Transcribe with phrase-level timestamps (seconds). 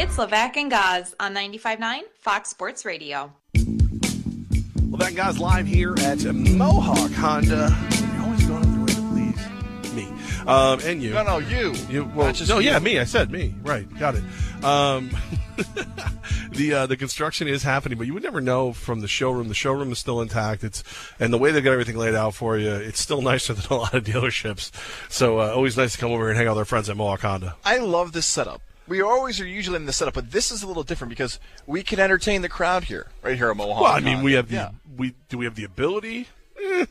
[0.00, 3.32] It's Levac and Gaz on 95.9 Fox Sports Radio.
[3.56, 7.76] Levac and Gaz live here at Mohawk Honda.
[8.12, 9.40] You're always going up the way to
[9.88, 10.08] please me.
[10.46, 11.14] Um, and you.
[11.14, 11.74] No, no, you.
[11.90, 12.70] You, well, Not just no, you.
[12.70, 13.00] yeah, me.
[13.00, 13.56] I said me.
[13.64, 14.22] Right, got it.
[14.62, 15.10] Um,
[16.52, 19.48] the uh, the construction is happening, but you would never know from the showroom.
[19.48, 20.62] The showroom is still intact.
[20.62, 20.84] It's
[21.18, 23.74] and the way they've got everything laid out for you, it's still nicer than a
[23.74, 24.70] lot of dealerships.
[25.10, 26.96] So uh, always nice to come over here and hang out with our friends at
[26.96, 27.56] Mohawk Honda.
[27.64, 28.62] I love this setup.
[28.88, 31.82] We always are usually in the setup, but this is a little different because we
[31.82, 33.82] can entertain the crowd here, right here at Mohawk.
[33.82, 34.70] Well, I mean, we have the yeah.
[34.96, 36.28] we do we have the ability?
[36.62, 36.86] Eh.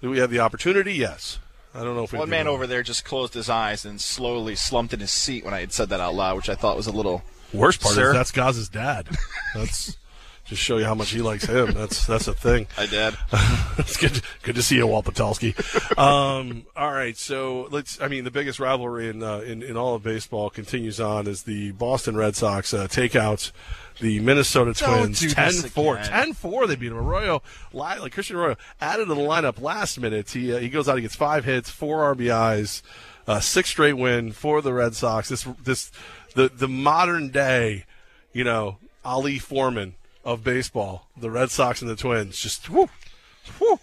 [0.00, 0.94] Do we have the opportunity?
[0.94, 1.38] Yes.
[1.74, 4.56] I don't know if we One man over there just closed his eyes and slowly
[4.56, 6.86] slumped in his seat when I had said that out loud, which I thought was
[6.86, 7.22] a little.
[7.52, 8.08] Worst part Sir?
[8.08, 9.08] is that's Gaz's dad.
[9.54, 9.96] That's
[10.48, 11.72] just show you how much he likes him.
[11.72, 12.66] That's that's a thing.
[12.76, 13.14] Hi, Dad.
[13.78, 14.22] it's good.
[14.42, 15.54] Good to see you, Walt Patulski.
[15.98, 18.00] Um, all right, so let's.
[18.00, 21.42] I mean, the biggest rivalry in uh, in, in all of baseball continues on as
[21.42, 23.52] the Boston Red Sox uh, take out
[24.00, 25.96] the Minnesota Twins do 10 this 4.
[25.96, 26.08] again.
[26.08, 26.98] 10 4, they beat him.
[26.98, 27.42] Arroyo,
[27.72, 30.30] like Christian Arroyo, added to the lineup last minute.
[30.30, 32.82] He, uh, he goes out, he gets five hits, four RBIs,
[33.26, 35.28] uh, six straight win for the Red Sox.
[35.28, 35.90] This, this,
[36.34, 37.84] the, the modern day,
[38.32, 42.88] you know, Ali Foreman of baseball, the Red Sox and the Twins, just, whoo,
[43.60, 43.78] whoo.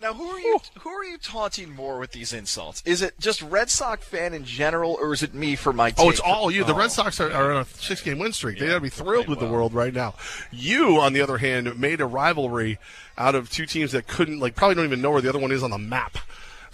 [0.00, 0.58] Now, who are you?
[0.80, 2.82] Who are you taunting more with these insults?
[2.84, 5.90] Is it just Red Sox fan in general, or is it me for my?
[5.90, 6.06] Team?
[6.06, 6.64] Oh, it's all you.
[6.64, 6.78] The Oh.
[6.78, 8.58] Red Sox are, are on a six game win streak.
[8.58, 10.14] They got to be thrilled with the world right now.
[10.52, 12.78] You, on the other hand, made a rivalry
[13.16, 15.50] out of two teams that couldn't, like, probably don't even know where the other one
[15.50, 16.18] is on the map.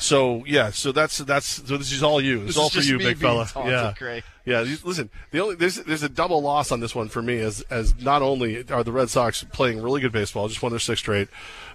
[0.03, 2.39] So yeah, so that's that's so this is all you.
[2.39, 3.49] It's This all for you, big fella.
[3.65, 4.25] yeah, Craig.
[4.45, 4.61] yeah.
[4.83, 7.95] Listen, the only there's there's a double loss on this one for me as as
[8.01, 11.29] not only are the Red Sox playing really good baseball, just won their sixth straight,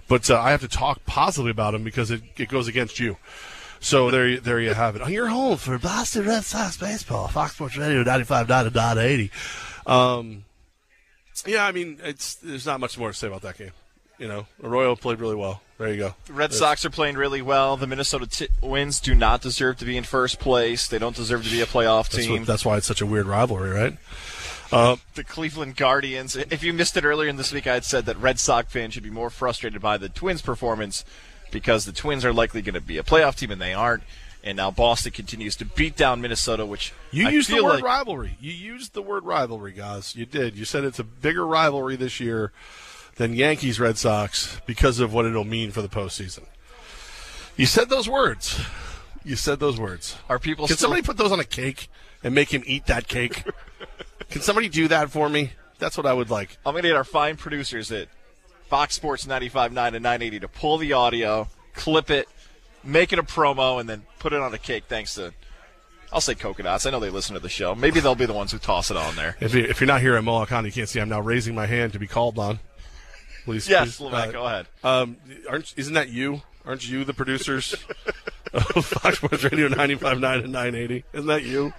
[0.08, 3.16] but uh, I have to talk positively about them because it, it goes against you.
[3.80, 5.00] So there, you- there you have it.
[5.02, 9.30] On your home for Boston Red Sox baseball, Fox Sports Radio, ninety-five dot dot eighty.
[9.86, 10.44] Um,
[11.46, 13.70] yeah, I mean, it's there's not much more to say about that game.
[14.18, 15.62] You know, Arroyo played really well.
[15.78, 16.14] There you go.
[16.26, 17.76] The Red Sox are playing really well.
[17.76, 20.88] The Minnesota t- Twins do not deserve to be in first place.
[20.88, 22.40] They don't deserve to be a playoff That's, team.
[22.40, 23.96] what, that's why it's such a weird rivalry, right?
[24.72, 26.34] Uh, the Cleveland Guardians.
[26.34, 28.94] If you missed it earlier in this week, I had said that Red Sox fans
[28.94, 31.04] should be more frustrated by the Twins' performance
[31.52, 34.02] because the Twins are likely going to be a playoff team and they aren't.
[34.42, 37.84] And now Boston continues to beat down Minnesota, which You I used the word like
[37.84, 38.36] rivalry.
[38.40, 40.16] You used the word rivalry, guys.
[40.16, 40.56] You did.
[40.56, 42.52] You said it's a bigger rivalry this year
[43.18, 46.44] than Yankees Red Sox because of what it'll mean for the postseason.
[47.56, 48.58] You said those words.
[49.24, 50.16] You said those words.
[50.28, 51.88] are people Can still somebody put those on a cake
[52.22, 53.44] and make him eat that cake?
[54.30, 55.50] Can somebody do that for me?
[55.78, 56.56] That's what I would like.
[56.64, 58.08] I'm going to get our fine producers at
[58.68, 62.28] Fox Sports 95.9 and 980 to pull the audio, clip it,
[62.84, 64.84] make it a promo, and then put it on a cake.
[64.88, 65.32] Thanks to,
[66.12, 66.86] I'll say coconuts.
[66.86, 67.74] I know they listen to the show.
[67.74, 69.36] Maybe they'll be the ones who toss it on there.
[69.40, 71.00] If, you, if you're not here at Mohawk County, you can't see.
[71.00, 72.60] I'm now raising my hand to be called on.
[73.48, 74.66] Please, Yes, please, uh, go ahead.
[74.84, 75.16] Um,
[75.48, 76.42] aren't isn't that you?
[76.66, 77.74] Aren't you the producers
[78.52, 81.04] of Fox Sports Radio 95.9 and 980?
[81.14, 81.72] Isn't that you?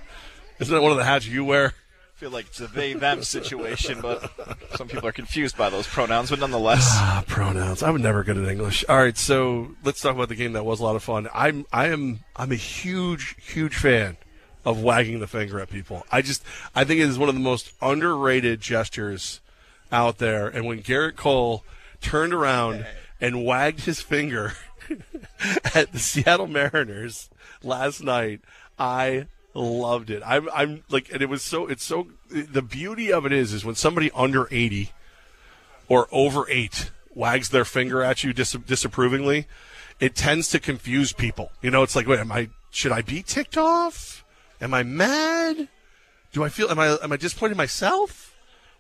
[0.60, 1.68] Isn't that one of the hats you wear?
[1.68, 4.32] I feel like it's a they them situation, but
[4.78, 6.32] some people are confused by those pronouns.
[6.32, 7.84] But nonetheless, Ah, pronouns.
[7.84, 8.84] I'm never good at English.
[8.90, 11.30] All right, so let's talk about the game that was a lot of fun.
[11.36, 14.18] I'm I am I'm a huge huge fan
[14.66, 16.04] of wagging the finger at people.
[16.12, 16.44] I just
[16.74, 19.40] I think it is one of the most underrated gestures
[19.92, 20.48] out there.
[20.48, 21.64] And when Gerrit Cole
[22.02, 22.86] turned around
[23.20, 24.54] and wagged his finger
[25.76, 27.30] at the Seattle Mariners
[27.64, 28.42] last night,
[28.78, 30.22] I loved it.
[30.26, 33.66] I'm I'm like and it was so it's so the beauty of it is is
[33.66, 34.92] when somebody under 80
[35.88, 39.48] or over eight wags their finger at you dis- disapprovingly,
[40.00, 41.52] it tends to confuse people.
[41.62, 42.50] You know, it's like, wait, am I?
[42.72, 44.24] Should I be ticked off?
[44.62, 45.68] Am I mad?
[46.32, 46.70] Do I feel?
[46.70, 46.98] Am I?
[47.02, 48.29] Am I disappointed in myself?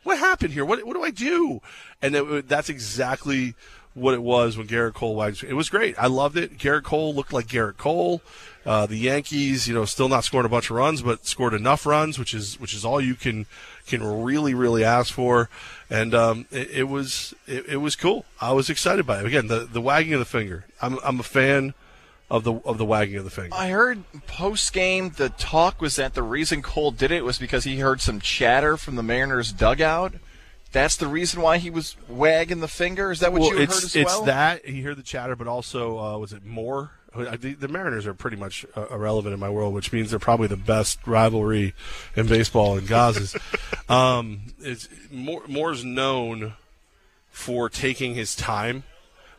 [0.04, 0.66] What happened here?
[0.66, 1.62] What What do I do?
[2.02, 3.56] And it, that's exactly
[3.94, 5.44] what it was when Gerrit Cole wagged.
[5.44, 5.98] It was great.
[5.98, 6.58] I loved it.
[6.58, 8.22] Gerrit Cole looked like Gerrit Cole.
[8.66, 11.86] Uh, the Yankees, you know, still not scoring a bunch of runs, but scored enough
[11.86, 13.46] runs, which is which is all you can
[13.88, 15.50] can really really ask for.
[15.90, 18.26] And um, it, it was it, it was cool.
[18.40, 19.26] I was excited by it.
[19.26, 20.66] Again, the the wagging of the finger.
[20.82, 21.74] I'm I'm a fan
[22.30, 23.56] of the of the wagging of the finger.
[23.56, 27.64] I heard post game the talk was that the reason Cole did it was because
[27.64, 30.14] he heard some chatter from the Mariners dugout.
[30.72, 33.12] That's the reason why he was wagging the finger.
[33.12, 34.24] Is that what well, you it's heard as it's well?
[34.26, 36.92] that he heard the chatter, but also uh, was it more?
[37.16, 40.48] The, the Mariners are pretty much uh, irrelevant in my world, which means they're probably
[40.48, 41.74] the best rivalry
[42.16, 43.36] in baseball in Gaz's.
[43.90, 46.54] um, it's more Moore's known
[47.32, 48.84] for taking his time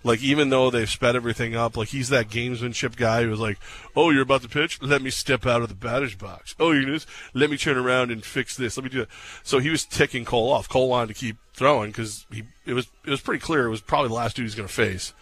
[0.03, 3.59] Like even though they've sped everything up, like he's that gamesmanship guy who was like,
[3.95, 4.81] "Oh, you're about to pitch?
[4.81, 6.55] Let me step out of the batter's box.
[6.59, 7.07] Oh, you're this?
[7.35, 8.77] Let me turn around and fix this.
[8.79, 9.09] Let me do it."
[9.43, 10.69] So he was ticking Cole off.
[10.69, 13.83] Cole wanted to keep throwing because he it was it was pretty clear it was
[13.83, 15.13] probably the last dude he's going to face.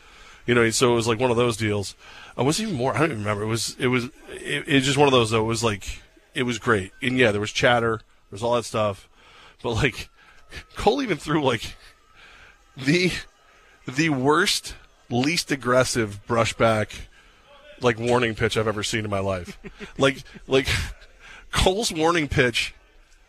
[0.47, 1.95] You know, so it was like one of those deals.
[2.37, 2.95] I was even more.
[2.95, 3.43] I don't even remember.
[3.43, 5.41] It was it was it, it was just one of those though.
[5.41, 6.01] It was like
[6.35, 6.93] it was great.
[7.03, 7.97] And yeah, there was chatter.
[7.97, 9.09] There was all that stuff.
[9.61, 10.09] But like
[10.77, 11.75] Cole even threw like
[12.77, 13.11] the
[13.89, 14.75] the worst,
[15.11, 16.91] least aggressive brushback
[17.81, 19.59] like warning pitch I've ever seen in my life.
[19.99, 20.69] like like
[21.53, 22.75] Cole's warning pitch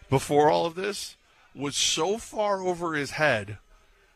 [0.09, 1.15] before all of this
[1.55, 3.57] was so far over his head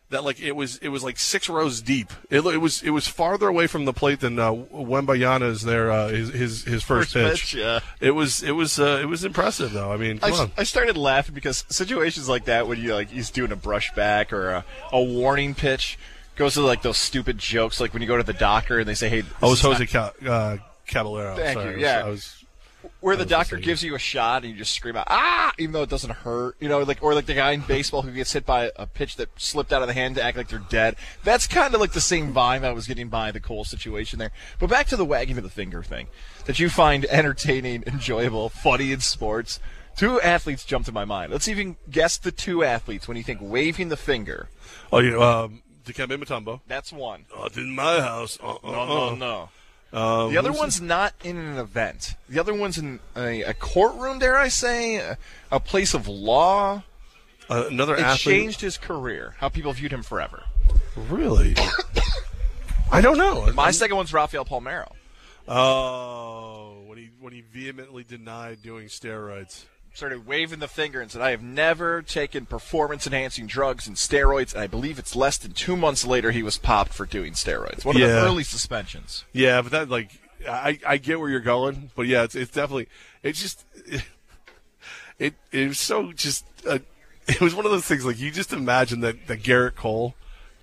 [0.10, 2.12] that like it was it was like six rows deep.
[2.30, 6.10] It, it was it was farther away from the plate than uh, Wembanyama's there uh,
[6.10, 7.42] his, his his first, First pitch.
[7.52, 7.80] pitch, yeah.
[8.00, 9.92] It was it was uh, it was impressive though.
[9.92, 10.52] I mean, I, come s- on.
[10.58, 14.50] I started laughing because situations like that when you like he's doing a brushback or
[14.50, 15.98] a, a warning pitch
[16.36, 18.96] goes to like those stupid jokes like when you go to the doctor and they
[18.96, 20.58] say hey I was this is Jose Ca- uh,
[20.88, 21.36] Caballero.
[21.36, 22.06] Thank Sorry, you, I was- yeah.
[22.06, 22.40] I was
[23.00, 25.54] where the doctor gives you a shot and you just scream out ah!
[25.58, 28.12] even though it doesn't hurt you know like or like the guy in baseball who
[28.12, 30.60] gets hit by a pitch that slipped out of the hand to act like they're
[30.70, 30.96] dead.
[31.24, 34.32] That's kind of like the same vibe I was getting by the Cole situation there.
[34.60, 36.08] But back to the wagging of the finger thing
[36.46, 39.60] that you find entertaining enjoyable funny in sports.
[39.96, 41.32] Two athletes jumped to my mind.
[41.32, 44.50] Let's even guess the two athletes when you think waving the finger.
[44.92, 46.62] Oh, you um, Dikembe Mutombo.
[46.68, 48.38] that's one Not in my house.
[48.42, 49.16] Uh, uh, no uh.
[49.16, 49.50] no no
[50.26, 52.16] Um, The other one's not in an event.
[52.30, 55.18] The other one's in a, a courtroom, dare I say, a,
[55.52, 56.84] a place of law.
[57.50, 58.20] uh, another It athlete.
[58.36, 60.44] changed his career, how people viewed him forever.
[60.96, 61.56] Really?
[62.92, 63.52] I don't know.
[63.54, 64.92] My second one's Rafael Palmeiro.
[65.48, 69.66] Oh, when he when he vehemently denied doing steroids.
[69.94, 74.54] Started waving the finger and said, I have never taken performance enhancing drugs and steroids.
[74.54, 77.86] And I believe it's less than two months later he was popped for doing steroids.
[77.86, 79.24] One of the early suspensions.
[79.34, 82.88] Yeah, but that like I I get where you're going, but yeah, it's it's definitely
[83.22, 83.66] it's just
[85.20, 86.80] it it was so just uh,
[87.28, 90.16] it was one of those things like you just imagine that that Gerrit Cole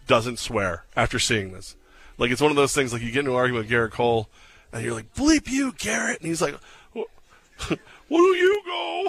[0.07, 1.77] doesn't swear after seeing this.
[2.19, 4.29] Like it's one of those things like you get into an argument with Gerrit Cole
[4.73, 6.57] and you're like bleep you Gerrit and he's like
[8.11, 9.09] "Wh- where do you go?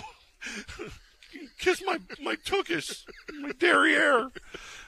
[1.60, 3.04] Kiss my my tuchus,
[3.40, 4.32] my derriere.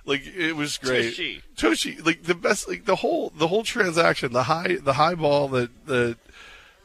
[0.06, 1.10] Like it was great.
[1.10, 1.42] Tushy.
[1.56, 5.48] Tushy, like the best, like the whole the whole transaction, the high the high ball
[5.50, 6.18] that the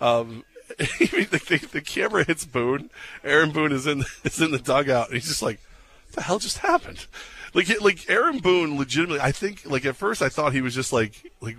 [0.00, 0.44] um
[0.78, 2.90] the, the, the camera hits Boone.
[3.24, 5.60] Aaron Boone is in is in the dugout, and he's just like,
[6.06, 7.06] "What the hell just happened?"
[7.54, 10.92] Like like Aaron Boone, legitimately, I think like at first I thought he was just
[10.92, 11.56] like like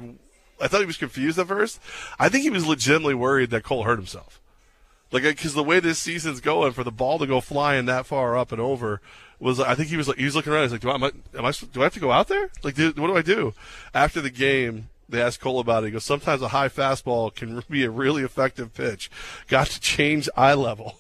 [0.62, 1.80] I thought he was confused at first.
[2.20, 4.40] I think he was legitimately worried that Cole hurt himself.
[5.12, 8.06] Like, uh, because the way this season's going, for the ball to go flying that
[8.06, 9.02] far up and over
[9.40, 10.64] was, I think he was like, he was looking around.
[10.64, 12.50] He's like, do I, am I, am I, do I have to go out there?
[12.64, 13.54] Like, do, what do I do?
[13.94, 15.88] After the game, they asked Cole about it.
[15.88, 19.10] He goes, sometimes a high fastball can be a really effective pitch.
[19.48, 20.98] Got to change eye level.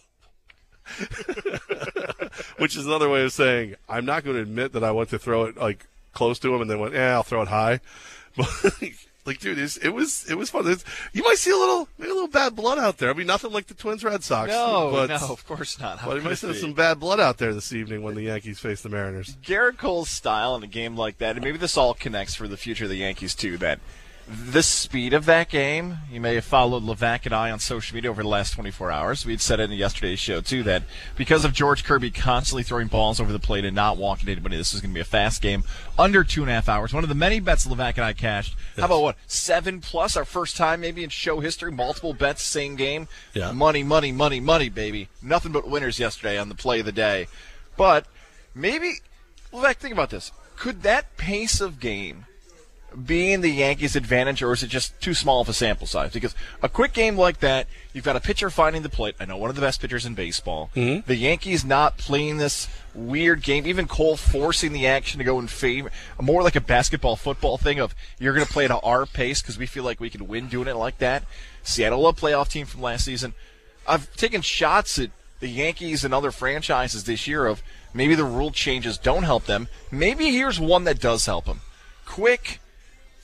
[2.57, 5.19] Which is another way of saying, I'm not going to admit that I went to
[5.19, 7.79] throw it like close to him and then went, yeah, I'll throw it high.
[8.37, 8.47] But
[9.29, 10.67] like, dude, it's, it was it was fun.
[10.67, 10.83] It's,
[11.13, 13.09] you might see a little maybe a little bad blood out there.
[13.09, 14.49] I mean, nothing like the Twins Red Sox.
[14.49, 15.99] No, but, no, of course not.
[15.99, 18.59] How But you might see some bad blood out there this evening when the Yankees
[18.59, 19.37] face the Mariners.
[19.43, 22.57] Gerrit Cole's style in a game like that, and maybe this all connects for the
[22.57, 23.57] future of the Yankees too.
[23.57, 23.79] That
[24.29, 28.11] the speed of that game, you may have followed Levac and I on social media
[28.11, 29.25] over the last 24 hours.
[29.25, 30.83] We had said it in yesterday's show too that
[31.15, 34.71] because of George Kirby constantly throwing balls over the plate and not walking anybody, this
[34.71, 35.63] is going to be a fast game
[35.97, 36.93] under two and a half hours.
[36.93, 38.55] One of the many bets Levac and I cashed.
[38.77, 40.15] How about what seven plus?
[40.15, 43.07] Our first time maybe in show history, multiple bets, same game.
[43.33, 43.51] Yeah.
[43.51, 45.09] Money, money, money, money, baby.
[45.23, 47.27] Nothing but winners yesterday on the play of the day.
[47.77, 48.05] But
[48.53, 48.97] maybe,
[49.51, 50.31] Levac, think about this.
[50.55, 52.25] Could that pace of game
[53.05, 56.11] be in the Yankees' advantage, or is it just too small of a sample size?
[56.11, 59.15] Because a quick game like that, you've got a pitcher finding the plate.
[59.19, 60.69] I know one of the best pitchers in baseball.
[60.75, 61.07] Mm-hmm.
[61.07, 63.67] The Yankees not playing this weird game.
[63.67, 65.91] Even Cole forcing the action to go in favor,
[66.21, 69.57] more like a basketball football thing of you're going to play at our pace because
[69.57, 71.23] we feel like we can win doing it like that.
[71.63, 73.33] Seattle, a playoff team from last season.
[73.87, 78.51] I've taken shots at the Yankees and other franchises this year of maybe the rule
[78.51, 79.67] changes don't help them.
[79.91, 81.61] Maybe here's one that does help them.
[82.05, 82.59] Quick,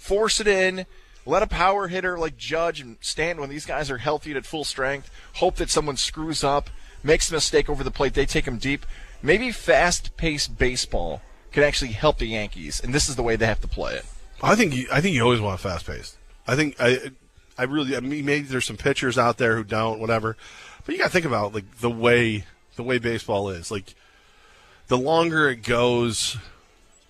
[0.06, 0.86] force it in,
[1.26, 4.46] let a power hitter like Judge and Stanton when these guys are healthy and at
[4.46, 6.70] full strength, hope that someone screws up,
[7.04, 8.86] makes a mistake over the plate, they take them deep.
[9.24, 11.22] Maybe fast-paced baseball
[11.52, 14.06] can actually help the Yankees, and this is the way they have to play it.
[14.44, 16.18] I think you, I think you always want fast paced.
[16.48, 17.12] I think I
[17.58, 20.38] I really I mean maybe there's some pitchers out there who don't whatever,
[20.86, 22.46] but you got to think about like the way
[22.76, 23.72] the way baseball is.
[23.72, 23.96] Like
[24.88, 26.38] the longer it goes,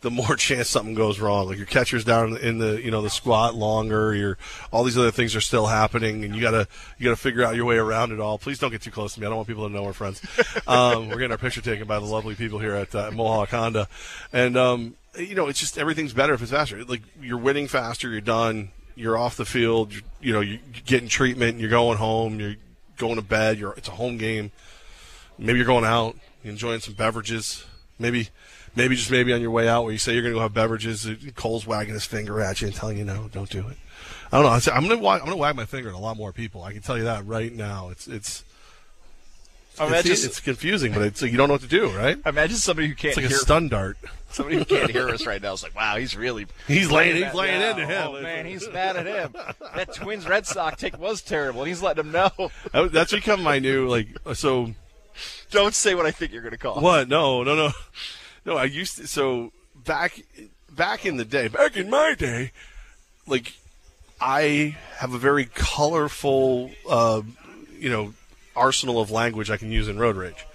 [0.05, 1.47] the more chance something goes wrong.
[1.47, 4.13] Like your catcher's down in the you know the squat longer.
[4.13, 4.37] Your
[4.71, 7.65] all these other things are still happening, and you gotta you gotta figure out your
[7.65, 8.37] way around it all.
[8.37, 9.25] Please don't get too close to me.
[9.25, 10.21] I don't want people to know we're friends.
[10.67, 13.87] Um, we're getting our picture taken by the lovely people here at uh, Mohawk Honda,
[14.33, 16.83] and um, you know it's just everything's better if it's faster.
[16.83, 18.09] Like you're winning faster.
[18.09, 18.71] You're done.
[18.95, 19.93] You're off the field.
[19.93, 21.59] You're, you know you're getting treatment.
[21.59, 22.39] You're going home.
[22.39, 22.55] You're
[22.97, 23.59] going to bed.
[23.59, 24.51] You're it's a home game.
[25.37, 27.65] Maybe you're going out, enjoying some beverages.
[27.99, 28.29] Maybe
[28.75, 30.53] maybe just maybe on your way out where you say you're going to go have
[30.53, 33.77] beverages, Cole's wagging his finger at you and telling you no, don't do it.
[34.31, 34.73] I don't know.
[34.73, 36.63] I'm going to wag, I'm going to wag my finger at a lot more people.
[36.63, 37.89] I can tell you that right now.
[37.89, 38.43] It's it's
[39.79, 42.17] Imagine, it's, it's confusing, but it's you don't know what to do, right?
[42.25, 43.97] imagine somebody who can't It's like a hear stun dart.
[44.29, 47.33] somebody who can't hear us right now is like, wow, he's really He's laying he's
[47.33, 48.07] laying into him.
[48.07, 49.35] Oh man, he's mad at him.
[49.75, 52.51] That Twins Red Sox take was terrible, and he's letting him know.
[52.89, 54.07] That's become my new like.
[54.33, 54.71] So
[55.51, 56.79] Don't say what I think you're going to call.
[56.79, 57.09] What?
[57.09, 57.71] No, no, no,
[58.45, 58.57] no.
[58.57, 59.07] I used to.
[59.07, 60.21] So back,
[60.71, 62.51] back in the day, back in my day,
[63.27, 63.53] like
[64.21, 67.21] I have a very colorful, uh,
[67.77, 68.13] you know,
[68.55, 70.45] arsenal of language I can use in road rage.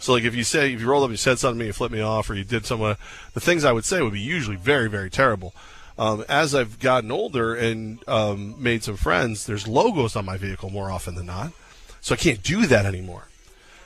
[0.00, 1.72] So like if you say if you rolled up, you said something to me, you
[1.72, 2.96] flipped me off, or you did someone,
[3.32, 5.54] the things I would say would be usually very, very terrible.
[5.96, 10.68] Um, as I've gotten older and um, made some friends, there's logos on my vehicle
[10.68, 11.52] more often than not,
[12.00, 13.28] so I can't do that anymore.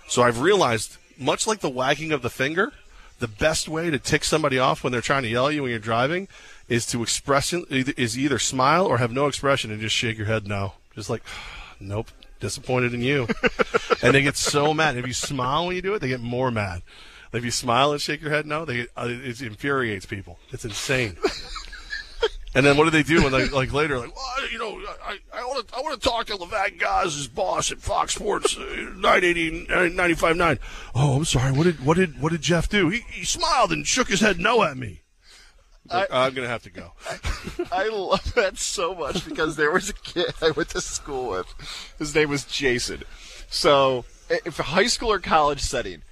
[0.08, 2.72] So I've realized, much like the wagging of the finger,
[3.18, 5.70] the best way to tick somebody off when they're trying to yell at you when
[5.70, 6.28] you're driving
[6.68, 10.46] is to express is either smile or have no expression and just shake your head
[10.46, 11.22] no, just like,
[11.80, 12.10] nope,
[12.40, 13.26] disappointed in you,
[14.02, 14.96] and they get so mad.
[14.96, 16.82] If you smile when you do it, they get more mad.
[17.32, 20.38] If you smile and shake your head no, they get, uh, it infuriates people.
[20.50, 21.16] It's insane.
[22.54, 25.18] And then what do they do when they like later like well, you know I
[25.34, 28.62] I want to I want to talk to Levac Gaz's boss at Fox Sports uh,
[28.96, 30.58] 980 uh, 95.9.
[30.94, 31.52] Oh, I'm sorry.
[31.52, 32.88] What did what did what did Jeff do?
[32.88, 35.02] He, he smiled and shook his head no at me.
[35.90, 36.92] Like, I'm gonna have to go.
[37.72, 41.94] I love that so much because there was a kid I went to school with.
[41.98, 43.04] His name was Jason.
[43.48, 46.02] So, if a high school or college setting,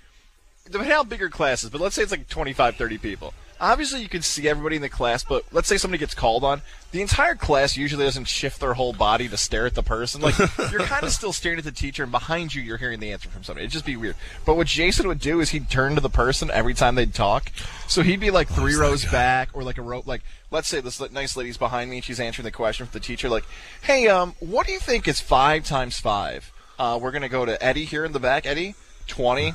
[0.64, 3.34] depending how big your class is, but let's say it's like 25, 30 people.
[3.60, 6.60] Obviously, you can see everybody in the class, but let's say somebody gets called on.
[6.92, 10.20] The entire class usually doesn't shift their whole body to stare at the person.
[10.20, 10.38] Like,
[10.70, 13.28] you're kind of still staring at the teacher, and behind you, you're hearing the answer
[13.28, 13.64] from somebody.
[13.64, 14.16] It'd just be weird.
[14.44, 17.50] But what Jason would do is he'd turn to the person every time they'd talk.
[17.88, 21.00] So he'd be like three rows back, or like a row, like, let's say this
[21.10, 23.44] nice lady's behind me, and she's answering the question for the teacher, like,
[23.82, 26.52] hey, um, what do you think is five times five?
[26.78, 28.44] Uh, we're going to go to Eddie here in the back.
[28.44, 28.74] Eddie,
[29.06, 29.54] 20.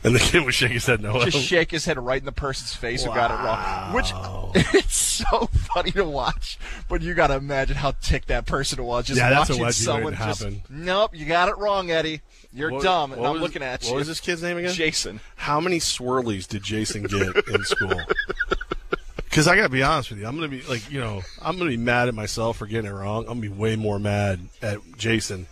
[0.04, 1.22] And the kid would shake his head no.
[1.26, 3.92] just shake his head right in the person's face who got it wrong.
[3.94, 4.12] Which
[4.74, 9.04] it's so funny to watch, but you got to imagine how ticked that person was
[9.06, 10.40] just Yeah, that's watching wedgie someone just.
[10.42, 10.62] happen.
[10.70, 12.22] Nope, you got it wrong, Eddie.
[12.52, 13.90] You're What- dumb, and I'm was- looking at you.
[13.90, 14.72] What was this kid's name again?
[14.72, 15.20] Jason.
[15.36, 18.00] How many swirlies did Jason get in school?
[19.24, 21.70] Because I gotta be honest with you, I'm gonna be like, you know, I'm gonna
[21.70, 23.20] be mad at myself for getting it wrong.
[23.28, 25.46] I'm gonna be way more mad at Jason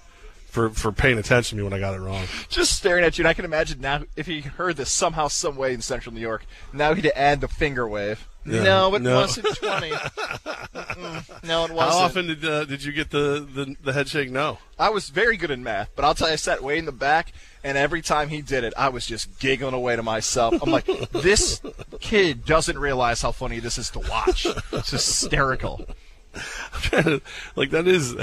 [0.59, 2.25] for for paying attention to me when I got it wrong.
[2.49, 5.57] Just staring at you, and I can imagine now if he heard this somehow, some
[5.57, 8.27] way in Central New York, now he'd add the finger wave.
[8.45, 9.17] Yeah, no, it no.
[9.17, 9.91] wasn't 20.
[9.91, 10.11] No, it
[11.45, 11.79] wasn't.
[11.79, 14.31] How often did uh, did you get the, the the head shake?
[14.31, 14.59] No.
[14.79, 16.93] I was very good in math, but I'll tell you, I sat way in the
[16.93, 20.61] back, and every time he did it, I was just giggling away to myself.
[20.61, 21.61] I'm like, this
[22.00, 24.47] kid doesn't realize how funny this is to watch.
[24.73, 25.87] It's hysterical.
[27.55, 28.17] like that is.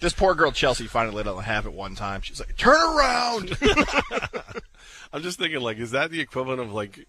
[0.00, 2.22] This poor girl Chelsea finally let it have it one time.
[2.22, 3.56] She's like, "Turn around!"
[5.12, 7.06] I'm just thinking, like, is that the equivalent of like,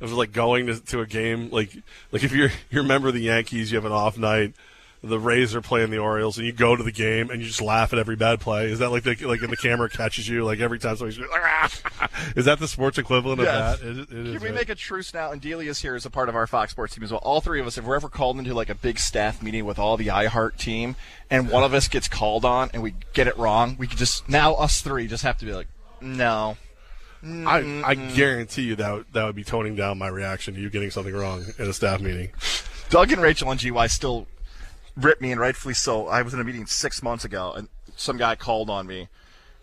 [0.00, 1.76] of like going to, to a game, like,
[2.10, 4.54] like if you're you're a member of the Yankees, you have an off night,
[5.04, 7.60] the Rays are playing the Orioles, and you go to the game and you just
[7.60, 8.70] laugh at every bad play.
[8.70, 12.08] Is that like the like, and the camera catches you like every time somebody's, ah!
[12.36, 13.80] is that the sports equivalent of that?
[13.80, 14.54] It, it is, Can we right?
[14.54, 15.32] make a truce now?
[15.32, 17.20] And Delia's here as a part of our Fox Sports team as well.
[17.24, 19.78] All three of us, if we're ever called into like a big staff meeting with
[19.78, 20.94] all the iHeart team,
[21.30, 24.28] and one of us gets called on and we get it wrong, we could just
[24.28, 25.66] now us three just have to be like,
[26.00, 26.56] no.
[27.24, 30.90] I, I guarantee you that that would be toning down my reaction to you getting
[30.90, 32.30] something wrong in a staff meeting.
[32.90, 34.26] Doug and Rachel on GY still
[34.96, 36.08] rip me, and rightfully so.
[36.08, 39.08] I was in a meeting six months ago, and some guy called on me,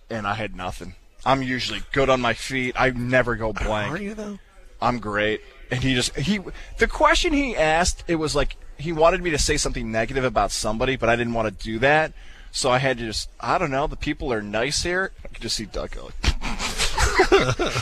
[0.10, 0.96] and I had nothing.
[1.26, 2.76] I'm usually good on my feet.
[2.78, 3.94] I never go blank.
[3.94, 4.40] Are you though?
[4.82, 5.42] I'm great.
[5.72, 6.40] And he just he
[6.78, 10.52] the question he asked it was like he wanted me to say something negative about
[10.52, 12.14] somebody, but I didn't want to do that.
[12.52, 13.88] So I had to just I don't know.
[13.88, 15.12] The people are nice here.
[15.24, 16.10] I could just see Doug go.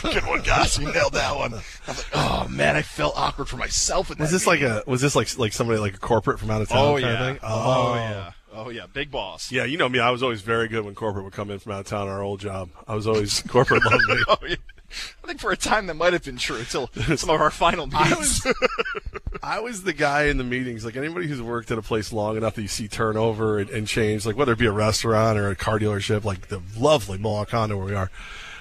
[0.02, 0.78] Good one, guys.
[0.78, 1.54] You nailed that one.
[1.54, 4.10] I was like, oh man, I felt awkward for myself.
[4.10, 6.62] In Was this like a was this like like somebody like a corporate from out
[6.62, 7.12] of town Oh kind yeah.
[7.12, 7.38] of thing?
[7.42, 8.32] Oh, oh, yeah.
[8.52, 9.52] Oh yeah, big boss.
[9.52, 9.98] Yeah, you know me.
[10.00, 12.08] I was always very good when corporate would come in from out of town.
[12.08, 14.16] Our old job, I was always corporate loved me.
[14.28, 14.56] Oh, yeah.
[15.22, 17.86] I think for a time that might have been true until some of our final
[17.92, 18.42] I meetings.
[18.42, 18.54] was,
[19.42, 20.82] I was the guy in the meetings.
[20.82, 23.86] Like anybody who's worked at a place long enough that you see turnover and, and
[23.86, 27.50] change, like whether it be a restaurant or a car dealership, like the lovely Mohawk
[27.50, 28.10] Honda where we are.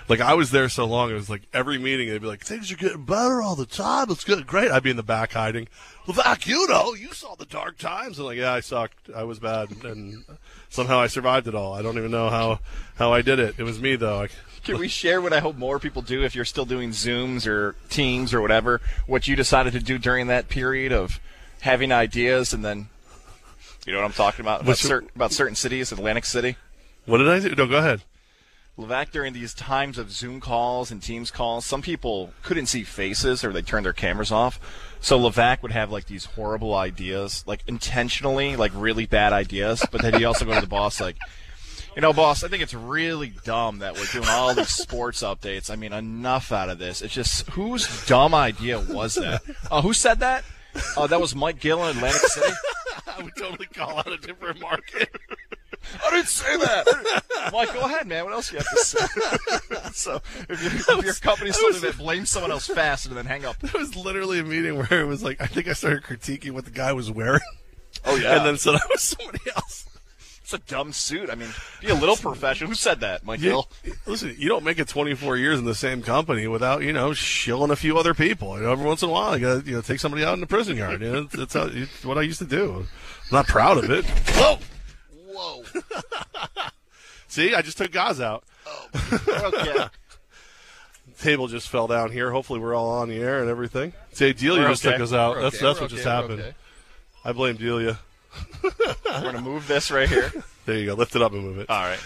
[0.09, 2.71] Like I was there so long, it was like every meeting they'd be like, "Things
[2.71, 4.09] are getting better all the time.
[4.09, 5.67] It's good, great." I'd be in the back hiding.
[6.05, 8.17] Levac, you know, you saw the dark times.
[8.17, 9.09] And like, yeah, I sucked.
[9.13, 10.23] I was bad, and
[10.69, 11.73] somehow I survived it all.
[11.73, 12.59] I don't even know how
[12.95, 13.55] how I did it.
[13.57, 14.21] It was me though.
[14.21, 14.27] I,
[14.63, 17.75] Can we share what I hope more people do if you're still doing Zooms or
[17.89, 18.81] Teams or whatever?
[19.05, 21.19] What you decided to do during that period of
[21.61, 22.89] having ideas and then,
[23.85, 26.57] you know what I'm talking about about, certain, about certain cities, Atlantic City.
[27.05, 27.55] what did I do?
[27.55, 28.01] No, go ahead.
[28.77, 33.43] Levac during these times of Zoom calls and Teams calls, some people couldn't see faces
[33.43, 34.59] or they turned their cameras off.
[35.01, 39.83] So Levac would have like these horrible ideas, like intentionally, like really bad ideas.
[39.91, 41.17] But then he also go to the boss like,
[41.95, 45.71] you know, boss, I think it's really dumb that we're doing all these sports updates.
[45.71, 47.01] I mean, enough out of this.
[47.01, 49.41] It's just whose dumb idea was that?
[49.71, 50.43] Uh, who said that?
[50.95, 52.53] Oh, that was Mike Gill in Atlantic City.
[53.07, 55.09] I would totally call out a different market.
[56.05, 57.49] I didn't say that.
[57.53, 58.25] Mike, go ahead, man.
[58.25, 59.05] What else you have to say?
[59.93, 63.45] so, if, you, if your company's something that blames someone else fast and then hang
[63.45, 63.55] up.
[63.63, 66.65] It was literally a meeting where it was like I think I started critiquing what
[66.65, 67.41] the guy was wearing.
[68.05, 69.87] Oh yeah, and then said I was somebody else.
[70.41, 71.29] it's a dumb suit.
[71.29, 71.49] I mean,
[71.81, 72.69] be a little professional.
[72.69, 73.63] Who said that, Mike You,
[74.05, 77.71] listen, you don't make it 24 years in the same company without you know shilling
[77.71, 78.57] a few other people.
[78.57, 80.33] You know, every once in a while, you got to you know take somebody out
[80.33, 81.01] in the prison yard.
[81.01, 82.75] You know, that's how, it's what I used to do.
[82.75, 82.87] I'm
[83.31, 84.05] not proud of it.
[84.05, 84.59] Whoa,
[85.37, 85.63] Whoa.
[87.27, 88.43] see, I just took Gaz out.
[88.65, 88.87] Oh,
[89.53, 89.85] okay.
[91.21, 92.31] Table just fell down here.
[92.31, 93.93] Hopefully, we're all on the air and everything.
[94.13, 94.95] See, Delia We're just okay.
[94.97, 95.35] took us out.
[95.35, 95.65] We're That's okay.
[95.65, 96.09] that's We're what just okay.
[96.09, 96.41] We're happened.
[96.41, 96.55] okay.
[97.25, 97.99] I blame Delia.
[98.63, 98.71] We're
[99.05, 100.31] gonna move this right here.
[100.67, 100.95] There you go.
[100.95, 101.69] Lift it up and move it.
[101.69, 101.97] All right.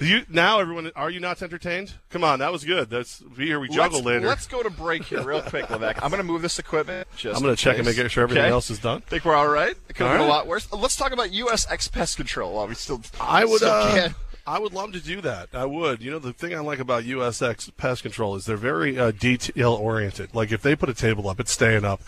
[0.00, 1.94] You now, everyone, are you not entertained?
[2.10, 2.90] Come on, that was good.
[2.90, 3.60] That's we here.
[3.60, 4.26] We juggle let's, later.
[4.26, 6.00] Let's go to break here real quick, Levac.
[6.02, 7.06] I'm gonna move this equipment.
[7.16, 7.96] Just I'm going in to check and case.
[7.96, 8.50] make sure everything Okay?
[8.50, 9.02] else is done.
[9.02, 9.74] Think we're all right?
[9.88, 10.70] It could All have been a lot worse.
[10.72, 13.02] Let's talk about USX pest control while we still.
[13.20, 13.58] I would.
[13.58, 14.08] still Uh.
[14.46, 15.48] I would love to do that.
[15.54, 16.02] I would.
[16.02, 19.72] You know, the thing I like about USX Pest Control is they're very uh, detail
[19.72, 20.34] oriented.
[20.34, 22.02] Like if they put a table up, it's staying up.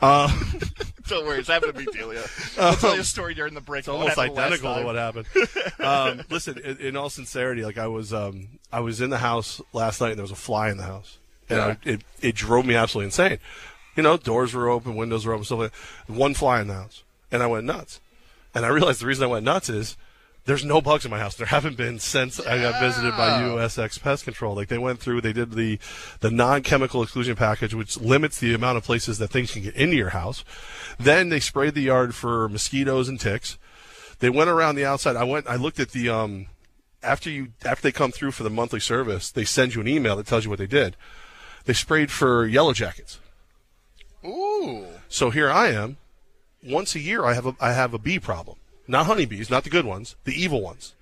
[0.00, 0.28] Uh,
[1.08, 2.22] Don't worry, it's happened to me, Delia.
[2.58, 3.80] I'll tell you a story during the break.
[3.80, 5.26] It's almost identical to what happened.
[5.80, 9.60] um, listen, in, in all sincerity, like I was, um, I was in the house
[9.72, 11.66] last night and there was a fly in the house, and Yeah.
[11.66, 13.38] I, it it drove me absolutely insane.
[13.96, 15.72] You know, doors were open, windows were open, stuff like
[16.06, 16.12] that.
[16.12, 18.00] One fly in the house, and I went nuts.
[18.54, 19.96] And I realized the reason I went nuts is
[20.50, 21.36] there's no bugs in my house.
[21.36, 24.56] There haven't been since I got visited by USX Pest Control.
[24.56, 25.78] Like they went through, they did the
[26.18, 29.94] the non-chemical exclusion package, which limits the amount of places that things can get into
[29.94, 30.44] your house.
[30.98, 33.58] Then they sprayed the yard for mosquitoes and ticks.
[34.18, 35.14] They went around the outside.
[35.14, 35.46] I went.
[35.46, 36.46] I looked at the um
[37.00, 39.30] after you after they come through for the monthly service.
[39.30, 40.96] They send you an email that tells you what they did.
[41.64, 43.20] They sprayed for yellow jackets.
[44.24, 44.86] Ooh.
[45.08, 45.98] So here I am.
[46.66, 48.56] Once a year, I have a I have a bee problem.
[48.90, 50.96] Not honeybees, not the good ones, the evil ones.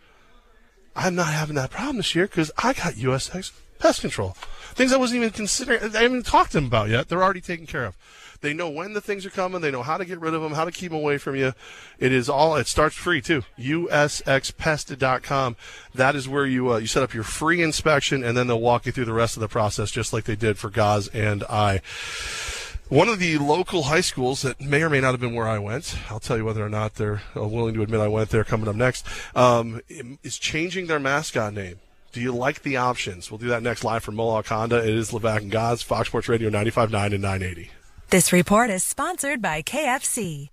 [0.94, 4.37] I'm not having that problem this year because I got USX pest control.
[4.74, 5.81] Things I wasn't even considering.
[5.81, 7.09] I haven't even talked to them about yet.
[7.09, 7.96] They're already taken care of.
[8.42, 9.62] They know when the things are coming.
[9.62, 11.55] They know how to get rid of them, how to keep them away from you.
[11.98, 12.57] It is all.
[12.57, 13.44] It starts free too.
[13.59, 15.57] USXpest.com.
[15.94, 18.85] That is where you uh, you set up your free inspection, and then they'll walk
[18.85, 21.81] you through the rest of the process, just like they did for Gaz and I.
[22.88, 25.59] One of the local high schools that may or may not have been where I
[25.59, 28.44] went, I'll tell you whether or not they're uh, willing to admit I went there
[28.44, 29.05] coming up next,
[29.37, 29.83] um,
[30.22, 31.81] is changing their mascot name.
[32.12, 33.31] Do you like the options?
[33.31, 34.79] We'll do that next live from Mohawk Honda.
[34.79, 37.70] It is Levac and Gaz, Fox Sports Radio 95.9 and 980.
[38.09, 40.48] This report is sponsored by KFC.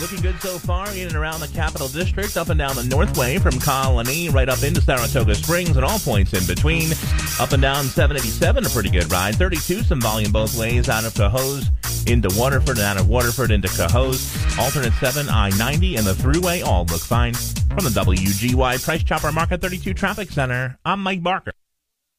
[0.00, 3.38] Looking good so far in and around the Capital District, up and down the Northway
[3.38, 6.92] from Colonie, right up into Saratoga Springs, and all points in between.
[7.40, 9.36] Up and down 787, a pretty good ride.
[9.36, 11.68] 32, some volume both ways out of Cohoes
[12.06, 14.58] into Waterford and out of Waterford into Cohoes.
[14.58, 17.34] Alternate 7, I 90, and the Thruway all look fine.
[17.34, 21.52] From the WGY Price Chopper Market 32 Traffic Center, I'm Mike Barker.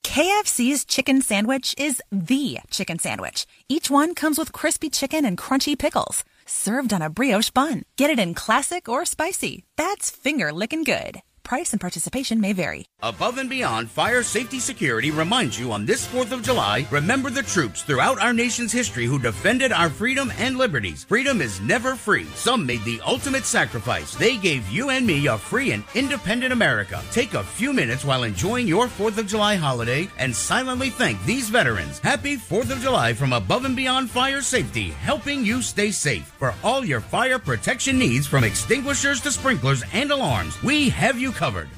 [0.03, 3.45] KFC's chicken sandwich is the chicken sandwich.
[3.67, 7.83] Each one comes with crispy chicken and crunchy pickles, served on a brioche bun.
[7.97, 9.63] Get it in classic or spicy.
[9.75, 11.21] That's finger licking good.
[11.45, 12.87] Price and participation may vary.
[13.03, 17.43] Above and Beyond Fire Safety Security reminds you on this 4th of July, remember the
[17.43, 21.03] troops throughout our nation's history who defended our freedom and liberties.
[21.03, 22.25] Freedom is never free.
[22.33, 24.15] Some made the ultimate sacrifice.
[24.15, 26.99] They gave you and me a free and independent America.
[27.11, 31.49] Take a few minutes while enjoying your 4th of July holiday and silently thank these
[31.49, 31.99] veterans.
[31.99, 36.25] Happy 4th of July from Above and Beyond Fire Safety, helping you stay safe.
[36.39, 41.34] For all your fire protection needs from extinguishers to sprinklers and alarms, we have you
[41.35, 41.69] covered.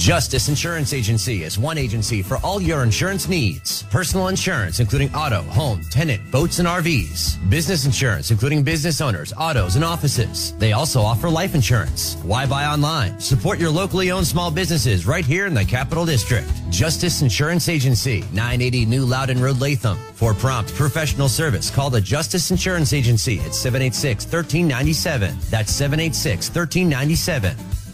[0.00, 3.82] Justice Insurance Agency is one agency for all your insurance needs.
[3.90, 7.50] Personal insurance, including auto, home, tenant, boats, and RVs.
[7.50, 10.56] Business insurance, including business owners, autos, and offices.
[10.58, 12.14] They also offer life insurance.
[12.22, 13.18] Why buy online?
[13.18, 16.48] Support your locally owned small businesses right here in the Capital District.
[16.70, 19.98] Justice Insurance Agency, 980 New Loudon Road, Latham.
[20.14, 25.36] For prompt professional service, call the Justice Insurance Agency at 786 1397.
[25.50, 27.87] That's 786 1397.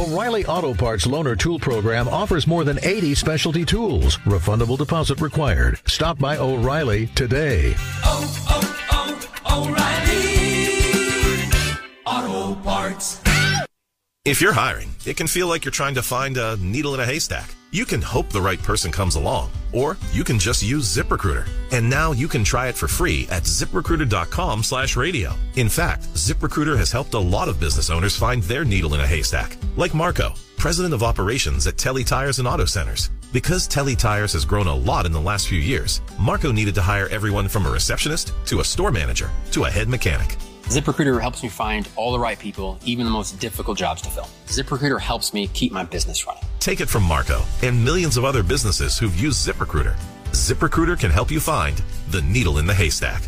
[0.00, 4.16] O'Reilly Auto Parts Loaner Tool Program offers more than 80 specialty tools.
[4.18, 5.78] Refundable deposit required.
[5.86, 7.74] Stop by O'Reilly today.
[8.04, 9.68] Oh, oh, oh,
[12.06, 13.20] O'Reilly Auto Parts.
[14.26, 17.06] If you're hiring, it can feel like you're trying to find a needle in a
[17.06, 17.54] haystack.
[17.70, 21.48] You can hope the right person comes along, or you can just use ZipRecruiter.
[21.72, 25.32] And now you can try it for free at ziprecruiter.com slash radio.
[25.56, 29.06] In fact, ZipRecruiter has helped a lot of business owners find their needle in a
[29.06, 33.08] haystack, like Marco, president of operations at Telly Tires and Auto Centers.
[33.32, 36.82] Because Telly Tires has grown a lot in the last few years, Marco needed to
[36.82, 40.36] hire everyone from a receptionist to a store manager to a head mechanic.
[40.70, 44.28] ZipRecruiter helps me find all the right people, even the most difficult jobs to fill.
[44.46, 46.44] ZipRecruiter helps me keep my business running.
[46.60, 49.96] Take it from Marco and millions of other businesses who've used ZipRecruiter.
[50.30, 53.20] ZipRecruiter can help you find the needle in the haystack.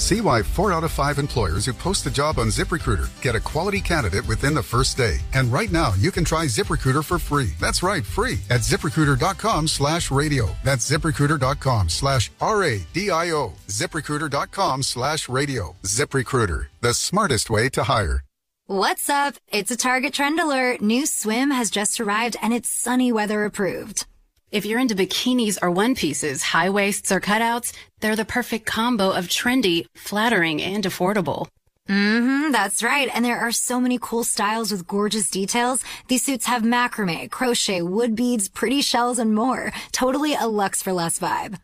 [0.00, 3.40] See why four out of five employers who post a job on ZipRecruiter get a
[3.40, 5.18] quality candidate within the first day.
[5.34, 7.50] And right now, you can try ZipRecruiter for free.
[7.60, 10.48] That's right, free at ziprecruiter.com slash radio.
[10.64, 13.52] That's ziprecruiter.com slash R-A-D-I-O.
[13.68, 15.76] ZipRecruiter.com slash radio.
[15.82, 18.24] ZipRecruiter, the smartest way to hire.
[18.68, 19.34] What's up?
[19.48, 20.80] It's a Target Trend Alert.
[20.80, 24.06] New swim has just arrived and it's sunny weather approved.
[24.50, 29.10] If you're into bikinis or one pieces, high waists or cutouts, they're the perfect combo
[29.10, 31.46] of trendy, flattering, and affordable.
[31.88, 33.08] Mm-hmm, that's right.
[33.14, 35.84] And there are so many cool styles with gorgeous details.
[36.08, 39.72] These suits have macrame, crochet, wood beads, pretty shells, and more.
[39.92, 41.58] Totally a luxe for less vibe.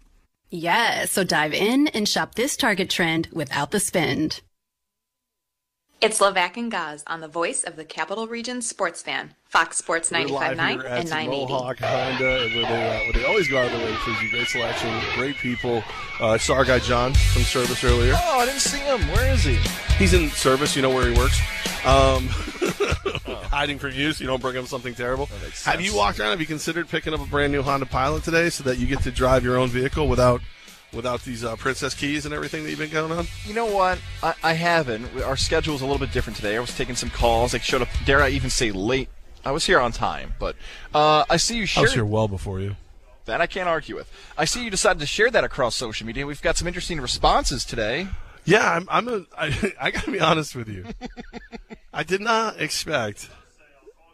[0.51, 4.43] Yeah, so dive in and shop this Target trend without the spend.
[5.99, 10.11] It's Levac and Gaz on the voice of the Capital Region sports fan, Fox Sports
[10.11, 11.53] We're live 95.9 here at and the 980.
[11.53, 14.11] Mohawk Honda, and where they, uh, where they always go out of their way for
[14.11, 14.31] you.
[14.31, 15.83] Great selection, great people.
[16.21, 18.13] Uh, I saw our guy John from service earlier.
[18.15, 19.01] Oh, I didn't see him.
[19.09, 19.59] Where is he?
[19.97, 20.77] He's in service.
[20.77, 21.41] You know where he works.
[21.87, 22.29] Um,
[23.49, 25.31] hiding from you, so you don't bring him something terrible.
[25.65, 26.31] Have you walked around?
[26.31, 29.01] Have you considered picking up a brand new Honda Pilot today, so that you get
[29.05, 30.43] to drive your own vehicle without
[30.93, 33.27] without these uh, princess keys and everything that you've been going on?
[33.45, 33.99] You know what?
[34.23, 35.23] I, I haven't.
[35.23, 36.57] Our schedule's a little bit different today.
[36.57, 37.55] I was taking some calls.
[37.55, 39.09] I showed up, dare I even say late.
[39.45, 40.57] I was here on time, but
[40.95, 42.75] uh, I see you I was here well before you.
[43.27, 44.11] that I can't argue with.
[44.37, 46.27] I see you decided to share that across social media.
[46.27, 48.09] We've got some interesting responses today.
[48.45, 48.89] Yeah, I'm.
[48.91, 49.25] I'm a.
[49.39, 50.85] I, I gotta be honest with you.
[51.93, 53.29] I did not expect.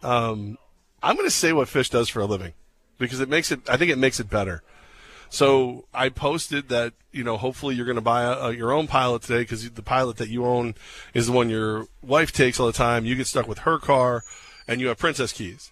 [0.03, 0.59] Um,
[1.03, 2.53] I'm going to say what Fish does for a living
[2.99, 3.61] because it makes it.
[3.69, 4.63] I think it makes it better.
[5.33, 8.87] So I posted that you know hopefully you're going to buy a, a, your own
[8.87, 10.75] pilot today because the pilot that you own
[11.15, 13.07] is the one your wife takes all the time.
[13.07, 14.25] You get stuck with her car,
[14.69, 15.71] and you have princess keys,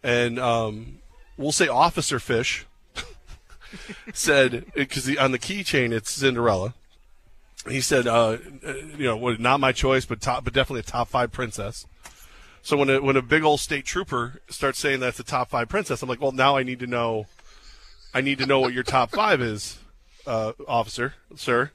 [0.00, 1.00] and um,
[1.36, 2.66] we'll say Officer Fish
[4.14, 6.74] said because on the keychain it's Cinderella
[7.68, 11.08] he said, uh, uh, you know, not my choice, but top, but definitely a top
[11.08, 11.86] five princess.
[12.62, 15.68] So when a, when a big old state trooper starts saying that's a top five
[15.68, 17.26] princess, I'm like, well, now I need to know,
[18.14, 19.78] I need to know what your top five is,
[20.26, 21.70] uh, officer, sir,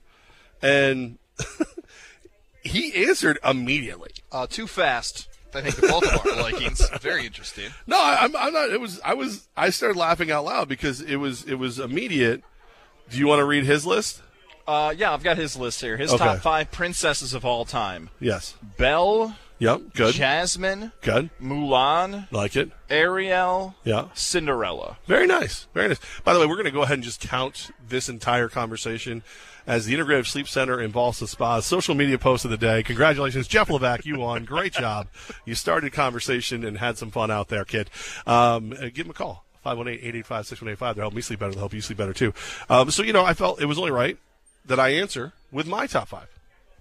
[0.61, 1.17] and
[2.61, 4.11] he answered immediately.
[4.31, 5.27] Uh, too fast.
[5.53, 6.85] I think the our likings.
[7.01, 7.69] Very interesting.
[7.87, 8.69] No, I, I'm, I'm not.
[8.71, 12.43] It was I was I started laughing out loud because it was it was immediate.
[13.09, 14.21] Do you want to read his list?
[14.67, 15.95] Uh, yeah, I've got his list here.
[15.95, 16.25] His Okay.
[16.25, 18.55] top five princesses of all time: Yes.
[18.77, 19.93] Belle, Yep.
[19.93, 20.15] Good.
[20.15, 21.29] Jasmine, Good.
[21.41, 22.71] Mulan, Like it.
[22.89, 24.07] Ariel, Yeah.
[24.13, 24.97] Cinderella.
[25.07, 25.67] Very nice.
[25.73, 25.99] Very nice.
[26.25, 29.23] By the way, we're going to go ahead and just count this entire conversation
[29.65, 32.83] as the Integrative Sleep Center in Ballston Spa social media post of the day.
[32.83, 34.05] Congratulations, Jeff Levac.
[34.05, 34.43] You won.
[34.45, 35.07] Great job.
[35.45, 37.89] You started conversation and had some fun out there, kid.
[38.27, 39.43] Um, uh, give him a call.
[39.65, 40.77] 518-885-6185.
[40.79, 41.51] They'll help me sleep better.
[41.53, 42.33] They'll help you sleep better, too.
[42.69, 44.17] Um, so, you know, I felt it was only right
[44.65, 46.27] that I answer with my top five.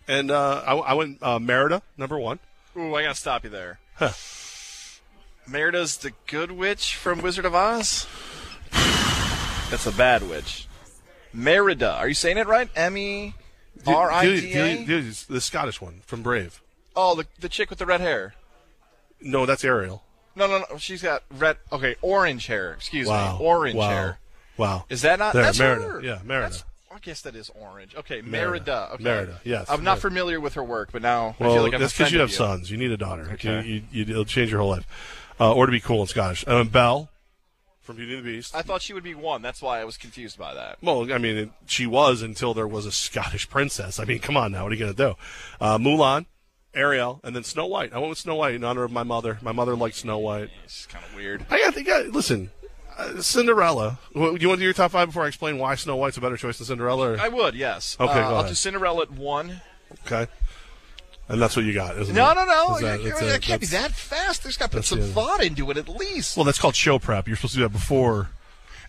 [0.06, 2.38] And uh, I, I went uh, Merida, number one.
[2.76, 3.78] Ooh, I gotta stop you there.
[5.46, 8.06] Merida's the good witch from Wizard of Oz.
[9.70, 10.66] That's a bad witch.
[11.32, 11.92] Merida.
[11.94, 12.68] Are you saying it right?
[12.76, 13.34] M E
[13.87, 14.84] R I D A.
[14.84, 16.60] the Scottish one from Brave.
[16.96, 18.34] Oh, the the chick with the red hair.
[19.20, 20.02] No, that's Ariel.
[20.37, 20.78] No, no, no.
[20.78, 21.56] She's got red.
[21.72, 22.74] Okay, orange hair.
[22.74, 23.38] Excuse Wow.
[23.38, 23.88] me, orange wow.
[23.88, 24.18] hair.
[24.56, 24.84] Wow.
[24.88, 25.32] Is that not?
[25.34, 25.82] There, that's Merida.
[25.88, 26.02] her.
[26.02, 26.48] Yeah, Merida.
[26.50, 27.96] That's- I guess that is orange.
[27.96, 28.30] Okay, Merida.
[28.30, 28.90] Merida.
[28.94, 29.04] Okay.
[29.04, 30.00] Merida, yes, I'm not Merida.
[30.00, 32.30] familiar with her work, but now I Well, feel like I'm that's because you have
[32.30, 32.70] offended sons.
[32.70, 33.28] You need a daughter.
[33.33, 33.62] Okay.
[33.62, 34.87] You, you, you, it'll change your whole life.
[35.40, 36.46] Uh, or to be cool in Scottish.
[36.46, 37.11] Um, Belle
[37.80, 38.54] from Beauty and the Beast.
[38.54, 39.42] I thought she would be one.
[39.42, 40.78] That's why I was confused by that.
[40.80, 43.98] Well, I mean, it, she was until there was a Scottish princess.
[43.98, 44.62] I mean, come on now.
[44.62, 45.14] What are you going to do?
[45.61, 46.26] Uh, Mulan,
[46.74, 47.92] Ariel, and then Snow White.
[47.92, 49.38] I went with Snow White in honor of my mother.
[49.42, 50.50] My mother liked Snow White.
[50.64, 51.44] It's kind of weird.
[51.50, 52.50] I got to yeah, listen.
[52.96, 53.98] Uh, Cinderella.
[54.14, 56.20] Do you want to do your top five before I explain why Snow White's a
[56.20, 57.12] better choice than Cinderella?
[57.12, 57.20] Or?
[57.20, 57.96] I would, yes.
[57.98, 59.61] Okay, Uh, go I'll do Cinderella at one.
[60.07, 60.26] Okay.
[61.28, 62.35] And that's what you got, isn't No, it?
[62.35, 62.74] no, no.
[62.76, 64.42] Is that- It it can't be that fast.
[64.42, 66.37] There's got to put some the- thought into it at least.
[66.37, 67.26] Well, that's called show prep.
[67.26, 68.28] You're supposed to do that before,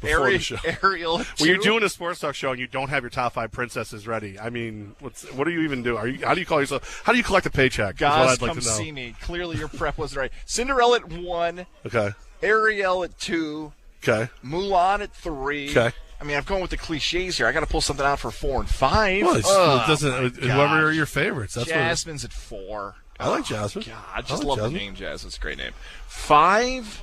[0.02, 0.58] before Ari- the show.
[0.84, 3.52] Ariel When you're doing a sports talk show and you don't have your top five
[3.54, 5.96] princesses ready, I mean, what's what do you even do?
[5.96, 7.02] Are you how do you call yourself?
[7.06, 7.96] How do you collect a paycheck?
[7.98, 8.72] Guys, like come to know.
[8.74, 9.16] see me.
[9.22, 10.32] Clearly, your prep was right.
[10.46, 11.66] Cinderella at one.
[11.86, 12.12] Okay.
[12.44, 13.72] Ariel at two.
[14.04, 14.30] Okay.
[14.44, 15.70] Mulan at three.
[15.72, 15.92] Okay.
[16.20, 17.46] I mean, I'm going with the cliches here.
[17.48, 19.24] I got to pull something out for four and five.
[19.24, 20.36] Well, it's, Oh, it doesn't.
[20.38, 21.56] whoever are your favorites.
[21.56, 21.76] That's what.
[21.76, 22.96] Jasmine's at four.
[23.20, 23.86] I like Oh, Jasmine.
[23.88, 24.74] God, I I just like love Jasmine.
[24.74, 25.28] the name Jasmine.
[25.28, 25.72] It's a great name.
[26.08, 27.02] Five.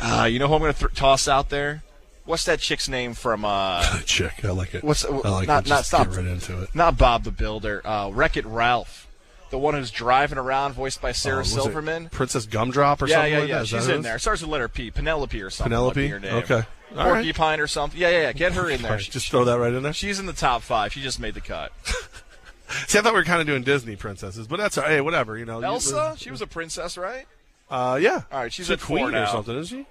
[0.00, 1.82] Uh, you know who I'm going to th- toss out there?
[2.24, 3.44] What's that chick's name from?
[3.44, 4.82] Uh, Chick, I like it.
[4.84, 5.68] What's I like not it.
[5.68, 6.74] not stop get right into it.
[6.74, 7.82] Not Bob the Builder.
[7.84, 9.08] Uh, Wreck It Ralph,
[9.50, 12.08] the one who's driving around, voiced by Sarah Oh, Silverman.
[12.08, 13.58] Princess Gumdrop or yeah, something yeah, like yeah.
[13.60, 14.16] that She's in there.
[14.16, 14.90] It starts with letter P.
[14.90, 15.70] Penelope or something.
[15.70, 16.08] Penelope?
[16.08, 16.24] name.
[16.24, 16.62] Okay.
[16.96, 17.14] All right.
[17.24, 18.00] Porcupine or something.
[18.00, 18.32] Yeah, yeah, yeah.
[18.32, 18.92] Get her in there.
[18.92, 19.92] Right, just throw that right in there.
[19.92, 20.92] She's in the top five.
[20.92, 21.72] She just made the cut.
[22.86, 24.92] See, I thought we were kind of doing Disney princesses, but that's all right.
[24.92, 25.36] Hey, whatever.
[25.36, 27.26] You know, Elsa, she was a princess, right?
[27.68, 28.22] Uh, yeah.
[28.32, 29.86] All right, she's a at four queen or something, isn't she?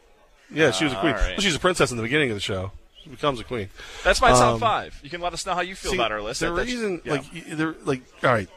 [0.55, 1.13] Yeah, she was a queen.
[1.13, 1.31] right.
[1.31, 2.71] Well, she's a princess in the beginning of the show.
[3.03, 3.69] She becomes a queen.
[4.03, 4.97] That's my top Um, five.
[5.03, 6.39] You can let us know how you feel See, about our list.
[6.41, 7.11] The That- reason, yeah.
[7.13, 8.49] like, they're like, all right,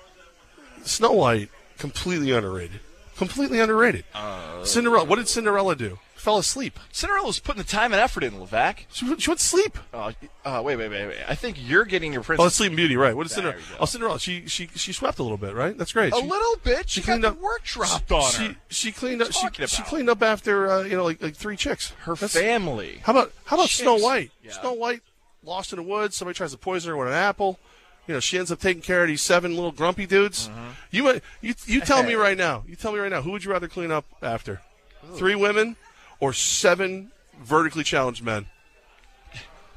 [0.85, 2.81] Snow White, completely underrated.
[3.17, 4.05] Completely underrated.
[4.15, 5.05] Uh, Cinderella.
[5.05, 5.99] What did Cinderella do?
[6.15, 6.79] Fell asleep.
[6.93, 8.85] Cinderella was putting the time and effort in, Levac.
[8.93, 9.77] She, went- she went to sleep.
[9.93, 10.13] Uh,
[10.45, 11.19] uh, wait, wait, wait, wait.
[11.29, 12.47] I think you're getting your Oh, princess.
[12.47, 13.15] it's Sleeping Beauty, right?
[13.17, 13.61] What is Cinderella?
[13.81, 14.19] Oh, Cinderella.
[14.21, 15.77] She she she swept a little bit, right?
[15.77, 16.13] That's great.
[16.13, 16.89] a She- little bit.
[16.89, 18.57] She, she got cleaned the up- work dropped on she, her.
[18.71, 19.33] She cleaned up.
[19.33, 21.91] She, she cleaned up after uh, you know like like three chicks.
[22.05, 23.01] Her That's- family.
[23.03, 24.31] How about how about Snow White?
[24.45, 24.53] Yeah.
[24.53, 25.03] Snow White
[25.45, 26.17] lost in the woods.
[26.17, 27.59] Somebody tries to poison her with an apple.
[28.09, 30.49] You know, she ends up taking care of these seven little grumpy dudes.
[30.49, 30.69] Mm-hmm.
[30.91, 32.65] You you you tell me right now.
[32.67, 33.23] You tell me right now.
[33.23, 34.61] Who would you rather clean up after?
[35.15, 35.77] Three women
[36.21, 38.47] or seven vertically challenged men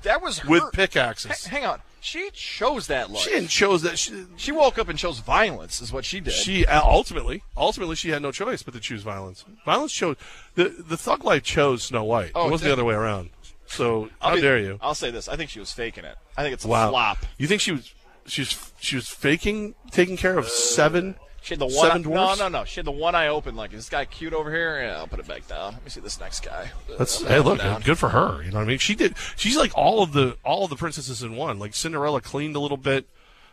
[0.04, 0.50] That was her.
[0.50, 1.46] with pickaxes?
[1.46, 1.82] Ha- hang on.
[2.00, 3.24] She chose that life.
[3.24, 3.98] She didn't chose that.
[3.98, 5.82] She, She woke up and chose violence.
[5.82, 6.34] Is what she did.
[6.34, 9.44] She uh, ultimately, ultimately, she had no choice but to choose violence.
[9.66, 10.16] Violence chose
[10.54, 12.32] the the thug life chose Snow White.
[12.36, 13.32] Oh, it wasn't the other way around.
[13.66, 14.78] So I'll how be- dare you?
[14.82, 15.28] I'll say this.
[15.28, 16.16] I think she was faking it.
[16.38, 16.92] I think it's a Wow.
[16.92, 17.18] flop.
[17.40, 17.92] You think she was
[18.26, 21.74] she was she was faking taking care of seven She had the one.
[21.88, 22.40] seven dwarfs?
[22.40, 22.66] no, no, no.
[22.66, 23.56] She had the one eye open.
[23.56, 24.82] Like, is this guy cute over here?
[24.84, 25.74] Yeah, I'll put it back down.
[25.74, 26.72] Let me see this next guy.
[26.98, 27.82] That's Uh, hey, look, down.
[27.82, 28.42] good for her.
[28.44, 28.80] You know what I mean?
[28.80, 29.16] She did.
[29.36, 31.60] She's like all of the all of the princesses in one.
[31.60, 33.08] Like Cinderella cleaned a little bit,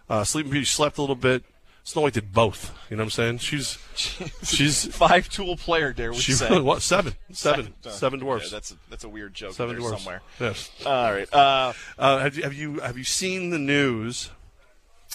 [0.09, 1.45] uh, Sleeping Beauty slept a little bit.
[1.85, 2.73] Snow White did both.
[2.89, 3.39] You know what I'm saying?
[3.39, 3.77] She's
[4.45, 5.93] she's five tool player.
[5.93, 6.49] Dare we she say?
[6.49, 8.45] really was seven seven Uh, seven dwarfs.
[8.47, 9.99] yeah, that's a, that's a weird joke Seven there dwarfs.
[10.03, 10.23] somewhere.
[10.39, 10.71] Yes.
[10.87, 11.31] All right.
[11.35, 14.31] Uh, Uh, have, you, have you have you seen the news?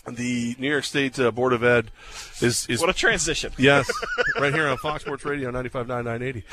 [0.05, 1.91] The New York State uh, Board of Ed
[2.41, 3.51] is is what a transition.
[3.57, 3.89] yes,
[4.39, 6.43] right here on Fox Sports Radio 95.9 980.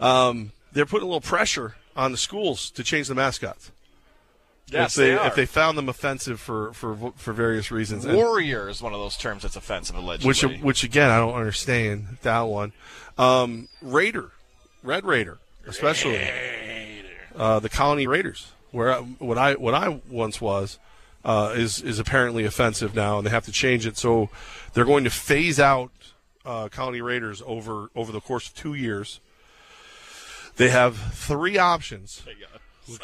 [0.00, 3.70] Um, they're putting a little pressure on the schools to change the mascots.
[4.68, 8.04] Yes, if they, they if they found them offensive for for for various reasons.
[8.04, 10.28] And- Warrior is one of those terms that's offensive, allegedly.
[10.28, 12.72] which which again I don't understand that one.
[13.18, 14.30] Um, Raider,
[14.82, 16.26] Red Raider, especially
[17.36, 20.78] uh, the Colonie Raiders, where I, what I what I once was,
[21.24, 23.96] uh, is is apparently offensive now, and they have to change it.
[23.96, 24.28] So
[24.72, 25.90] they're going to phase out
[26.44, 29.20] uh, Colonie Raiders over over the course of two years.
[30.56, 32.22] They have three options.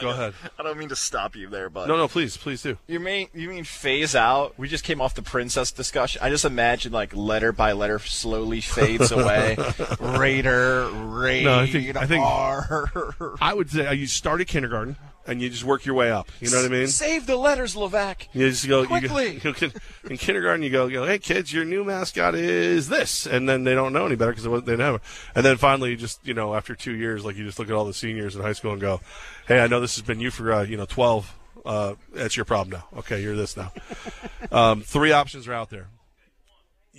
[0.00, 0.34] Go ahead.
[0.58, 2.76] I don't mean to stop you there, but No, no, please, please do.
[2.88, 4.58] You mean you mean phase out?
[4.58, 6.20] We just came off the princess discussion.
[6.22, 9.56] I just imagine like letter by letter slowly fades away.
[10.00, 13.36] Raider, Raider, No, I think I think R.
[13.40, 14.96] I would say uh, you start at kindergarten
[15.28, 16.30] and you just work your way up.
[16.40, 16.88] You know what I mean?
[16.88, 18.28] Save the letters, Levac.
[18.32, 19.34] You just go, you go, Quickly.
[19.44, 19.68] you go
[20.10, 20.62] in kindergarten.
[20.62, 23.92] You go, you go, hey kids, your new mascot is this, and then they don't
[23.92, 25.00] know any better because they never.
[25.34, 27.74] And then finally, you just you know, after two years, like you just look at
[27.74, 29.00] all the seniors in high school and go,
[29.46, 31.34] hey, I know this has been you for uh, you know twelve.
[31.66, 32.98] Uh, that's your problem now.
[33.00, 33.72] Okay, you're this now.
[34.52, 35.88] um, three options are out there.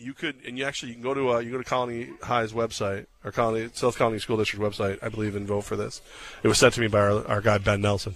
[0.02, 2.54] You could, and you actually you can go to uh, you go to Colonie High's
[2.54, 6.02] website or Colonie South Colonie School District website, I believe, and vote for this.
[6.42, 8.16] It was sent to me by our, our guy Ben Nelson.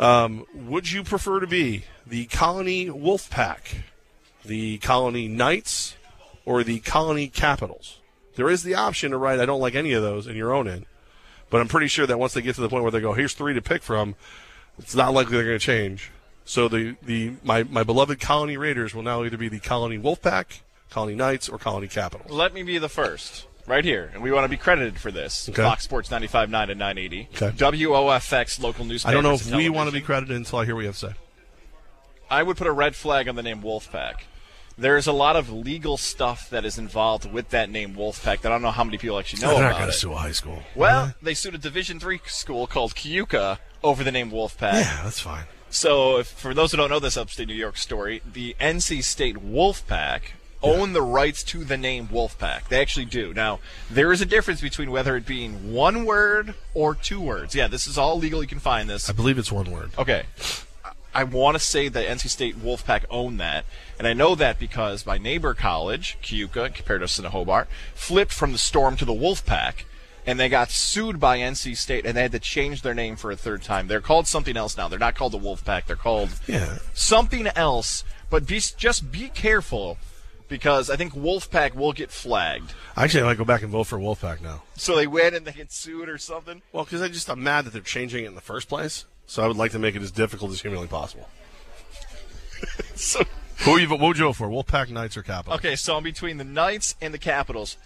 [0.00, 3.82] Um, would you prefer to be the Colonie Wolf Pack,
[4.44, 5.96] the Colonie Knights,
[6.44, 7.98] or the Colonie Capitals?
[8.34, 10.68] There is the option to write I don't like any of those, in your own
[10.68, 10.86] end.
[11.50, 13.34] But I'm pretty sure that once they get to the point where they go, here's
[13.34, 14.14] three to pick from,
[14.78, 16.10] it's not likely they're going to change.
[16.44, 20.60] So the, the my, my beloved Colonie Raiders will now either be the Colonie Wolfpack,
[20.90, 22.30] Colonie Knights, or Colonie Capitals.
[22.30, 23.46] Let me be the first.
[23.66, 25.46] Right here, and we want to be credited for this.
[25.46, 25.62] Okay.
[25.62, 27.28] Fox Sports 95.9 and 980.
[27.34, 27.50] Okay.
[27.50, 29.10] WOFX local newspaper.
[29.10, 30.96] I don't know if we want to be credited until I hear what you have
[30.96, 31.14] to say.
[32.30, 34.22] I would put a red flag on the name Wolfpack.
[34.78, 38.48] There's a lot of legal stuff that is involved with that name Wolfpack that I
[38.50, 40.62] don't know how many people actually know They're not going to sue a high school.
[40.74, 44.74] Well, they sued a Division three school called Keuka over the name Wolfpack.
[44.74, 45.44] Yeah, that's fine.
[45.68, 49.36] So, if, for those who don't know this upstate New York story, the NC State
[49.36, 50.20] Wolfpack
[50.62, 52.68] own the rights to the name Wolfpack.
[52.68, 53.32] They actually do.
[53.32, 57.54] Now, there is a difference between whether it being one word or two words.
[57.54, 58.42] Yeah, this is all legal.
[58.42, 59.08] You can find this.
[59.08, 59.90] I believe it's one word.
[59.98, 60.24] Okay.
[61.14, 63.64] I want to say that NC State Wolfpack own that,
[63.98, 68.58] and I know that because my neighbor college, Keuka, compared to Hobart, flipped from the
[68.58, 69.84] Storm to the Wolfpack,
[70.26, 73.30] and they got sued by NC State, and they had to change their name for
[73.30, 73.88] a third time.
[73.88, 74.86] They're called something else now.
[74.86, 75.86] They're not called the Wolfpack.
[75.86, 76.78] They're called Yeah.
[76.92, 78.04] something else.
[78.30, 79.96] But be just be careful
[80.48, 82.74] because I think Wolfpack will get flagged.
[82.96, 84.62] Actually, I might go back and vote for Wolfpack now.
[84.76, 86.62] So they win and they get sued or something.
[86.72, 89.04] Well, because I just I'm mad that they're changing it in the first place.
[89.26, 91.28] So I would like to make it as difficult as humanly possible.
[92.94, 93.22] so
[93.58, 94.48] who you, what would you vote for?
[94.48, 95.58] Wolfpack, Knights, or Capitals?
[95.58, 97.76] Okay, so I'm between the Knights and the Capitals.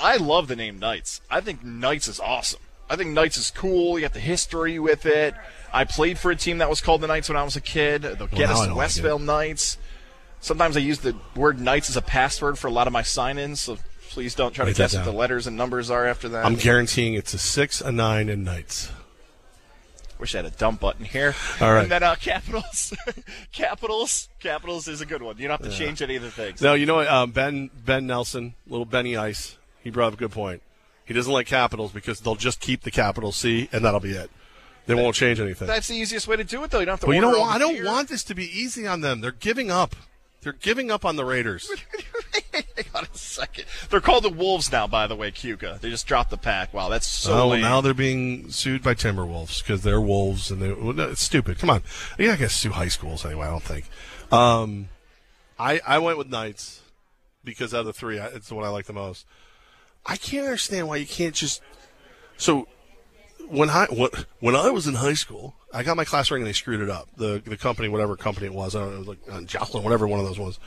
[0.00, 1.20] I love the name Knights.
[1.30, 2.60] I think Knights is awesome.
[2.88, 3.98] I think Knights is cool.
[3.98, 5.34] You got the history with it.
[5.72, 8.02] I played for a team that was called the Knights when I was a kid.
[8.02, 9.78] The I Gettys don't like Westville Knights.
[10.44, 13.60] Sometimes I use the word Knights as a password for a lot of my sign-ins,
[13.60, 13.78] so
[14.10, 16.44] please don't try Write to guess what the letters and numbers are after that.
[16.44, 18.92] I'm guaranteeing it's a six, a nine, and Knights.
[20.18, 21.34] Wish I had a dump button here.
[21.62, 21.84] All right.
[21.84, 22.92] And then uh, Capitals.
[23.52, 24.28] Capitals.
[24.38, 25.38] Capitals is a good one.
[25.38, 26.60] You don't have to change any of the things.
[26.60, 27.08] No, you know what?
[27.08, 30.60] Um, ben Ben Nelson, little Benny Ice, he brought up a good point.
[31.06, 34.30] He doesn't like Capitals because they'll just keep the capital C, and that'll be it.
[34.84, 35.66] They won't change anything.
[35.66, 36.80] That's the easiest way to do it, though.
[36.80, 37.06] You don't have to.
[37.06, 37.40] Well, you don't.
[37.40, 39.22] Want, I don't want this to be easy on them.
[39.22, 39.96] They're giving up.
[40.44, 41.70] They're giving up on the Raiders.
[42.52, 43.64] Hang on a second.
[43.88, 45.80] They're called the Wolves now, by the way, Keuka.
[45.80, 46.74] They just dropped the pack.
[46.74, 47.62] Wow, that's so oh, lame.
[47.62, 50.70] now they're being sued by Timberwolves because they're wolves, and they.
[50.70, 51.58] Well, no, it's stupid.
[51.58, 51.82] Come on,
[52.18, 53.46] you're not going to sue high schools anyway.
[53.46, 53.86] I don't think.
[54.30, 54.88] Um,
[55.58, 56.82] I I went with Knights
[57.42, 59.26] because out of the three, I- it's the one I like the most.
[60.04, 61.62] I can't understand why you can't just.
[62.36, 62.68] So
[63.48, 66.48] when I what, when I was in high school, I got my class ring and
[66.48, 67.08] they screwed it up.
[67.16, 69.82] The the company, whatever company it was, I don't know, it was like uh, Joplin,
[69.82, 70.58] whatever one of those was,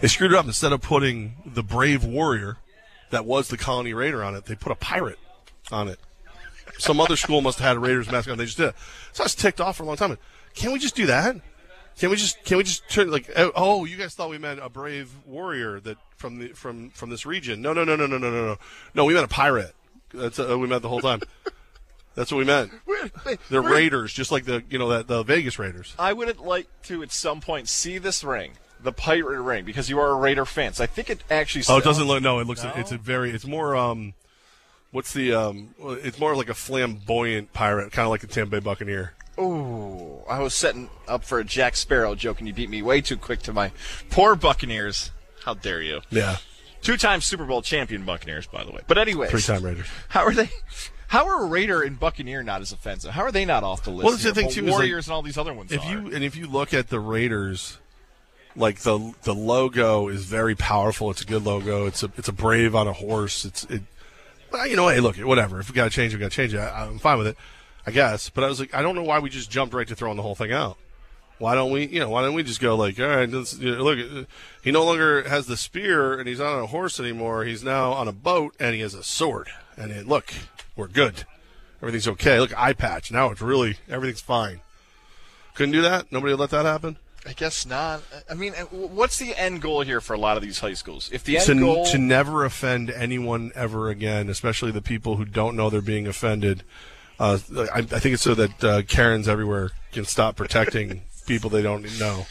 [0.00, 0.46] they screwed it up.
[0.46, 2.56] Instead of putting the brave warrior
[3.10, 5.18] that was the Colonie Raider on it, they put a pirate
[5.70, 6.00] on it.
[6.78, 8.32] Some other school must have had a Raiders mascot.
[8.32, 8.38] on.
[8.38, 8.68] they just did.
[8.68, 8.74] It.
[9.12, 10.16] So I was ticked off for a long time.
[10.54, 11.36] Can we just do that?
[11.98, 14.60] Can we just can we just turn like oh, oh you guys thought we meant
[14.62, 17.62] a brave warrior that from the from from this region?
[17.62, 18.56] No no no no no no no no.
[18.94, 19.74] No, we meant a pirate.
[20.12, 21.20] That's a, we meant the whole time.
[22.16, 22.72] That's what we meant.
[23.50, 25.94] They're Raiders, just like the you know that the Vegas Raiders.
[25.98, 28.52] I would like to at some point see this ring,
[28.82, 30.72] the pirate ring, because you are a Raider fan.
[30.72, 31.64] So I think it actually.
[31.68, 32.22] Oh, it doesn't look.
[32.22, 32.64] No, it looks.
[32.64, 33.30] It's a very.
[33.30, 33.76] It's more.
[33.76, 34.14] Um,
[34.92, 35.34] what's the?
[35.34, 39.12] Um, it's more like a flamboyant pirate, kind of like the Tampa Bay Buccaneer.
[39.36, 43.02] Oh, I was setting up for a Jack Sparrow joke, and you beat me way
[43.02, 43.72] too quick to my
[44.08, 45.10] poor Buccaneers.
[45.44, 46.00] How dare you?
[46.08, 46.38] Yeah,
[46.80, 48.80] Two-time Super Bowl champion Buccaneers, by the way.
[48.86, 49.86] But anyway, three-time Raiders.
[50.08, 50.48] How are they?
[51.08, 53.12] How are Raider and Buccaneer not as offensive?
[53.12, 54.04] How are they not off the list?
[54.04, 54.64] Well, that's the thing too.
[54.64, 55.72] is, like, Warriors and all these other ones.
[55.72, 55.90] If are.
[55.90, 57.78] you and if you look at the Raiders,
[58.56, 61.10] like the the logo is very powerful.
[61.10, 61.86] It's a good logo.
[61.86, 63.44] It's a it's a brave on a horse.
[63.44, 63.82] It's it.
[64.50, 65.60] Well, you know, hey, look, whatever.
[65.60, 66.58] If we got to change, we got to change it.
[66.58, 67.36] I, I'm fine with it,
[67.86, 68.30] I guess.
[68.30, 70.22] But I was like, I don't know why we just jumped right to throwing the
[70.22, 70.78] whole thing out.
[71.38, 73.82] Why don't we, you know, why don't we just go like, all right, you know,
[73.82, 74.26] look,
[74.62, 77.44] he no longer has the spear and he's not on a horse anymore.
[77.44, 79.50] He's now on a boat and he has a sword.
[79.76, 80.32] And it, look,
[80.76, 81.24] we're good.
[81.82, 82.40] Everything's okay.
[82.40, 83.10] Look, eye patch.
[83.10, 84.60] Now it's really, everything's fine.
[85.54, 86.10] Couldn't do that?
[86.12, 86.96] Nobody would let that happen?
[87.26, 88.02] I guess not.
[88.30, 91.10] I mean, uh, what's the end goal here for a lot of these high schools?
[91.12, 95.24] If the end to, goal, to never offend anyone ever again, especially the people who
[95.24, 96.62] don't know they're being offended.
[97.18, 97.38] Uh,
[97.74, 101.98] I, I think it's so that uh, Karens everywhere can stop protecting people they don't
[101.98, 102.26] know.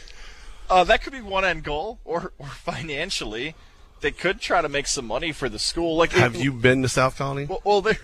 [0.70, 3.54] uh, that could be one end goal, or or financially,
[4.00, 5.96] they could try to make some money for the school.
[5.96, 7.48] Like, Have it- you been to South Colonie?
[7.48, 7.98] Well, well there.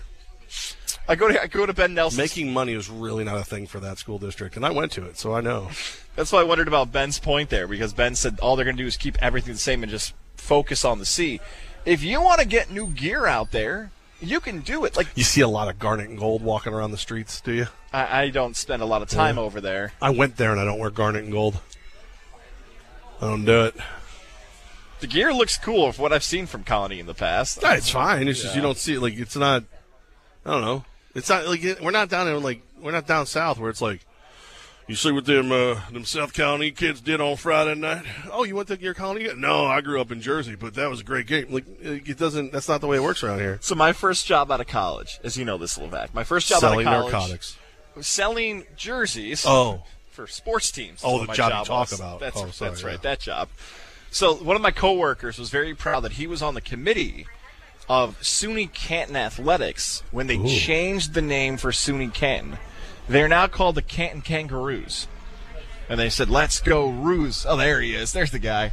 [1.07, 2.17] I go to I go to Ben Nelson.
[2.17, 5.05] Making money is really not a thing for that school district, and I went to
[5.05, 5.69] it, so I know.
[6.15, 8.83] That's why I wondered about Ben's point there, because Ben said all they're going to
[8.83, 11.39] do is keep everything the same and just focus on the C.
[11.85, 14.95] If you want to get new gear out there, you can do it.
[14.95, 17.67] Like You see a lot of garnet and gold walking around the streets, do you?
[17.91, 19.41] I, I don't spend a lot of time Yeah.
[19.43, 19.91] over there.
[20.01, 21.59] I went there and I don't wear garnet and gold.
[23.21, 23.75] I don't do it.
[25.01, 27.61] The gear looks cool of what I've seen from Colonie in the past.
[27.61, 28.27] No, it's fine.
[28.29, 29.01] It's just you don't see it.
[29.01, 29.63] Like it's not.
[30.45, 30.85] I don't know.
[31.15, 34.01] It's not like we're not down in like we're not down south where it's like.
[34.85, 38.03] You see what them uh, them South County kids did on Friday night?
[38.29, 39.29] Oh, you went to your colony?
[39.33, 41.47] No, I grew up in Jersey, but that was a great game.
[41.49, 42.51] Like it doesn't.
[42.51, 43.59] That's not the way it works around here.
[43.61, 46.59] So my first job out of college, as you know this, Levac, my first job
[46.59, 47.57] Selling out of college narcotics.
[47.95, 49.45] was selling jerseys.
[49.47, 49.83] Oh.
[50.11, 50.99] for sports teams.
[51.01, 51.97] Oh, the job you talk was.
[51.97, 52.19] about.
[52.19, 53.47] That's, Oh, sorry, that's right, that job.
[54.11, 57.25] So one of my coworkers was very proud that he was on the committee
[57.89, 60.47] of SUNY Canton Athletics when they Ooh.
[60.47, 62.57] changed the name for SUNY Canton.
[63.07, 65.07] They're now called the Canton Kangaroos.
[65.89, 67.45] And they said, let's go Roos.
[67.47, 68.13] Oh, there he is.
[68.13, 68.71] There's the guy.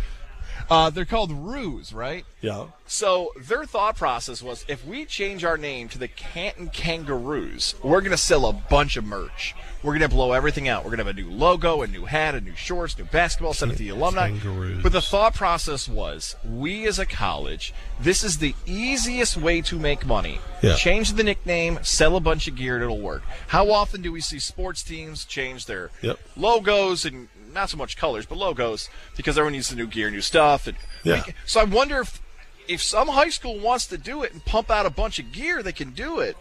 [0.71, 2.25] Uh, they're called Roos, right?
[2.41, 2.67] Yeah.
[2.87, 8.01] So their thought process was if we change our name to the Canton Kangaroos, we're
[8.01, 9.55] going to sell a bunch of merch.
[9.83, 10.85] We're going to blow everything out.
[10.85, 13.55] We're going to have a new logo, a new hat, a new shorts, new basketball,
[13.55, 14.29] send it to the alumni.
[14.29, 14.83] Kangaroos.
[14.83, 19.79] But the thought process was we as a college, this is the easiest way to
[19.79, 20.39] make money.
[20.63, 20.77] Yeah.
[20.77, 23.23] Change the nickname, sell a bunch of gear, and it'll work.
[23.49, 26.21] How often do we see sports teams change their Yep.
[26.37, 30.21] logos and not so much colors, but logos because everyone needs the new gear, new
[30.21, 30.67] stuff.
[30.67, 31.21] And Yeah.
[31.21, 32.21] can- so I wonder if
[32.69, 35.61] if some high school wants to do it and pump out a bunch of gear,
[35.63, 36.37] they can do it.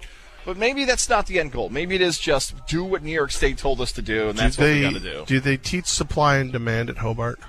[0.46, 1.70] But maybe that's not the end goal.
[1.70, 4.56] Maybe it is just do what New York State told us to do, and that's
[4.56, 5.24] do what we got to do.
[5.26, 7.40] do they teach supply and demand at Hobart?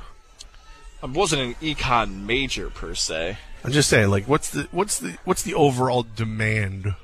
[1.03, 3.37] I wasn't an econ major per se.
[3.65, 6.95] I'm just saying, like, what's the what's the what's the overall demand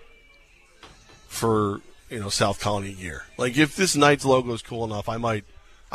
[1.28, 1.80] for
[2.10, 3.24] you know South Colonie gear?
[3.36, 5.44] Like, if this Knights logo is cool enough, I might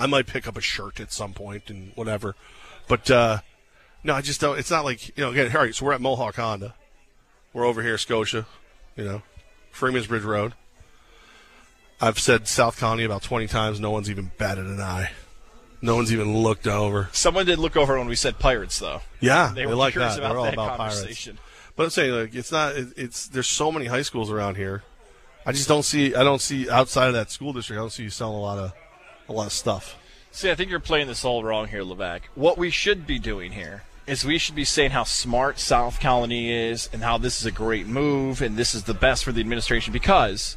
[0.02, 2.36] I might pick up a shirt at some point and whatever.
[2.88, 3.40] But uh
[4.04, 4.58] no, I just don't.
[4.58, 5.32] It's not like you know.
[5.32, 5.76] Again, all right.
[5.76, 6.74] So we're at Mohawk Honda.
[7.54, 8.46] We're over here, Scotia.
[8.96, 9.22] You know,
[9.72, 10.54] Freeman's Bridge Road.
[12.00, 13.80] I've said South County about 20 times.
[13.80, 15.12] No one's even batted an eye.
[15.84, 17.10] No one's even looked over.
[17.12, 19.02] Someone did look over when we said pirates, though.
[19.20, 20.18] Yeah, they, they, were like that.
[20.18, 21.36] about They're all that about conversation.
[21.38, 21.74] pirates.
[21.76, 22.76] But I'm saying, like, it's not.
[22.76, 24.84] It, it's there's so many high schools around here.
[25.46, 26.16] I just don't see.
[26.16, 27.80] I don't see outside of that school district.
[27.80, 28.74] I don't see you selling a lot of
[29.34, 29.98] a lot of stuff.
[30.32, 32.22] See, I think you're playing this all wrong here, Levac.
[32.36, 36.50] What we should be doing here is we should be saying how smart South Colonie
[36.50, 39.42] is and how this is a great move and this is the best for the
[39.42, 40.56] administration because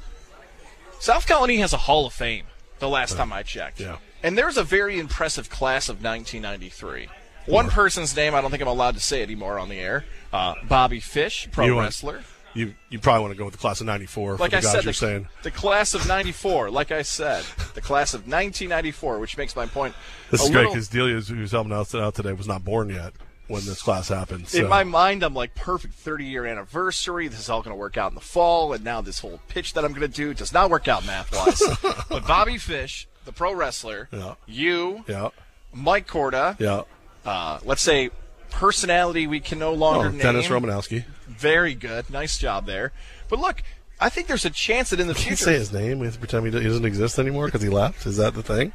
[1.01, 2.47] South Colonie has a Hall of Fame
[2.79, 3.81] the last time I checked.
[3.81, 3.99] Yeah.
[4.22, 7.09] And there's a very impressive class of 1993.
[7.47, 10.05] One person's name, I don't think I'm allowed to say anymore on the air.
[10.33, 12.22] Uh, Bobby Fish, pro You wrestler.
[12.55, 14.37] You you probably want to go with the class of '94.
[14.37, 15.29] Like for I said, you're the, saying.
[15.43, 16.71] the class of '94.
[16.71, 17.45] Like I said,
[17.75, 19.95] the class of 1994, which makes my point.
[20.31, 23.13] This is great because Delia, who's helping us out today, was not born yet
[23.49, 24.49] when this class happened.
[24.49, 24.59] So.
[24.63, 27.29] In my mind, I'm like, perfect 30 year anniversary.
[27.29, 28.73] This is all going to work out in the fall.
[28.73, 31.31] And now this whole pitch that I'm going to do does not work out math
[31.35, 31.61] wise.
[32.09, 34.35] but Bobby Fish, the pro wrestler, Yeah.
[34.47, 35.29] you, yeah,
[35.75, 36.83] Mike Corda, yeah.
[37.27, 38.11] uh, let's say
[38.51, 40.21] personality we can no longer Oh, name.
[40.21, 41.05] Dennis Romanowski.
[41.37, 42.11] Very good.
[42.11, 42.93] Nice job there.
[43.28, 43.62] But look,
[44.01, 45.37] I think there's a chance that in the future.
[45.37, 45.99] say his name.
[45.99, 48.07] We have to pretend he doesn't exist anymore because he left.
[48.07, 48.72] Is that the thing?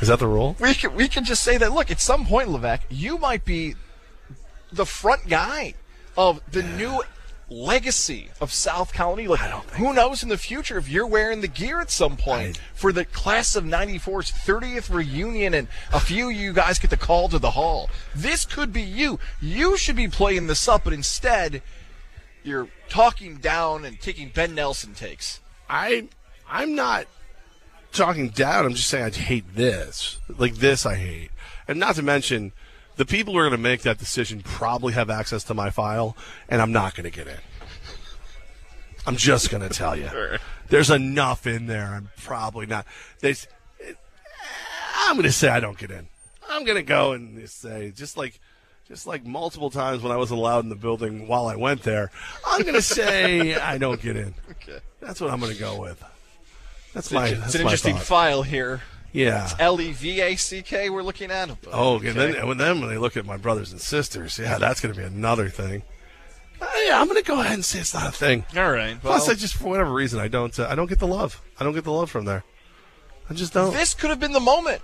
[0.00, 0.56] Is that the rule?
[0.60, 3.74] we can, we can just say that, look, at some point, Levesque, you might be
[4.72, 5.74] the front guy
[6.16, 7.02] of the new
[7.50, 9.28] legacy of South Colonie.
[9.28, 9.40] Like,
[9.74, 13.04] who knows in the future if you're wearing the gear at some point for the
[13.04, 17.38] class of 94's 30th reunion and a few of you guys get the call to
[17.38, 17.88] the hall.
[18.14, 19.18] This could be you.
[19.40, 21.62] You should be playing this up, but instead,
[22.48, 25.40] you're talking down and taking Ben Nelson takes.
[25.68, 26.08] I
[26.48, 27.06] I'm not
[27.92, 28.64] talking down.
[28.64, 30.18] I'm just saying I hate this.
[30.36, 31.30] Like this, I hate,
[31.68, 32.52] and not to mention
[32.96, 36.16] the people who are going to make that decision probably have access to my file,
[36.48, 37.38] and I'm not going to get in.
[39.06, 40.10] I'm just going to tell you,
[40.68, 41.86] there's enough in there.
[41.86, 42.86] I'm probably not.
[43.20, 43.46] There's,
[44.96, 46.08] I'm going to say I don't get in.
[46.50, 48.40] I'm going to go and say just like.
[48.88, 52.10] Just like multiple times when I wasn't allowed in the building while I went there,
[52.46, 54.34] I'm going to say I don't get in.
[54.50, 54.78] Okay.
[55.00, 56.02] That's what I'm going to go with.
[56.94, 57.30] That's It's, my.
[57.32, 58.04] That's it's an interesting thought.
[58.04, 58.80] file here.
[59.12, 59.50] Yeah.
[59.58, 60.88] L E V A C K.
[60.88, 61.50] We're looking at.
[61.70, 62.08] Oh, okay.
[62.08, 64.94] and then when them when they look at my brothers and sisters, yeah, that's going
[64.94, 65.82] to be another thing.
[66.60, 68.44] Uh, yeah, I'm going to go ahead and say it's not a thing.
[68.56, 68.98] All right.
[69.00, 71.42] Plus, well- I just for whatever reason I don't uh, I don't get the love.
[71.60, 72.42] I don't get the love from there.
[73.28, 73.72] I just don't.
[73.74, 74.80] This could have been the moment.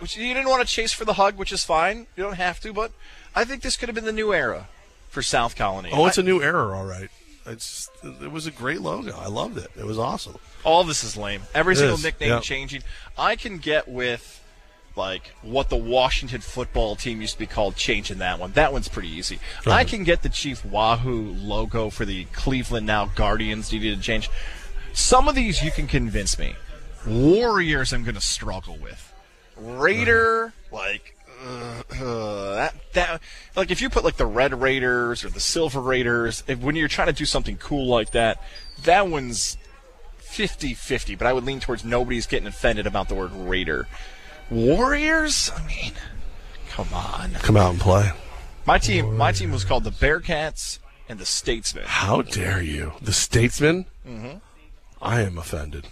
[0.00, 2.06] Which you didn't want to chase for the hug, which is fine.
[2.14, 2.92] You don't have to, but
[3.38, 4.68] I think this could have been the new era
[5.08, 5.90] for South Colonie.
[5.92, 7.08] oh, it's I- a new era, all right.
[7.46, 9.16] It's it was a great logo.
[9.16, 9.70] I loved it.
[9.78, 10.36] It was awesome.
[10.64, 11.42] all this is lame.
[11.54, 12.40] Every It single is, nickname yeah.
[12.40, 12.82] changing.
[13.16, 14.34] I can get with
[14.96, 18.52] like what the Washington football team used to be called, changing that one.
[18.52, 19.38] That one's pretty easy.
[19.66, 24.28] I can get the Chief Wahoo logo for the Cleveland now Guardians needed to change.
[24.92, 26.54] Some of these you can convince me.
[27.06, 29.14] Warriors, I'm going to struggle with.
[29.56, 33.20] Raider, like uh, that that
[33.56, 36.88] like if you put like the Red Raiders or the Silver Raiders, if, when you're
[36.88, 38.42] trying to do something cool like that,
[38.84, 39.56] that one's
[40.20, 41.16] 50-50.
[41.16, 43.88] But I would lean towards nobody's getting offended about the word Raider.
[44.50, 45.92] Warriors, I mean,
[46.70, 47.32] come on.
[47.34, 48.12] Come out and play.
[48.66, 50.78] My team, my team was called the Bearcats
[51.08, 51.84] and the Statesmen.
[51.86, 52.92] How dare you?
[53.00, 53.86] The Statesmen?
[54.06, 54.38] Mm-hmm.
[55.00, 55.86] I am offended.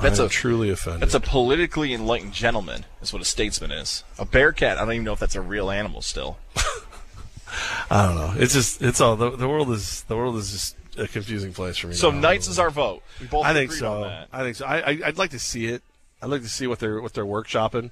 [0.00, 1.02] That's a- truly offended.
[1.02, 2.84] That's a politically enlightened gentleman.
[3.02, 4.04] Is what a statesman is.
[4.18, 4.78] A bearcat.
[4.78, 6.38] I don't even know if that's a real animal still.
[7.90, 8.34] I don't know.
[8.36, 11.76] It's just it's all the, the world is the world is just a confusing place
[11.76, 11.94] for me.
[11.94, 12.20] So now.
[12.20, 13.02] Knights is our vote.
[13.20, 13.92] We both I think so.
[13.94, 14.28] on that.
[14.32, 14.66] I think so.
[14.66, 15.82] I, I I'd like to see it.
[16.22, 17.90] I'd like to see what they're what they're workshopping.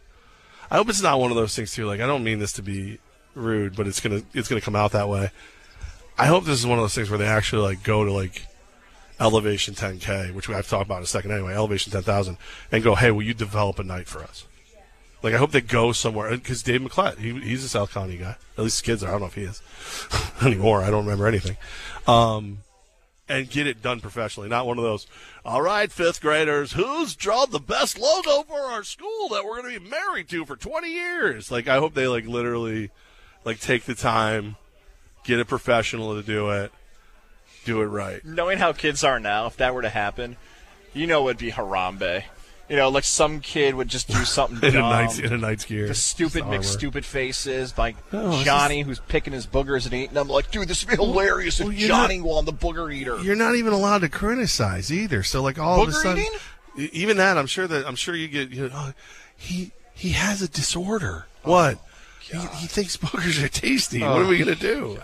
[0.70, 1.86] I hope it's not one of those things too.
[1.86, 2.98] Like I don't mean this to be
[3.34, 5.30] rude, but it's gonna it's gonna come out that way.
[6.18, 8.46] I hope this is one of those things where they actually like go to like
[9.18, 12.36] elevation 10k, which I've talked about in a second anyway, elevation 10,000,
[12.70, 14.46] and go, hey, will you develop a knight for us?
[15.22, 18.36] Like I hope they go somewhere because Dave McClett, he, he's a South County guy.
[18.56, 19.08] At least kids are.
[19.08, 19.62] I don't know if he is
[20.42, 20.82] anymore.
[20.82, 21.56] I don't remember anything.
[22.06, 22.58] Um,
[23.28, 25.06] and get it done professionally, not one of those.
[25.44, 29.74] All right, fifth graders, who's drawn the best logo for our school that we're going
[29.74, 31.50] to be married to for 20 years?
[31.50, 32.90] Like I hope they like literally,
[33.44, 34.56] like take the time,
[35.24, 36.70] get a professional to do it,
[37.66, 38.24] do it right.
[38.24, 40.36] Knowing how kids are now, if that were to happen,
[40.94, 42.22] you know it'd be Harambe.
[42.68, 45.64] You know, like some kid would just do something In a knight, in a knight's
[45.64, 45.86] gear.
[45.86, 46.80] The stupid oh, Just.
[46.80, 50.26] McStupid faces, like it's Johnny who's picking his boogers and eating them.
[50.28, 53.18] Like, dude, this would be hilarious if well, you're Johnny not- won the booger eater.
[53.18, 55.22] You're not even allowed to criticize either.
[55.22, 56.24] So like all of a sudden,
[56.76, 56.90] eating?
[56.92, 58.50] even that, I'm sure that I'm sure you get.
[58.50, 58.92] You know, oh,
[59.36, 61.26] he he has a disorder.
[61.44, 61.78] What?
[62.34, 64.00] Oh, he, he thinks boogers are tasty.
[64.00, 64.98] what oh, are we Oh, gonna do?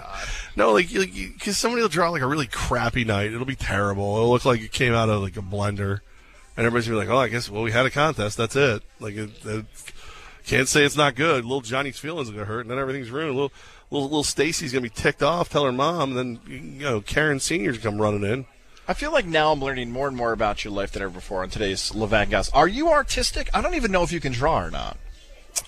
[0.54, 3.32] No, like because somebody will draw like a really crappy knight.
[3.32, 4.16] It'll be terrible.
[4.16, 6.00] It'll look like it came out of like a blender,
[6.56, 8.36] and everybody's gonna be like, "Oh, I guess well we had a contest.
[8.36, 9.66] That's it." Like it, it,
[10.46, 11.44] can't say it's not good.
[11.44, 13.34] Little Johnny's feelings are gonna hurt, and then everything's ruined.
[13.34, 13.52] Little
[13.90, 15.48] little little Stacy's gonna be ticked off.
[15.48, 18.46] Tell her mom, and then you know Karen Senior's come running in.
[18.86, 21.44] I feel like now I'm learning more and more about your life than ever before
[21.44, 22.50] on today's Levan Guys.
[22.50, 23.48] Are you artistic?
[23.54, 24.98] I don't even know if you can draw or not.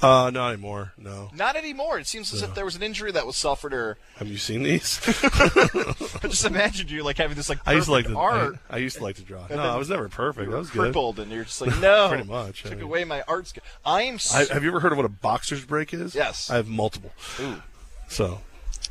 [0.03, 0.93] Uh, not anymore.
[0.99, 1.31] No.
[1.35, 1.99] Not anymore.
[1.99, 4.63] It seems as if there was an injury that was suffered, or Have you seen
[4.63, 5.01] these?
[5.25, 8.17] I just imagined you like having this like I used to like to.
[8.19, 8.57] art.
[8.69, 9.47] I, I used to like to draw.
[9.49, 10.51] No, I was never perfect.
[10.51, 10.81] were was good.
[10.81, 12.87] crippled, and you're just like, no, Pretty much, I Took mean.
[12.87, 13.63] away my art skill.
[13.85, 14.17] I am.
[14.17, 16.15] s I, have you ever heard of what a boxer's break is?
[16.15, 16.51] Yes.
[16.51, 17.13] I have multiple.
[17.41, 17.63] Ooh.
[18.09, 18.41] So.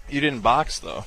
[0.10, 1.06] You didn't box though.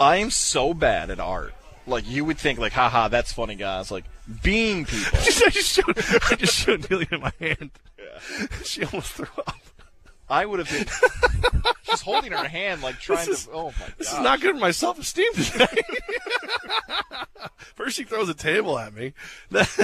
[0.00, 1.54] I am so bad at art.
[1.86, 3.90] Like you would think, like, haha, that's funny, guys.
[3.90, 4.04] Like
[4.42, 5.18] being people.
[5.18, 5.98] I just showed.
[6.30, 7.70] I just showed Nelia my hand.
[8.64, 9.56] She almost threw up.
[10.30, 10.86] I would have been.
[11.82, 13.52] She's holding her hand, like trying is- to.
[13.52, 13.94] Oh my god.
[13.98, 15.66] This is not good for my self esteem today.
[17.74, 19.12] First, she throws a table at me.
[19.50, 19.76] It's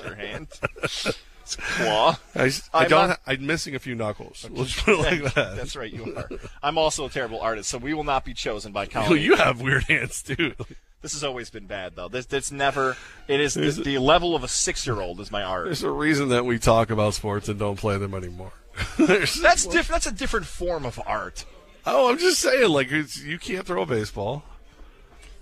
[0.00, 0.48] her hand.
[0.82, 2.16] It's a claw.
[2.34, 3.08] I, I I'm don't.
[3.10, 4.46] ha- I'm missing a few knuckles.
[4.50, 5.56] We'll just put it like that.
[5.56, 6.28] That's right, you are.
[6.62, 9.20] I'm also a terrible artist, so we will not be chosen by Colin.
[9.20, 10.54] you have weird hands too.
[11.04, 12.08] This has always been bad, though.
[12.08, 12.96] This, it's never.
[13.28, 15.66] It is the, the level of a six-year-old is my art.
[15.66, 18.52] There's a reason that we talk about sports and don't play them anymore.
[18.98, 21.44] That's diff- That's a different form of art.
[21.84, 24.44] Oh, I'm just saying, like it's, you can't throw a baseball.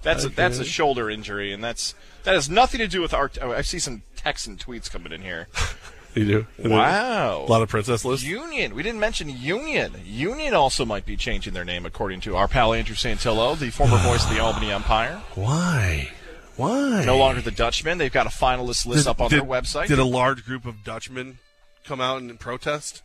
[0.02, 1.94] That's a, that's a shoulder injury, and that's
[2.24, 3.38] that has nothing to do with art.
[3.40, 5.46] Oh, I see some texts and tweets coming in here.
[6.16, 6.68] You do.
[6.68, 7.38] Wow.
[7.40, 8.26] A lot of princess lists.
[8.26, 8.74] Union.
[8.74, 9.94] We didn't mention Union.
[10.04, 13.96] Union also might be changing their name, according to our pal Andrew Santillo, the former
[14.02, 15.22] voice of the Albany Empire.
[15.34, 16.10] Why?
[16.56, 17.04] Why?
[17.06, 17.96] No longer the Dutchman.
[17.96, 19.86] They've got a finalist list Did- up on did- their website.
[19.88, 21.38] Did a large group of Dutchmen
[21.84, 23.02] come out and protest?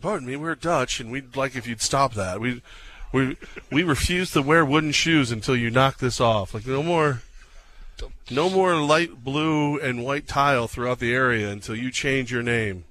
[0.00, 2.40] Pardon me, we're Dutch, and we'd like if you'd stop that.
[2.40, 2.62] We,
[3.12, 3.36] we,
[3.70, 6.54] we refuse to wear wooden shoes until you knock this off.
[6.54, 7.22] Like no more,
[8.30, 12.84] no more light blue and white tile throughout the area until you change your name.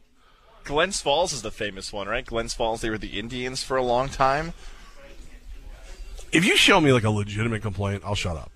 [0.64, 2.26] Glens Falls is the famous one, right?
[2.26, 2.82] Glens Falls.
[2.82, 4.53] They were the Indians for a long time.
[6.32, 8.51] If you show me like a legitimate complaint, I'll shut up.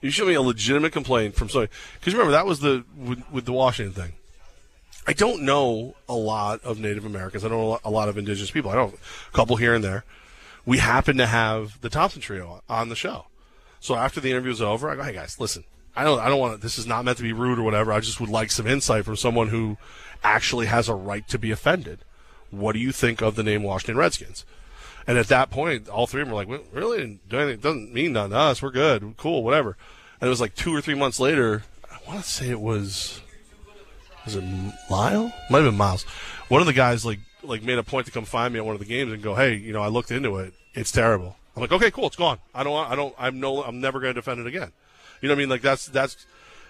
[0.00, 3.44] You show me a legitimate complaint from somebody because remember that was the with, with
[3.44, 4.12] the Washington thing.
[5.06, 7.44] I don't know a lot of Native Americans.
[7.44, 8.70] I don't know a lot- a lot of indigenous people.
[8.70, 8.94] I know
[9.28, 10.04] a couple here and there.
[10.64, 13.26] We happen to have the Thompson Trio on the show.
[13.82, 15.64] So after the interview was over, I go, "Hey guys, listen.
[15.96, 16.20] I don't.
[16.20, 16.62] I don't want.
[16.62, 17.92] This is not meant to be rude or whatever.
[17.92, 19.76] I just would like some insight from someone who
[20.22, 21.98] actually has a right to be offended.
[22.52, 24.46] What do you think of the name Washington Redskins?"
[25.04, 27.18] And at that point, all three of them were like, well, "Really?
[27.28, 28.62] It doesn't mean nothing to us.
[28.62, 29.14] We're good.
[29.16, 29.42] Cool.
[29.42, 29.76] Whatever."
[30.20, 31.64] And it was like two or three months later.
[31.90, 33.20] I want to say it was
[34.24, 34.44] was it
[34.88, 35.32] Lyle?
[35.50, 36.04] Might have been Miles.
[36.48, 38.76] One of the guys like like made a point to come find me at one
[38.76, 40.54] of the games and go, hey, you know, I looked into it.
[40.74, 41.36] It's terrible.
[41.54, 42.38] I'm like, okay, cool, it's gone.
[42.54, 44.72] I don't, I don't, I'm no, I'm never going to defend it again.
[45.20, 45.48] You know what I mean?
[45.48, 46.26] Like that's that's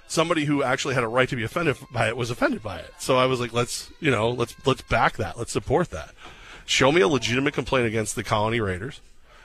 [0.09, 2.93] somebody who actually had a right to be offended by it was offended by it.
[2.99, 5.39] So I was like, let's, you know, let's let's back that.
[5.39, 6.15] Let's support that.
[6.67, 9.01] Show me a legitimate complaint against the Colonie Raiders.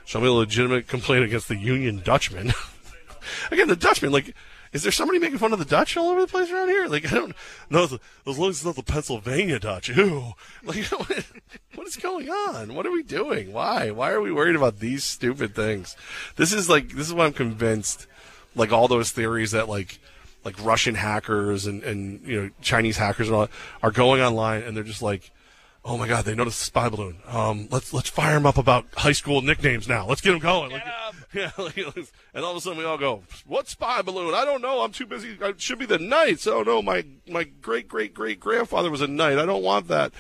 [0.06, 2.54] Show me a legitimate complaint against the Union Dutchmen.
[3.52, 4.34] Again, the Dutchmen, like,
[4.74, 6.88] is there somebody making fun of the Dutch all over the place around here?
[6.88, 7.36] Like, I don't
[7.70, 7.84] know.
[7.84, 9.90] As long as it's not the Pennsylvania Dutch.
[9.90, 10.34] Ew.
[10.64, 10.86] Like,
[11.76, 12.76] what, is going on?
[12.76, 13.54] What are we doing?
[13.54, 13.92] Why?
[13.92, 15.96] Why are we worried about these stupid things?
[16.36, 18.08] This is like, this is why I'm convinced,
[18.56, 20.00] like, all those theories that, like,
[20.44, 23.50] like Russian hackers and, and, you know, Chinese hackers and all
[23.84, 25.32] are going online and they're just like,
[25.88, 27.18] oh my God, they noticed the spy balloon.
[27.28, 30.06] Um, let's let's fire them up about high school nicknames now.
[30.06, 30.72] Let's get them going.
[30.72, 30.84] Like,
[31.34, 34.34] yeah, like, and all of a sudden we all go, what spy balloon?
[34.36, 34.82] I don't know.
[34.82, 35.38] I'm too busy.
[35.40, 36.46] It should be the Knights.
[36.46, 39.40] Oh no, my my great great great grandfather was a knight.
[39.40, 40.12] I don't want that.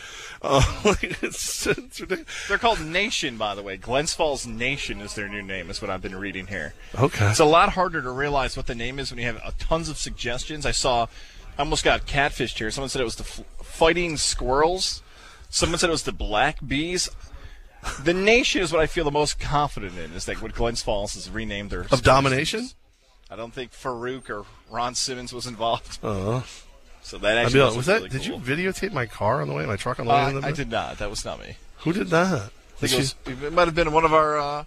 [0.41, 2.01] Uh, like, it's, it's.
[2.47, 3.77] They're called Nation, by the way.
[3.77, 5.69] Glens Falls Nation is their new name.
[5.69, 6.73] Is what I've been reading here.
[6.97, 7.29] Okay.
[7.29, 9.89] It's a lot harder to realize what the name is when you have uh, tons
[9.89, 10.65] of suggestions.
[10.65, 11.07] I saw,
[11.57, 12.71] I almost got catfished here.
[12.71, 15.03] Someone said it was the f- Fighting Squirrels.
[15.49, 17.09] Someone said it was the Black Bees.
[18.03, 20.11] The Nation is what I feel the most confident in.
[20.13, 22.69] Is that what Glens Falls has renamed their Of domination?
[23.29, 25.99] I don't think Faarooq or Ron Simmons was involved.
[26.03, 26.41] Uh,
[27.01, 27.95] So that actually like, was, that?
[27.97, 29.65] really Did you videotape my car on the way?
[29.65, 30.21] My truck on the way?
[30.23, 30.97] Uh, in the I did not.
[30.97, 31.55] That was not me.
[31.79, 32.51] Who did that?
[32.51, 34.63] I think it, was, it might have been one of our uh,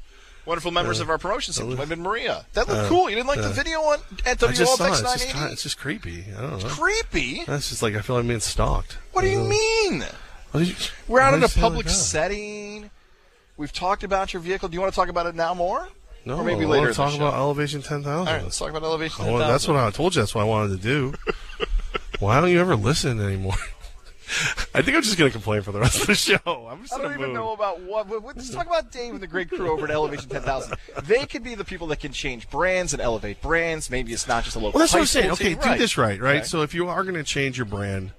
[0.47, 1.67] wonderful members Uh, of our promotion team.
[1.67, 2.47] It might have been Maria.
[2.55, 3.11] That looked uh, cool.
[3.11, 5.53] You didn't like uh, the video on at I just saw It's just, 980?
[5.53, 6.25] it's just creepy.
[6.37, 6.69] I don't know.
[6.71, 7.45] creepy?
[7.47, 8.97] That's just like I feel like I'm being stalked.
[9.13, 10.05] What do you Uh, mean?
[10.51, 10.75] What did you-
[11.09, 12.91] We're out in a public setting.
[13.57, 14.69] We've talked about your vehicle.
[14.69, 15.89] Do you want to talk about it now more?
[16.25, 16.89] No, or maybe I later.
[16.89, 18.11] to talk about Elevation 10,000.
[18.11, 20.23] All right, let's talk about Elevation I want- that's what I told you.
[20.23, 21.15] That's what I wanted to do.
[22.21, 23.55] Why don't you ever listen anymore?
[24.75, 26.39] I think I'm just going to complain for the rest of the show.
[26.47, 27.35] I'm just I don't even mood.
[27.35, 28.09] know about what.
[28.25, 30.77] Let's talk about Dave and the great crew over at Elevation 10,000.
[31.05, 33.91] They could be the people that can change brands and elevate brands.
[33.91, 34.79] Maybe it's not just a local.
[34.79, 35.31] Well, that's what I'm saying.
[35.33, 36.37] Okay, do this right, right?
[36.37, 36.45] Okay.
[36.45, 38.13] So if you are going to change your brand,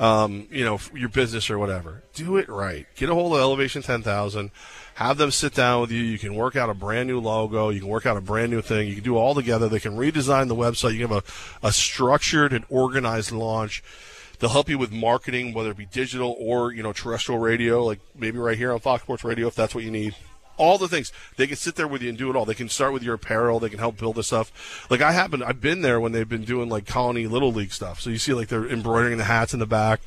[0.00, 2.86] um, you know, your business or whatever, do it right.
[2.96, 4.50] Get a hold of Elevation 10,000.
[4.94, 6.02] Have them sit down with you.
[6.02, 7.68] You can work out a brand new logo.
[7.68, 8.88] You can work out a brand new thing.
[8.88, 9.68] You can do all together.
[9.68, 10.94] They can redesign the website.
[10.94, 11.24] You have
[11.62, 13.84] a, a structured and organized launch.
[14.38, 18.00] They'll help you with marketing, whether it be digital or you know terrestrial radio, like
[18.14, 20.14] maybe right here on Fox Sports Radio, if that's what you need.
[20.60, 22.44] All the things they can sit there with you and do it all.
[22.44, 23.58] They can start with your apparel.
[23.58, 24.86] They can help build the stuff.
[24.90, 28.00] Like I happen, I've been there when they've been doing like Colonie little league stuff.
[28.00, 30.00] So you see like they're embroidering the hats in the back.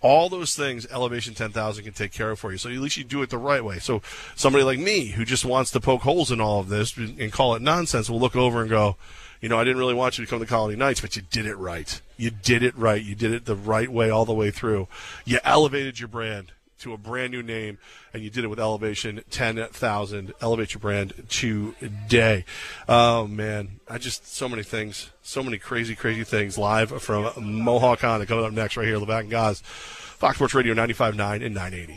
[0.00, 2.58] All those things, Elevation 10,000 can take care of for you.
[2.58, 3.78] So at least you do it the right way.
[3.78, 4.02] So
[4.34, 7.54] somebody like me who just wants to poke holes in all of this and call
[7.54, 8.96] it nonsense will look over and go,
[9.40, 11.46] you know, I didn't really want you to come to Colonie Knights, but you did
[11.46, 12.00] it right.
[12.16, 13.02] You did it right.
[13.02, 14.88] You did it the right way all the way through.
[15.24, 16.50] You elevated your brand
[16.82, 17.78] to a brand new name,
[18.12, 20.32] and you did it with Elevation 10,000.
[20.40, 22.44] Elevate your brand today.
[22.88, 23.80] Oh, man.
[23.88, 28.44] I just, so many things, so many crazy, crazy things live from Mohawk Honda coming
[28.44, 29.60] up next right here, Levac and Gaz.
[29.60, 31.94] Fox Sports Radio 95.9 and 980.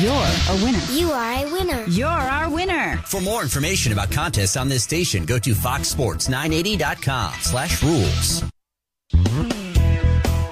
[0.00, 0.84] You're a winner.
[0.90, 1.84] You are a winner.
[1.88, 2.96] You're our winner.
[3.04, 8.42] For more information about contests on this station, go to foxsports980.com slash rules.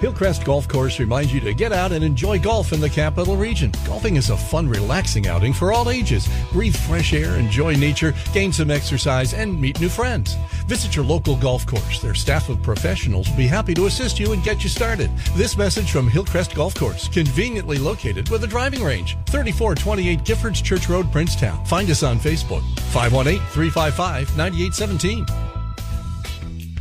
[0.02, 3.70] Hillcrest Golf Course reminds you to get out and enjoy golf in the capital region.
[3.86, 6.28] Golfing is a fun, relaxing outing for all ages.
[6.50, 10.34] Breathe fresh air, enjoy nature, gain some exercise, and meet new friends.
[10.66, 12.02] Visit your local golf course.
[12.02, 15.08] Their staff of professionals will be happy to assist you and get you started.
[15.36, 19.16] This message from Hillcrest Golf Course, conveniently located with a driving range.
[19.26, 21.64] 3428 Giffords Church Road, Princetown.
[21.66, 22.64] Find us on Facebook.
[22.90, 25.61] 518 355 9817.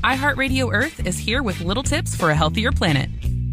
[0.04, 3.08] iHeartRadio Earth is here with little tips for a healthier planet.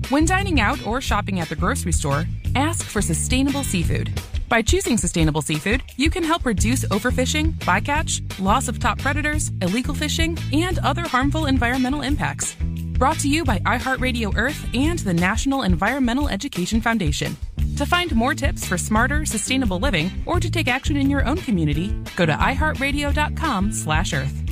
[0.08, 2.24] When dining out or shopping at the grocery store,
[2.54, 4.18] ask for sustainable seafood.
[4.48, 9.94] By choosing sustainable seafood, you can help reduce overfishing, bycatch, loss of top predators, illegal
[9.94, 12.56] fishing, and other harmful environmental impacts.
[12.96, 17.36] Brought to you by iHeartRadio Earth and the National Environmental Education Foundation.
[17.76, 21.36] To find more tips for smarter, sustainable living, or to take action in your own
[21.36, 24.47] community, go to iHeartRadio.com/earth.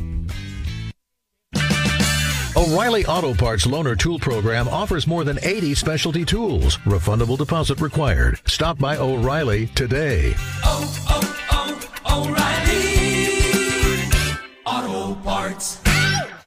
[2.57, 6.79] O'Reilly Auto Parts Loaner Tool Program offers more than 80 specialty tools.
[6.87, 8.41] Refundable deposit required.
[8.47, 10.33] Stop by O'Reilly today.
[10.65, 12.96] Oh, oh, oh, O'Reilly.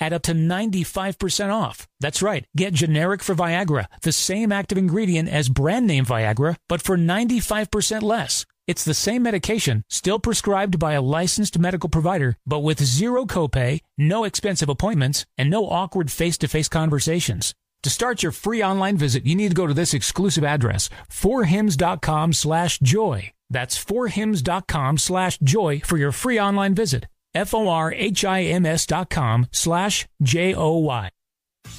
[0.00, 1.86] at up to 95% off.
[2.00, 2.44] That's right.
[2.56, 8.02] Get generic for Viagra, the same active ingredient as brand name Viagra, but for 95%
[8.02, 8.46] less.
[8.66, 13.80] It's the same medication, still prescribed by a licensed medical provider, but with zero copay,
[13.96, 17.54] no expensive appointments, and no awkward face-to-face conversations.
[17.82, 22.32] To start your free online visit, you need to go to this exclusive address, forhims.com
[22.32, 23.32] slash joy.
[23.48, 27.06] That's forhims.com slash joy for your free online visit.
[27.34, 31.10] F-O-R-H-I-M-S dot com slash J-O-Y.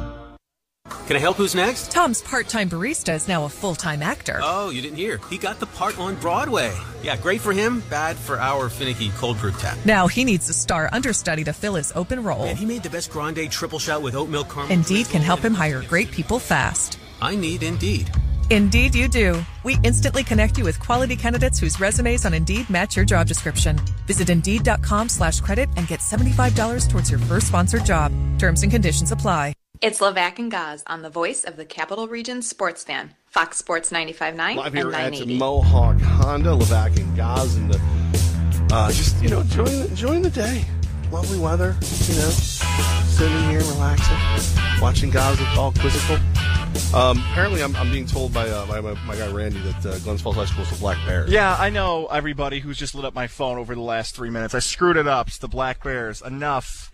[1.10, 1.38] Can I help?
[1.38, 1.90] Who's next?
[1.90, 4.40] Tom's part-time barista is now a full-time actor.
[4.44, 5.20] Oh, you didn't hear.
[5.28, 6.72] He got the part on Broadway.
[7.02, 9.80] Yeah, great for him, bad for our finicky cold brew tap.
[9.86, 12.44] Now he needs a star understudy to fill his open role.
[12.44, 14.72] And he made the best grande triple shot with oat milk caramel.
[14.72, 17.00] Indeed can help him hire great people fast.
[17.24, 18.12] I need Indeed.
[18.52, 19.44] Indeed you do.
[19.64, 23.80] We instantly connect you with quality candidates whose resumes on Indeed match your job description.
[24.06, 28.12] Visit Indeed.com slash credit and get $75 towards your first sponsored job.
[28.38, 29.54] Terms and conditions apply.
[29.82, 33.92] It's Levac and Gaz on the voice of the Capital Region sports fan, Fox Sports
[33.92, 35.38] 95.9 Live and here at 980.
[35.38, 37.80] Mohawk Honda, Levac and Gaz, and the,
[38.74, 40.66] uh, just you know enjoying enjoying the day.
[41.14, 41.78] Lovely weather,
[42.08, 42.30] you know,
[43.08, 44.18] sitting here relaxing,
[44.82, 46.18] watching Gaz look all quizzical.
[46.94, 50.00] Um, apparently, I'm, I'm being told by, uh, by my, my guy Randy that uh,
[50.00, 51.32] Glens Falls High School is the Black Bears.
[51.32, 54.54] Yeah, I know everybody who's just lit up my phone over the last three minutes.
[54.54, 55.30] I screwed it up.
[55.30, 56.22] It's the Black Bears.
[56.22, 56.92] Enough.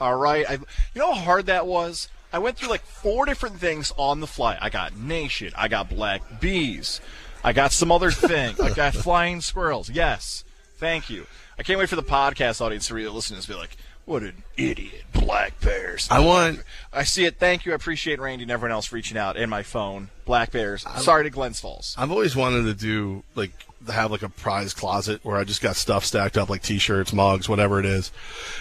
[0.00, 0.44] All right.
[0.48, 0.60] I, you
[0.96, 2.08] know how hard that was?
[2.34, 4.58] I went through like four different things on the fly.
[4.60, 5.52] I got Nation.
[5.56, 7.00] I got Black Bees.
[7.44, 8.56] I got some other thing.
[8.60, 9.88] I got Flying Squirrels.
[9.88, 10.42] Yes.
[10.76, 11.26] Thank you.
[11.56, 13.76] I can't wait for the podcast audience to really listen to this and be like,
[14.04, 15.04] what an idiot.
[15.12, 16.08] Black Bears.
[16.10, 17.38] I want- I see it.
[17.38, 17.70] Thank you.
[17.72, 20.10] I appreciate Randy and everyone else reaching out and my phone.
[20.24, 20.84] Black Bears.
[20.98, 21.94] Sorry to Glens Falls.
[21.96, 23.52] I've always wanted to do like
[23.92, 27.48] have like a prize closet where I just got stuff stacked up like t-shirts, mugs,
[27.48, 28.10] whatever it is,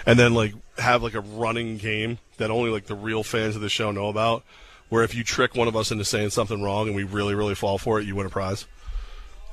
[0.06, 3.62] and then like have like a running game that only like the real fans of
[3.62, 4.44] the show know about.
[4.90, 7.56] Where if you trick one of us into saying something wrong and we really really
[7.56, 8.66] fall for it, you win a prize.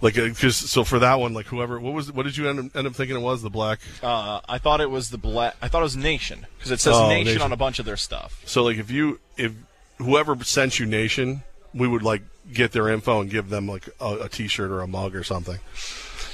[0.03, 2.77] Like, because so for that one, like whoever, what was, what did you end up,
[2.77, 3.43] end up thinking it was?
[3.43, 3.81] The black.
[4.03, 5.57] Uh, I thought it was the black.
[5.61, 7.43] I thought it was Nation because it says Oh, Nation, Nation.
[7.43, 8.43] on a bunch of their stuff.
[8.47, 9.53] So like if you if
[9.99, 11.43] whoever sent you Nation,
[11.75, 14.87] we would like get their info and give them like a, a T-shirt or a
[14.87, 15.59] mug or something.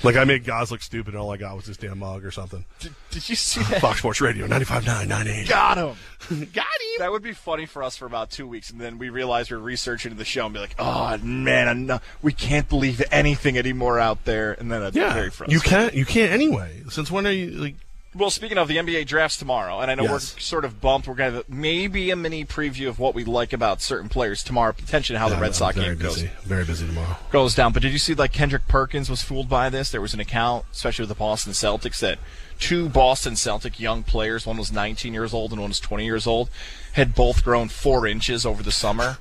[0.03, 2.31] Like I made guys look stupid, and all I got was this damn mug or
[2.31, 2.65] something.
[2.81, 3.81] Did, did you see that?
[3.81, 5.49] Fox Sports Radio 95.9, 980.
[5.49, 5.97] Got him.
[6.53, 6.99] Got him.
[6.99, 9.59] That would be funny for us for about two weeks, and then we realize we're
[9.59, 13.99] researching the show and be like, "Oh man, I'm not- we can't believe anything anymore
[13.99, 16.83] out there." And then it's Yeah, very you can't you can't anyway.
[16.91, 17.75] Since when are you like?
[18.17, 20.11] Well, speaking of the NBA drafts tomorrow, and I know Yes.
[20.35, 21.07] we're sort of bumped.
[21.07, 24.73] We're going to maybe a mini preview of what we like about certain players tomorrow,
[24.73, 26.15] potentially how Yeah, the Red Sox game goes.
[26.15, 27.17] busy, very busy tomorrow.
[27.31, 27.73] goes down.
[27.75, 29.91] But did you see like Kendrick Perkins was fooled by this?
[29.91, 32.19] There was an account, especially with the Boston Celtics, that
[32.59, 36.27] two Boston Celtic young players, one was 19 years old and one was 20 years
[36.27, 36.49] old,
[36.93, 39.19] had both grown four inches over the summer.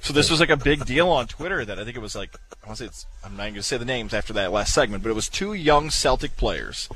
[0.00, 2.34] So this was like a big deal on Twitter that I think it was like
[2.64, 4.74] I want to say it's, I'm not going to say the names after that last
[4.74, 6.88] segment, but it was two young Celtic players.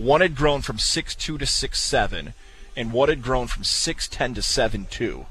[0.00, 2.32] One had grown from 6'2 to 6'7,
[2.74, 5.26] and one had grown from 6'10 to 7'2.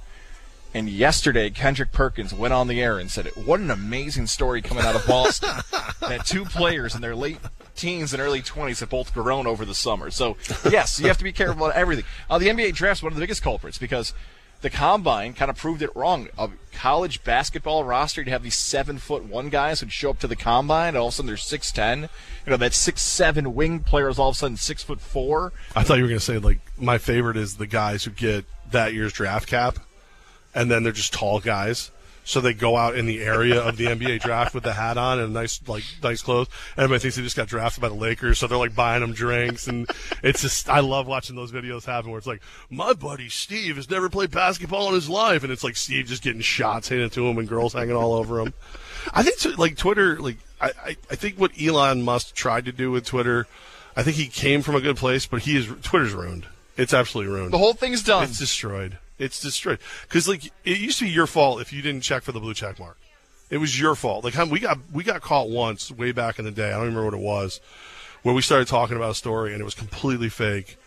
[0.76, 4.86] And yesterday, Kendrick Perkins went on the air and said, "What an amazing story coming
[4.86, 5.49] out of Boston!
[6.01, 7.39] that two players in their late
[7.76, 10.38] teens and early 20s have both grown over the summer." So,
[10.70, 12.05] yes, you have to be careful about everything.
[12.30, 14.13] Uh, the NBA draft's one of the biggest culprits because
[14.62, 16.28] the combine kind of proved it wrong.
[16.38, 20.28] A college basketball roster, you'd have these seven foot one guys who'd show up to
[20.28, 22.10] the combine, and all of a sudden they're six ten.
[22.45, 25.53] You know that six seven wing player is all of a sudden six foot four.
[25.76, 28.45] I thought you were going to say like my favorite is the guys who get
[28.72, 29.80] that year's draft cap,
[30.53, 31.91] and then they're just tall guys.
[32.30, 35.17] So they go out in the area of the NBA draft with the hat on
[35.19, 36.47] and nice like nice clothes.
[36.77, 39.67] Everybody thinks they just got drafted by the Lakers, so they're like buying them drinks,
[39.67, 39.89] and
[40.21, 43.89] it's just I love watching those videos happen where it's like my buddy Steve has
[43.89, 47.25] never played basketball in his life, and it's like Steve just getting shots handed to
[47.25, 48.53] him and girls hanging all over him.
[49.11, 52.71] I think t- like Twitter, like I, I I think what Elon Musk tried to
[52.71, 53.47] do with Twitter,
[53.95, 56.45] I think he came from a good place, but he is Twitter's ruined.
[56.77, 57.53] It's absolutely ruined.
[57.53, 58.25] The whole thing's done.
[58.25, 58.99] It's destroyed.
[59.20, 59.80] It's destroyed.
[60.03, 62.53] Because like it used to be your fault if you didn't check for the blue
[62.53, 62.97] check mark.
[63.49, 64.24] It was your fault.
[64.24, 66.70] Like we got we got caught once way back in the day.
[66.70, 67.59] I don't remember what it was,
[68.24, 70.78] where we started talking about a story and it was completely fake.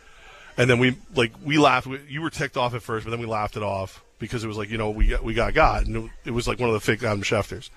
[0.56, 1.86] And then we like we laughed.
[1.86, 4.48] We- You were ticked off at first, but then we laughed it off because it
[4.48, 6.68] was like you know we got we got got, and it- it was like one
[6.68, 7.68] of the fake Adam Schefters.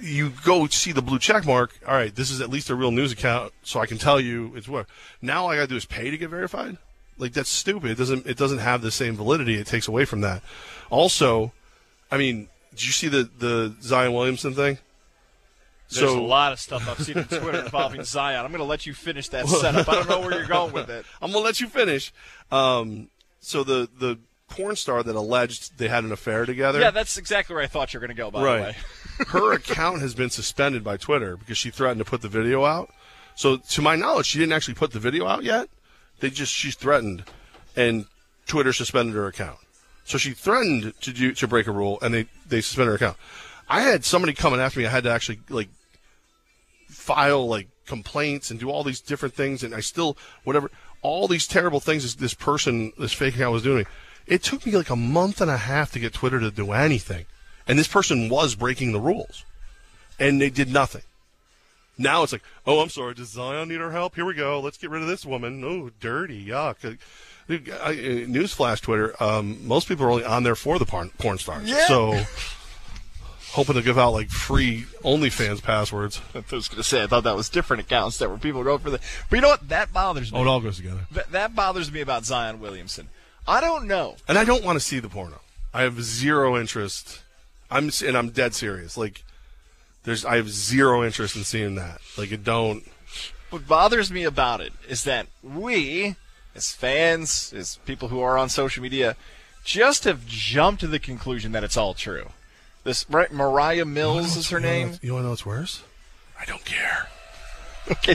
[0.00, 1.78] You go see the blue check mark.
[1.86, 4.52] All right, this is at least a real news account, so I can tell you
[4.56, 4.86] it's what.
[5.22, 6.76] Now all I got to do is pay to get verified.
[7.18, 7.90] Like that's stupid.
[7.90, 9.54] It doesn't it doesn't have the same validity.
[9.54, 10.42] It takes away from that.
[10.90, 11.52] Also,
[12.10, 14.78] I mean, did you see the the Zion Williamson thing?
[15.88, 18.44] There's a lot of stuff I've seen on Twitter involving Zion.
[18.44, 19.88] I'm going to let you finish that setup.
[19.88, 21.06] I don't know where you're going with it.
[21.22, 22.12] I'm gonna let you finish.
[22.50, 23.08] Um,
[23.40, 26.80] so the the porn star that alleged they had an affair together.
[26.80, 28.30] Yeah, that's exactly where I thought you were going to go.
[28.30, 28.76] By the way.
[29.28, 32.92] Her account has been suspended by Twitter because she threatened to put the video out.
[33.34, 35.68] So to my knowledge, she didn't actually put the video out yet.
[36.20, 37.24] They just she threatened,
[37.74, 38.06] and
[38.46, 39.58] Twitter suspended her account.
[40.04, 43.16] So she threatened to do to break a rule, and they they suspended her account.
[43.68, 44.86] I had somebody coming after me.
[44.86, 45.68] I had to actually like
[46.88, 50.70] file like complaints and do all these different things, and I still whatever
[51.02, 53.86] all these terrible things this, this person this fake account was doing.
[54.26, 57.26] It took me like a month and a half to get Twitter to do anything,
[57.66, 59.44] and this person was breaking the rules,
[60.18, 61.02] and they did nothing.
[61.98, 63.14] Now it's like, oh, I'm sorry.
[63.14, 64.14] Does Zion need our help?
[64.14, 64.60] Here we go.
[64.60, 65.64] Let's get rid of this woman.
[65.64, 66.98] Oh, dirty, yuck.
[67.48, 69.20] Newsflash, Twitter.
[69.22, 71.68] Um, most people are only on there for the porn, porn stars.
[71.68, 71.86] Yeah.
[71.86, 72.22] So,
[73.52, 76.20] hoping to give out like free OnlyFans passwords.
[76.34, 78.80] I was going to say I thought that was different accounts that were people going
[78.80, 79.00] for the.
[79.30, 79.68] But you know what?
[79.68, 80.38] That bothers me.
[80.38, 81.06] Oh, it all goes together.
[81.12, 83.08] That, that bothers me about Zion Williamson.
[83.48, 84.16] I don't know.
[84.28, 85.40] And I don't want to see the porno.
[85.72, 87.22] I have zero interest.
[87.70, 88.96] I'm and I'm dead serious.
[88.96, 89.24] Like,
[90.06, 92.00] there's I have zero interest in seeing that.
[92.16, 92.84] Like, it don't.
[93.50, 96.16] What bothers me about it is that we,
[96.54, 99.16] as fans, as people who are on social media,
[99.64, 102.30] just have jumped to the conclusion that it's all true.
[102.84, 104.94] This right, Mariah Mills is her name.
[105.02, 105.82] You want to know what's worse?
[106.40, 107.08] I don't care.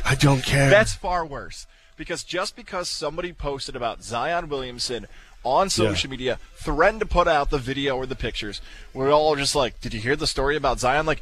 [0.06, 0.70] I don't care.
[0.70, 1.68] That's far worse.
[1.98, 5.08] Because just because somebody posted about Zion Williamson
[5.44, 8.62] on social media, threatened to put out the video or the pictures,
[8.94, 11.06] we're all just like, did you hear the story about Zion?
[11.06, 11.22] Like,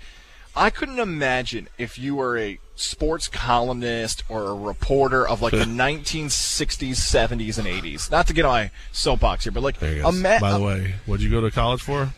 [0.56, 5.58] I couldn't imagine if you were a sports columnist or a reporter of like the
[5.66, 8.10] 1960s, 70s, and 80s.
[8.12, 10.96] Not to get on my soapbox here, but like, There ima- By the uh, way,
[11.06, 12.14] what'd you go to college for?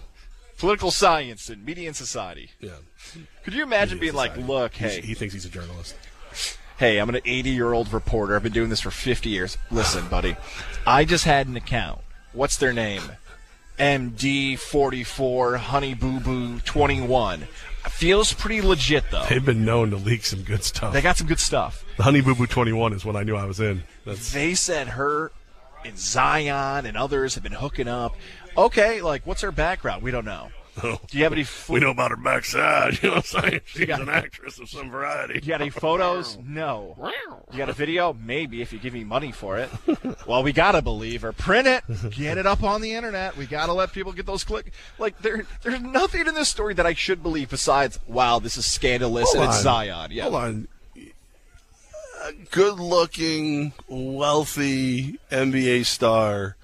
[0.57, 2.51] political science and media and society.
[2.59, 2.69] Yeah.
[3.43, 5.95] Could you imagine being like, look, He's- hey, he thinks he's a journalist.
[6.77, 8.35] hey, I'm an 80 year old reporter.
[8.35, 9.57] I've been doing this for 50 years.
[9.71, 10.35] Listen, buddy,
[10.85, 12.01] I just had an account.
[12.33, 13.01] What's their name?
[13.79, 17.47] MD44 Honey Boo Boo 21.
[17.89, 19.25] Feels pretty legit though.
[19.29, 20.93] They've been known to leak some good stuff.
[20.93, 21.83] They got some good stuff.
[21.97, 23.83] the Honey Boo Boo 21 is when I knew I was in.
[24.05, 25.31] That's They said her
[25.85, 28.15] and Zion and others have been hooking up.
[28.57, 30.03] Okay, like what's her background?
[30.03, 30.49] We don't know.
[30.81, 31.45] Do you have any?
[31.67, 32.99] we know about her backside.
[33.03, 33.61] You know what I'm saying?
[33.65, 35.35] She's got- an actress of some variety.
[35.35, 36.37] You got any photos?
[36.43, 36.95] No.
[37.51, 38.13] You got a video?
[38.13, 39.69] Maybe if you give me money for it.
[40.25, 41.33] well, we gotta believe her.
[41.33, 41.83] Print it.
[42.11, 43.35] Get it up on the internet.
[43.35, 44.71] We gotta let people get those click.
[44.97, 48.65] Like there, there's nothing in this story that I should believe besides, wow, this is
[48.65, 49.61] scandalous Hold and it's.
[49.63, 50.11] Zion.
[50.11, 50.23] Yeah.
[50.23, 50.67] Hold on.
[52.23, 56.55] A good-looking, wealthy NBA star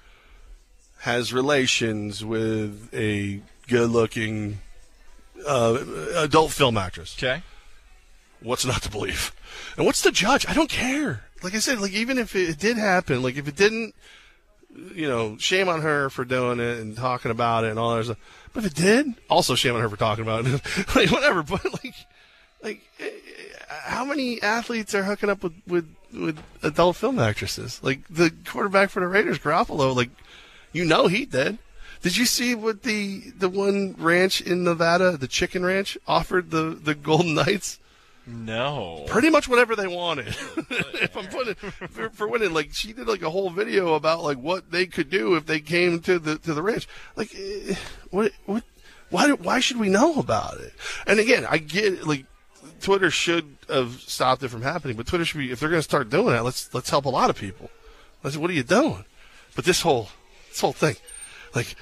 [1.00, 4.58] has relations with a good-looking
[5.46, 5.78] uh,
[6.16, 7.16] adult film actress.
[7.18, 7.42] Okay.
[8.40, 9.32] What's not to believe?
[9.76, 10.46] And what's to judge?
[10.46, 11.24] I don't care.
[11.42, 13.94] Like I said, like even if it did happen, like if it didn't,
[14.94, 18.04] you know, shame on her for doing it and talking about it and all that
[18.04, 18.18] stuff.
[18.52, 20.60] But if it did, also shame on her for talking about it.
[20.96, 21.42] like whatever.
[21.42, 21.94] But like,
[22.62, 23.10] like, eh,
[23.68, 27.80] how many athletes are hooking up with with with adult film actresses?
[27.82, 29.94] Like the quarterback for the Raiders, Garoppolo.
[29.94, 30.10] Like,
[30.72, 31.58] you know, he did.
[32.02, 36.78] Did you see what the the one ranch in Nevada, the Chicken Ranch, offered the
[36.80, 37.78] the Golden Knights?
[38.26, 39.04] No.
[39.08, 40.28] Pretty much whatever they wanted.
[40.70, 44.38] if I'm putting for, for winning, like she did like a whole video about like
[44.38, 46.86] what they could do if they came to the to the ranch.
[47.16, 47.74] Like, eh,
[48.10, 48.64] what what
[49.10, 50.74] why why should we know about it?
[51.06, 52.26] And again, I get like
[52.80, 55.82] Twitter should have stopped it from happening, but Twitter should be if they're going to
[55.82, 57.70] start doing that, let's let's help a lot of people.
[58.22, 59.04] I said, what are you doing?
[59.56, 60.10] But this whole
[60.48, 60.96] this whole thing,
[61.54, 61.76] like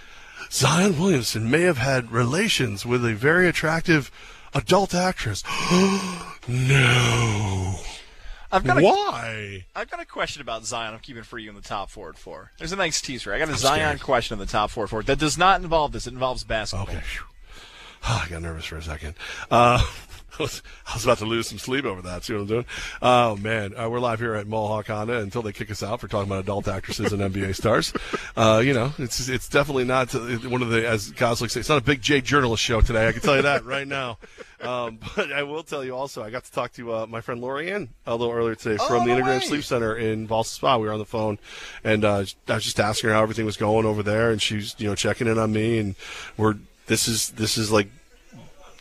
[0.50, 4.10] Zion Williamson may have had relations with a very attractive
[4.54, 5.42] adult actress.
[6.48, 7.80] no.
[8.52, 9.66] I've got a, Why?
[9.74, 10.94] I've got a question about Zion.
[10.94, 12.52] I'm keeping for you in the top forward four.
[12.58, 13.34] There's a nice teaser.
[13.34, 14.02] I got a I'm Zion scared.
[14.02, 16.06] question in the top forward four that does not involve this.
[16.06, 16.86] It involves basketball.
[16.88, 17.02] Okay.
[18.04, 19.14] I got nervous for a second.
[19.50, 19.84] Uh,
[20.38, 22.24] I was, I was about to lose some sleep over that.
[22.24, 22.64] See what I'm doing?
[23.00, 26.08] Oh man, uh, we're live here at Mohawk Honda until they kick us out for
[26.08, 27.92] talking about adult actresses and NBA stars.
[28.36, 30.18] Uh, you know, it's it's definitely not uh,
[30.48, 31.60] one of the as Gosling says.
[31.60, 33.08] It's not a big J journalist show today.
[33.08, 34.18] I can tell you that right now.
[34.60, 37.40] Um, but I will tell you also, I got to talk to uh, my friend
[37.40, 40.76] Lori Ann a little earlier today Oh, from the Integrated Sleep Center in Ballston Spa.
[40.76, 41.38] We were on the phone,
[41.82, 44.74] and uh, I was just asking her how everything was going over there, and she's
[44.78, 45.94] you know checking in on me, and
[46.36, 46.56] we're
[46.86, 47.88] this is this is like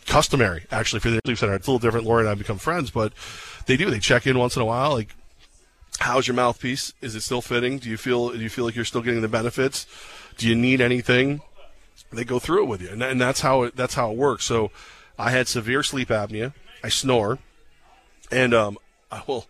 [0.06, 1.54] customary actually for the sleep center.
[1.56, 2.06] It's a little different.
[2.06, 3.14] Lori and I become friends, but
[3.66, 3.90] they do.
[3.90, 4.92] They check in once in a while.
[4.94, 5.16] Like,
[6.00, 6.94] how's your mouthpiece?
[7.02, 7.80] Is it still fitting?
[7.80, 9.88] Do you feel do you feel like you're still getting the benefits?
[10.38, 11.42] Do you need anything?
[12.12, 14.46] They go through it with you, and, and that's how it that's how it works.
[14.46, 14.72] So,
[15.18, 16.54] I had severe sleep apnea.
[16.84, 17.40] I snore,
[18.32, 18.78] and um,
[19.12, 19.46] I will.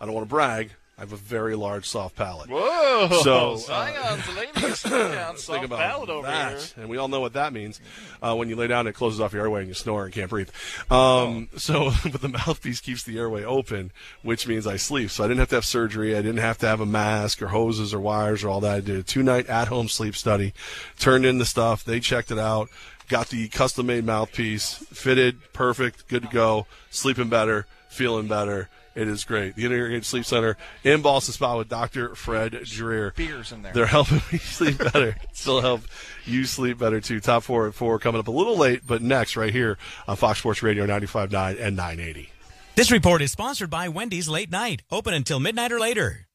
[0.00, 0.72] I don't want to brag.
[1.00, 2.50] I have a very large soft palate.
[2.50, 3.08] Whoa!
[3.22, 6.50] So, uh, Zion's ladies, Zion's think soft about palate over that.
[6.52, 6.60] here.
[6.76, 7.80] And we all know what that means.
[8.22, 10.28] Uh, when you lay down, it closes off your airway and you snore and can't
[10.28, 10.50] breathe.
[10.90, 15.08] Um, So, but the mouthpiece keeps the airway open, which means I sleep.
[15.10, 16.14] So I didn't have to have surgery.
[16.14, 18.76] I didn't have to have a mask or hoses or wires or all that.
[18.76, 20.52] I did a two night at home sleep study,
[20.98, 21.82] turned in the stuff.
[21.82, 22.68] They checked it out.
[23.08, 28.68] Got the custom made mouthpiece, fitted, perfect, good to go, sleeping better, feeling better.
[28.94, 29.54] It is great.
[29.54, 32.14] The Integrated Sleep Center in Ballston Spa with Dr.
[32.14, 33.12] Fred Dreer.
[33.16, 33.72] Beers in there.
[33.72, 35.16] They're helping me sleep better.
[35.32, 35.82] Still help
[36.24, 37.20] you sleep better too.
[37.20, 39.78] Top four at four coming up a little late, but next right here
[40.08, 42.30] on Fox Sports Radio 95.9 and 980.
[42.74, 46.26] This report is sponsored by Wendy's Late Night, open until midnight or later.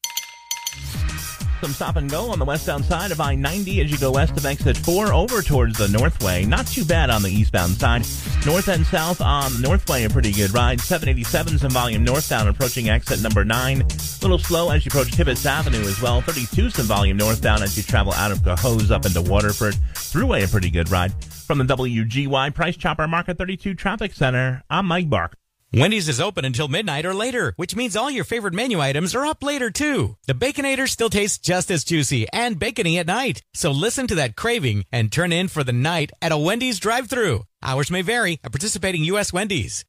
[1.66, 4.46] Some stop and go on the westbound side of I-90 as you go west of
[4.46, 6.44] exit 4 over towards the Northway.
[6.44, 8.06] Not too bad on the eastbound side.
[8.46, 10.78] North and south on the Northway, a pretty good ride.
[10.78, 13.80] 787's in volume northbound approaching exit number 9.
[13.80, 13.84] A
[14.22, 16.22] little slow as you approach Tibbetts Avenue as well.
[16.22, 19.74] 32's in volume northbound as you travel out of Cohoes up into Waterford.
[19.94, 21.12] Thruway, a pretty good ride.
[21.24, 25.36] From the WGY Price Chopper Market 32 Traffic Center, I'm Mike Bark.
[25.78, 29.26] Wendy's is open until midnight or later, which means all your favorite menu items are
[29.26, 30.16] up later too.
[30.26, 33.42] The Baconator still tastes just as juicy and bacony at night.
[33.52, 37.42] So listen to that craving and turn in for the night at a Wendy's drive-thru.
[37.62, 39.34] Hours may vary at participating U.S.
[39.34, 39.84] Wendy's.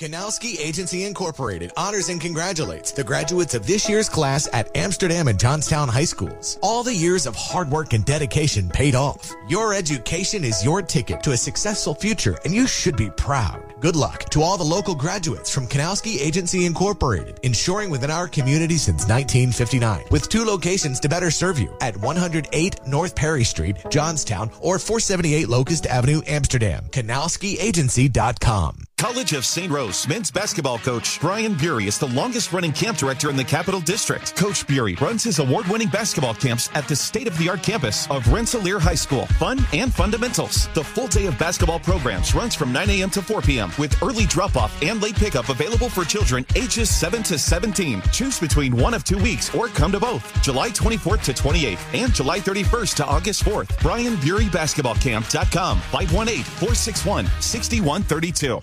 [0.00, 5.38] Kanowski Agency Incorporated honors and congratulates the graduates of this year's class at Amsterdam and
[5.38, 6.58] Johnstown High Schools.
[6.62, 9.30] All the years of hard work and dedication paid off.
[9.46, 13.62] Your education is your ticket to a successful future, and you should be proud.
[13.78, 18.78] Good luck to all the local graduates from Kanowski Agency Incorporated, ensuring within our community
[18.78, 24.50] since 1959, with two locations to better serve you at 108 North Perry Street, Johnstown,
[24.62, 26.86] or 478 Locust Avenue, Amsterdam.
[26.90, 28.84] KanowskiAgency.com.
[29.00, 29.72] College of St.
[29.72, 33.80] Rose men's basketball coach Brian Beaury is the longest running camp director in the Capital
[33.80, 34.36] District.
[34.36, 38.06] Coach Beaury runs his award winning basketball camps at the state of the art campus
[38.10, 39.24] of Rensselaer High School.
[39.38, 40.68] Fun and fundamentals.
[40.74, 43.08] The full day of basketball programs runs from 9 a.m.
[43.10, 43.72] to 4 p.m.
[43.78, 48.02] with early drop off and late pickup available for children ages 7 to 17.
[48.12, 52.12] Choose between one of two weeks or come to both July 24th to 28th and
[52.12, 53.80] July 31st to August 4th.
[53.80, 58.60] Brian Beaury Basketballcamp.com 518 461 6132.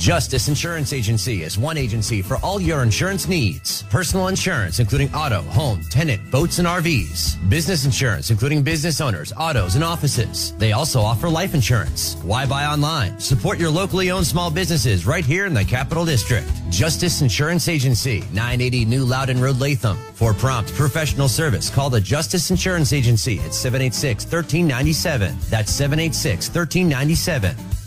[0.00, 3.82] Justice Insurance Agency is one agency for all your insurance needs.
[3.90, 7.36] Personal insurance, including auto, home, tenant, boats, and RVs.
[7.50, 10.52] Business insurance, including business owners, autos, and offices.
[10.56, 12.14] They also offer life insurance.
[12.22, 13.18] Why buy online?
[13.18, 16.48] Support your locally owned small businesses right here in the Capital District.
[16.70, 19.98] Justice Insurance Agency, 980 New Loudon Road, Latham.
[20.14, 25.36] For prompt professional service, call the Justice Insurance Agency at 786 1397.
[25.50, 27.77] That's 786 1397.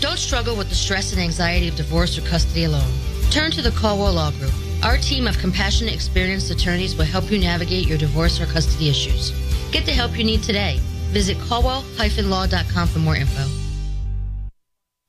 [0.00, 2.92] Don't struggle with the stress and anxiety of divorce or custody alone.
[3.30, 4.52] Turn to the Caldwell Law Group.
[4.84, 9.32] Our team of compassionate, experienced attorneys will help you navigate your divorce or custody issues.
[9.72, 10.78] Get the help you need today.
[11.10, 13.44] Visit caldwell-law.com for more info.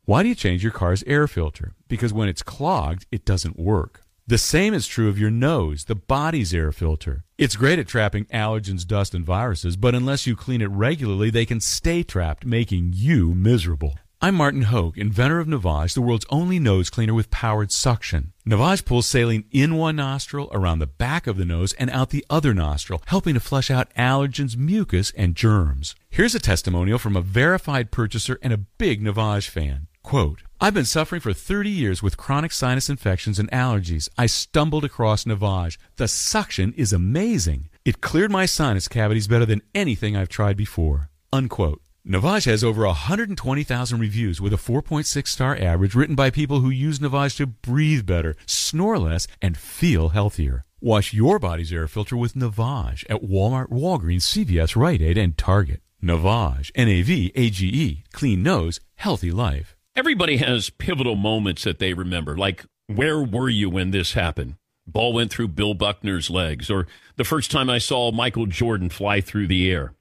[0.06, 1.76] Why do you change your car's air filter?
[1.88, 4.02] Because when it's clogged, it doesn't work.
[4.26, 7.26] The same is true of your nose, the body's air filter.
[7.38, 11.46] It's great at trapping allergens, dust, and viruses, but unless you clean it regularly, they
[11.46, 13.99] can stay trapped, making you miserable.
[14.22, 18.34] I'm Martin Hoke, inventor of Navage, the world's only nose cleaner with powered suction.
[18.45, 22.26] Navage pulls saline in one nostril, around the back of the nose, and out the
[22.30, 25.95] other nostril, helping to flush out allergens, mucus, and germs.
[26.09, 29.88] Here's a testimonial from a verified purchaser and a big Navage fan.
[30.03, 34.09] Quote, I've been suffering for 30 years with chronic sinus infections and allergies.
[34.17, 35.78] I stumbled across Navage.
[35.95, 37.70] The suction is amazing.
[37.86, 41.09] It cleared my sinus cavities better than anything I've tried before.
[41.32, 41.82] Unquote.
[42.10, 46.97] Navage has over 120,000 reviews with a 4.6 star average written by people who use
[46.97, 50.66] Navage to breathe better, snore less, and feel healthier.
[50.82, 55.84] Wash your body's air filter with Navage at Walmart, Walgreens, CVS, Rite Aid, and Target.
[56.03, 59.76] Navage, N-A-V-A-G-E, clean nose, healthy life.
[59.95, 64.55] Everybody has pivotal moments that they remember, like where were you when this happened?
[64.88, 66.88] Ball went through Bill Buckner's legs, or
[67.18, 69.93] the first time I saw Michael Jordan fly through the air.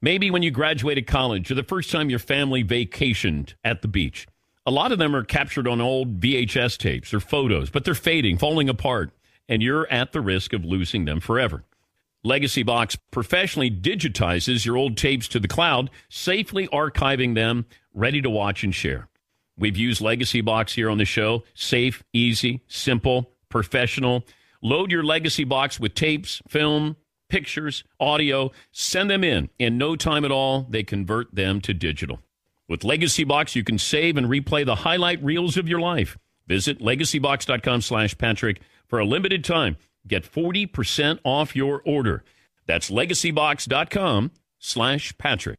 [0.00, 4.26] Maybe when you graduated college or the first time your family vacationed at the beach.
[4.66, 8.36] A lot of them are captured on old VHS tapes or photos, but they're fading,
[8.36, 9.12] falling apart,
[9.48, 11.62] and you're at the risk of losing them forever.
[12.24, 18.28] Legacy Box professionally digitizes your old tapes to the cloud, safely archiving them, ready to
[18.28, 19.08] watch and share.
[19.56, 21.44] We've used Legacy Box here on the show.
[21.54, 24.24] Safe, easy, simple, professional.
[24.60, 26.96] Load your Legacy Box with tapes, film,
[27.28, 29.50] pictures, audio, send them in.
[29.58, 32.20] In no time at all, they convert them to digital.
[32.68, 36.18] With Legacy Box, you can save and replay the highlight reels of your life.
[36.46, 39.76] Visit legacybox.com slash Patrick for a limited time.
[40.06, 42.24] Get 40% off your order.
[42.66, 45.58] That's legacybox.com slash Patrick.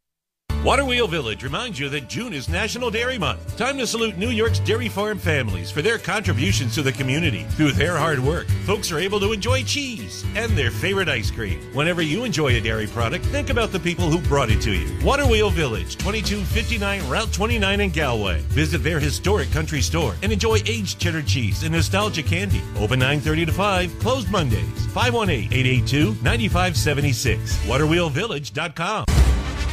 [0.64, 3.56] Water Wheel Village reminds you that June is National Dairy Month.
[3.58, 7.46] Time to salute New York's dairy farm families for their contributions to the community.
[7.52, 11.62] Through their hard work, folks are able to enjoy cheese and their favorite ice cream.
[11.74, 14.90] Whenever you enjoy a dairy product, think about the people who brought it to you.
[15.06, 18.42] Water Wheel Village, 2259 Route 29 in Galway.
[18.50, 22.62] Visit their historic country store and enjoy aged cheddar cheese and nostalgia candy.
[22.78, 24.88] Open 9:30 to 5, closed Mondays.
[24.88, 27.58] 518-882-9576.
[27.68, 29.06] Waterwheelvillage.com.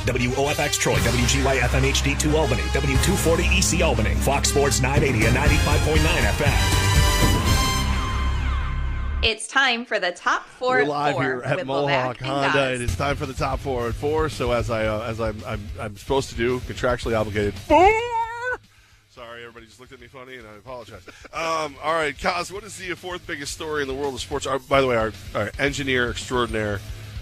[0.05, 6.85] WOFX Troy, WGY FM HD2 Albany, W240 EC Albany, Fox Sports 980 and 95.9 FM.
[9.23, 12.75] It's time for the top 4 We're live four here at Mohawk Levac and Honda.
[12.75, 14.29] It is time for the top four at four.
[14.29, 17.55] So as I uh, as I'm, I'm I'm supposed to do, contractually obligated.
[17.55, 17.91] Four.
[19.09, 21.07] Sorry, everybody just looked at me funny, and I apologize.
[21.33, 24.47] Um, all right, Gaz, what is the fourth biggest story in the world of sports?
[24.47, 26.81] Our, by the way, our, our engineer extraordinaire,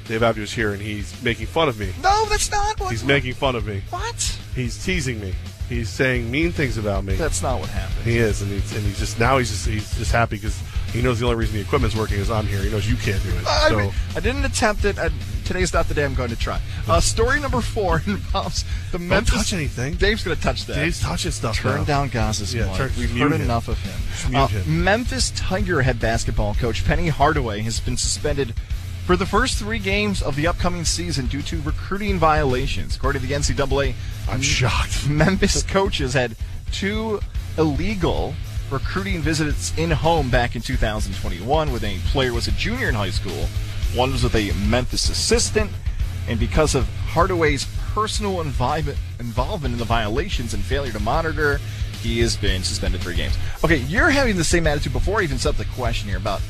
[0.09, 1.92] Dave Abdu, is here, and he's making fun of me.
[2.03, 2.90] No, that's not what.
[2.90, 3.82] He's making fun of me.
[3.90, 4.38] What?
[4.55, 5.34] He's teasing me.
[5.68, 7.14] He's saying mean things about me.
[7.14, 8.05] That's not what happened.
[8.05, 10.61] He is, and he's, and he's just now he's just he's just happy because
[10.92, 12.61] he knows the only reason the equipment's working is I'm here.
[12.61, 13.46] He knows you can't do it.
[13.46, 14.98] I, so mean, I didn't attempt it.
[14.98, 15.09] I,
[15.46, 16.61] today's not the day I'm going to try.
[16.86, 19.34] Uh, story number four involves the Don't Memphis.
[19.34, 19.94] touch anything.
[19.94, 20.74] Dave's going to touch that.
[20.74, 21.57] Dave's touching stuff.
[21.57, 21.84] Turn now.
[21.84, 23.40] down Gaz's Yeah, turn- We've heard him.
[23.40, 24.34] enough of him.
[24.36, 24.84] Uh, him.
[24.84, 28.53] Memphis Tiger head basketball coach Penny Hardaway has been suspended
[29.12, 32.96] for the first three games of the upcoming season due to recruiting violations.
[32.96, 33.92] According to the NCAA,
[34.26, 35.06] I'm shocked.
[35.10, 36.34] Memphis coaches had
[36.70, 37.20] two
[37.58, 38.32] illegal
[38.70, 43.10] recruiting visits in home back in 2021 when a player was a junior in high
[43.10, 43.48] school.
[43.94, 45.70] One was with a Memphis assistant,
[46.26, 51.60] and because of Hardaway's personal involvement in the violations and failure to monitor,
[52.00, 53.36] he has been suspended three games.
[53.62, 56.40] Okay, you're having the same attitude before I even set up the question here about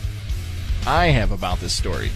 [0.86, 2.12] I have about this story.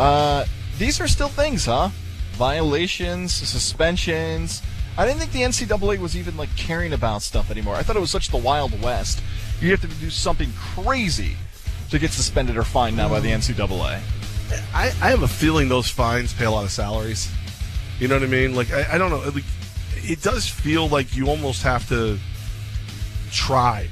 [0.00, 0.46] Uh,
[0.78, 1.90] these are still things, huh?
[2.32, 4.62] Violations, suspensions.
[4.96, 7.74] I didn't think the NCAA was even like caring about stuff anymore.
[7.74, 9.22] I thought it was such the Wild West.
[9.60, 11.36] You have to do something crazy
[11.90, 14.00] to get suspended or fined now by the NCAA.
[14.72, 17.30] I, I have a feeling those fines pay a lot of salaries.
[17.98, 18.54] You know what I mean?
[18.54, 19.18] Like I, I don't know.
[19.18, 19.44] Like,
[19.96, 22.18] it does feel like you almost have to
[23.30, 23.86] try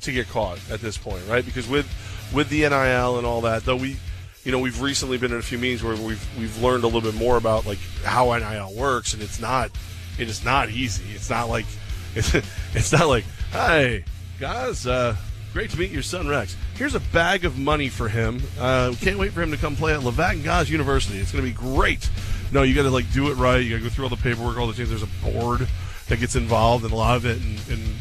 [0.00, 1.44] to get caught at this point, right?
[1.44, 1.86] Because with
[2.32, 3.98] with the NIL and all that, though we,
[4.44, 7.00] you know, we've recently been in a few meetings where we've we've learned a little
[7.00, 9.70] bit more about like how NIL works, and it's not
[10.18, 11.04] it is not easy.
[11.14, 11.66] It's not like
[12.14, 12.34] it's
[12.74, 14.04] it's not like hey
[14.40, 15.14] guys, uh,
[15.52, 16.56] great to meet your son Rex.
[16.74, 18.42] Here's a bag of money for him.
[18.58, 21.18] Uh, can't wait for him to come play at Levac and Gaz University.
[21.18, 22.10] It's going to be great.
[22.50, 23.58] No, you got to like do it right.
[23.58, 24.88] You got to go through all the paperwork, all the things.
[24.88, 25.68] There's a board
[26.08, 27.94] that gets involved in a lot of it and, and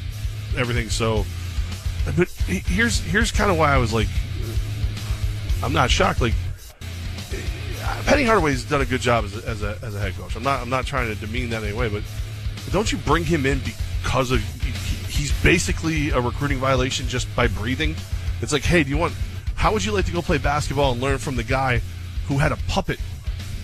[0.57, 0.89] everything.
[0.89, 1.25] So,
[2.17, 4.07] but here's here's kind of why I was like,
[5.63, 6.21] I'm not shocked.
[6.21, 6.33] Like,
[8.05, 10.35] Penny Hardaway's done a good job as a, as a, as a head coach.
[10.35, 12.03] I'm not I'm not trying to demean that in any way, but
[12.71, 14.41] don't you bring him in because of
[15.09, 17.95] he's basically a recruiting violation just by breathing?
[18.41, 19.13] It's like, hey, do you want?
[19.55, 21.81] How would you like to go play basketball and learn from the guy
[22.27, 22.99] who had a puppet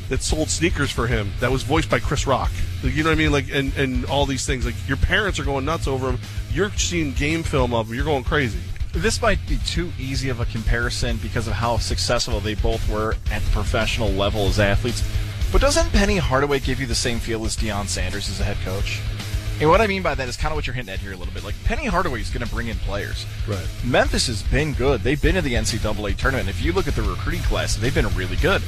[0.10, 2.52] that sold sneakers for him that was voiced by Chris Rock?
[2.84, 3.32] Like, you know what I mean?
[3.32, 4.66] Like, and and all these things.
[4.66, 6.20] Like, your parents are going nuts over him.
[6.52, 7.96] You're seeing game film of him.
[7.96, 8.60] You're going crazy.
[8.94, 13.16] This might be too easy of a comparison because of how successful they both were
[13.32, 15.04] at the professional level as athletes.
[15.52, 18.58] But doesn't Penny Hardaway give you the same feel as Deion Sanders as a head
[18.66, 19.02] coach?
[19.60, 21.16] And what I mean by that is kind of what you're hinting at here a
[21.16, 21.44] little bit.
[21.44, 23.26] Like Penny Hardaway is going to bring in players.
[23.48, 23.66] Right.
[23.84, 25.02] Memphis has been good.
[25.02, 26.50] They've been in the NCAA tournament.
[26.50, 28.62] If you look at the recruiting class, they've been really good.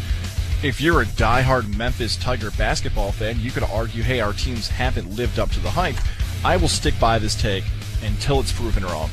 [0.64, 5.16] If you're a diehard Memphis Tiger basketball fan, you could argue, hey, our teams haven't
[5.16, 5.96] lived up to the hype.
[6.44, 7.66] I will stick by this take
[8.04, 9.10] until it's proven wrong.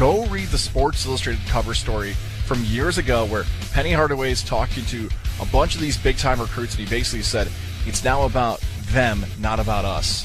[0.00, 2.14] Go read the Sports Illustrated cover story
[2.46, 5.10] from years ago where Penny Hardaway is talking to
[5.42, 7.50] a bunch of these big time recruits, and he basically said,
[7.84, 10.24] it's now about them, not about us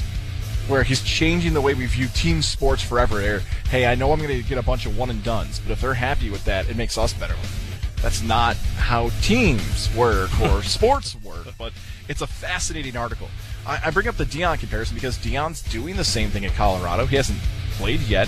[0.66, 3.40] where he's changing the way we view team sports forever.
[3.68, 5.82] Hey, I know I'm going to get a bunch of one and duns, but if
[5.82, 7.36] they're happy with that, it makes us better.
[8.00, 11.74] That's not how teams work or sports work, but
[12.08, 13.28] it's a fascinating article.
[13.66, 17.04] I, I bring up the Deion comparison because Deion's doing the same thing at Colorado.
[17.04, 17.38] He hasn't
[17.72, 18.26] played yet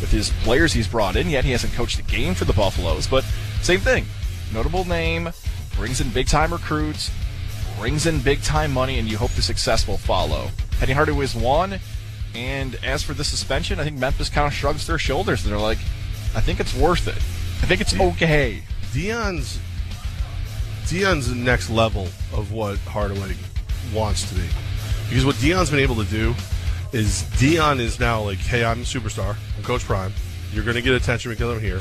[0.00, 1.44] with his players he's brought in yet.
[1.44, 3.24] He hasn't coached a game for the Buffaloes, but
[3.62, 4.06] same thing.
[4.52, 5.30] Notable name,
[5.76, 7.10] brings in big time recruits,
[7.78, 10.48] brings in big time money, and you hope the success will follow.
[10.78, 11.78] Penny Hardaway's one,
[12.34, 15.44] and as for the suspension, I think Memphis kind of shrugs their shoulders.
[15.44, 15.78] And they're like,
[16.34, 17.16] I think it's worth it.
[17.62, 18.62] I think it's okay.
[18.92, 19.58] Deion's
[20.84, 23.36] Deion's the next level of what Hardaway
[23.94, 24.48] wants to be,
[25.08, 26.34] because what Deion's been able to do
[26.92, 29.36] is Deion is now like, hey, I'm a superstar.
[29.56, 30.12] I'm Coach Prime.
[30.52, 31.80] You're going to get attention because I'm here.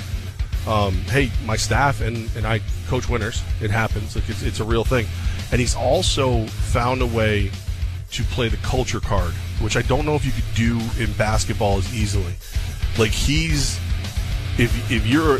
[0.67, 3.41] Um, hey, my staff and, and I coach winners.
[3.61, 4.15] It happens.
[4.15, 5.07] Like it's, it's a real thing.
[5.51, 7.51] And he's also found a way
[8.11, 9.31] to play the culture card,
[9.61, 12.33] which I don't know if you could do in basketball as easily.
[12.97, 13.77] Like he's,
[14.57, 15.39] if if you're,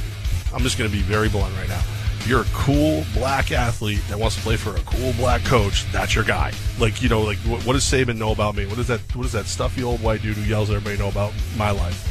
[0.54, 1.82] I'm just going to be very blunt right now.
[2.20, 5.90] If you're a cool black athlete that wants to play for a cool black coach,
[5.92, 6.52] that's your guy.
[6.80, 8.66] Like you know, like what, what does Saban know about me?
[8.66, 11.10] What does that what does that stuffy old white dude who yells at everybody know
[11.10, 12.06] about my life?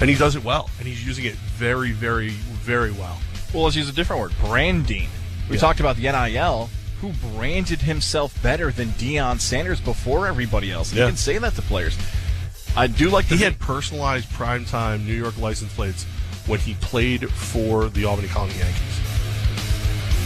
[0.00, 3.18] And he does it well, and he's using it very, very, very well.
[3.54, 5.08] Well, let's use a different word branding.
[5.48, 5.60] We Yeah.
[5.60, 6.70] talked about the NIL.
[7.00, 10.90] Who branded himself better than Deion Sanders before everybody else?
[10.90, 11.04] And Yeah.
[11.06, 11.96] You can say that to players.
[12.76, 16.04] I do like the He had personalized primetime New York license plates
[16.46, 18.99] when he played for the Albany Colonie Yankees.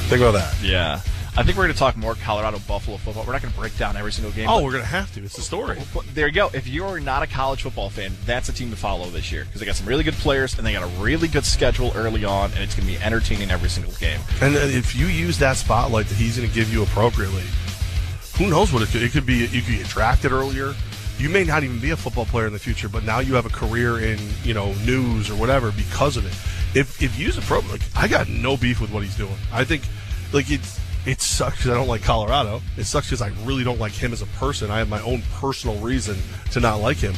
[0.08, 0.54] Think about that.
[0.62, 1.00] Yeah.
[1.36, 3.24] I think we're going to talk more Colorado Buffalo football.
[3.26, 4.48] We're not going to break down every single game.
[4.48, 5.24] Oh, we're gonna have to.
[5.24, 5.78] It's the story.
[5.92, 6.48] But there you go.
[6.54, 9.58] If you're not a college football fan, that's a team to follow this year because
[9.58, 12.52] they got some really good players and they got a really good schedule early on,
[12.52, 14.20] and it's going to be entertaining every single game.
[14.40, 17.42] And uh, if you use that spotlight that he's going to give you appropriately,
[18.36, 19.02] who knows what it could?
[19.02, 20.74] It could be you could get drafted earlier.
[21.18, 23.46] You may not even be a football player in the future, but now you have
[23.46, 26.34] a career in you know news or whatever because of it.
[26.78, 29.36] If if you use a pro, like I got no beef with what he's doing.
[29.52, 29.84] I think
[30.32, 32.62] like it's it sucks because I don't like Colorado.
[32.76, 34.70] It sucks because I really don't like him as a person.
[34.70, 36.16] I have my own personal reason
[36.52, 37.14] to not like him.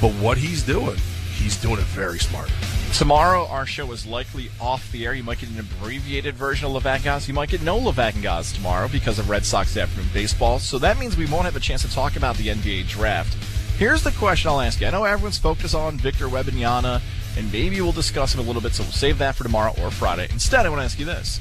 [0.00, 0.96] But what he's doing,
[1.34, 2.50] he's doing it very smart.
[2.94, 5.14] Tomorrow, our show is likely off the air.
[5.14, 7.28] You might get an abbreviated version of Levac Gaz.
[7.28, 10.58] You might get no Levac Gaz tomorrow because of Red Sox afternoon baseball.
[10.58, 13.34] So that means we won't have a chance to talk about the NBA draft.
[13.78, 14.88] Here's the question I'll ask you.
[14.88, 17.00] I know everyone's focused on Victor Wembanyama,
[17.36, 19.92] and maybe we'll discuss him a little bit, so we'll save that for tomorrow or
[19.92, 20.26] Friday.
[20.32, 21.38] Instead, I want to ask you this.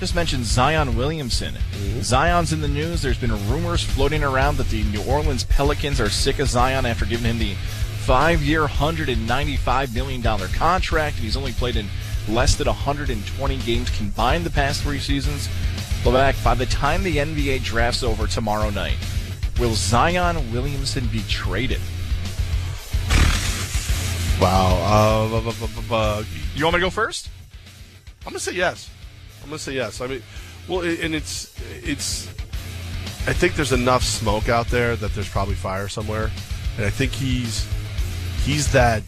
[0.00, 1.54] Just mentioned Zion Williamson.
[1.54, 2.00] Mm-hmm.
[2.00, 3.02] Zion's in the news.
[3.02, 7.04] There's been rumors floating around that the New Orleans Pelicans are sick of Zion after
[7.04, 7.56] giving him the
[8.08, 11.86] five-year, $195 million contract, and he's only played in
[12.26, 15.46] less than 120 games combined the past three seasons.
[16.04, 18.96] Levac, by the time the NBA draft's over tomorrow night,
[19.60, 21.82] will Zion Williamson be traded?
[24.40, 24.78] Wow.
[24.82, 26.24] Uh, bu- bu- bu- bu- bu-
[26.54, 27.28] You want me to go first?
[28.24, 28.88] I'm gonna say yes.
[29.42, 30.00] I'm gonna say yes.
[30.00, 30.22] I mean,
[30.66, 31.54] well, and it's
[31.84, 32.26] it's.
[33.26, 36.30] I think there's enough smoke out there that there's probably fire somewhere,
[36.78, 37.66] and I think he's
[38.48, 39.02] he's that.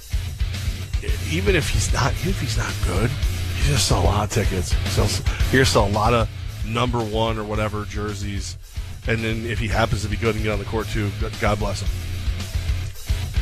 [1.30, 3.10] Even if he's not, even if he's not good,
[3.56, 4.72] he's gonna sell a lot of tickets.
[4.72, 6.28] He sells, he's gonna sell a lot of
[6.66, 8.58] number one or whatever jerseys,
[9.08, 11.10] and then if he happens to be good and get on the court too,
[11.40, 11.88] God bless him.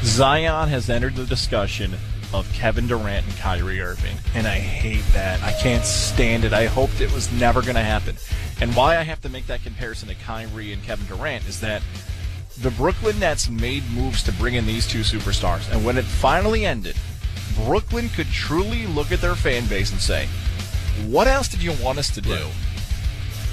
[0.04, 1.94] Zion has entered the discussion
[2.32, 5.42] of Kevin Durant and Kyrie Irving, and I hate that.
[5.42, 6.52] I can't stand it.
[6.52, 8.16] I hoped it was never going to happen.
[8.60, 11.82] And why I have to make that comparison to Kyrie and Kevin Durant is that
[12.62, 16.66] the Brooklyn Nets made moves to bring in these two superstars, and when it finally
[16.66, 16.96] ended,
[17.64, 20.26] Brooklyn could truly look at their fan base and say,
[21.06, 22.46] "What else did you want us to do?"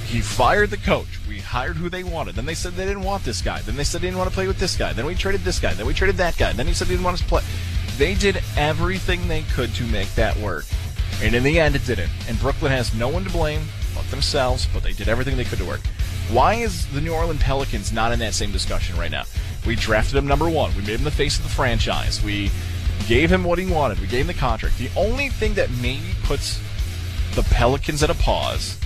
[0.06, 1.20] He fired the coach.
[1.28, 2.36] We hired who they wanted.
[2.36, 3.62] Then they said they didn't want this guy.
[3.62, 4.94] Then they said they didn't want to play with this guy.
[4.94, 5.74] Then we traded this guy.
[5.74, 6.54] Then we traded that guy.
[6.54, 7.44] Then he said he didn't want us to play.
[7.98, 10.66] They did everything they could to make that work.
[11.22, 12.12] And in the end, it didn't.
[12.28, 15.60] And Brooklyn has no one to blame but themselves, but they did everything they could
[15.60, 15.82] to work.
[16.30, 19.24] Why is the New Orleans Pelicans not in that same discussion right now?
[19.66, 20.76] We drafted him number one.
[20.76, 22.24] We made him the face of the franchise.
[22.24, 22.50] We
[23.08, 24.00] gave him what he wanted.
[24.00, 24.78] We gave him the contract.
[24.78, 26.60] The only thing that maybe puts
[27.36, 28.80] the Pelicans at a pause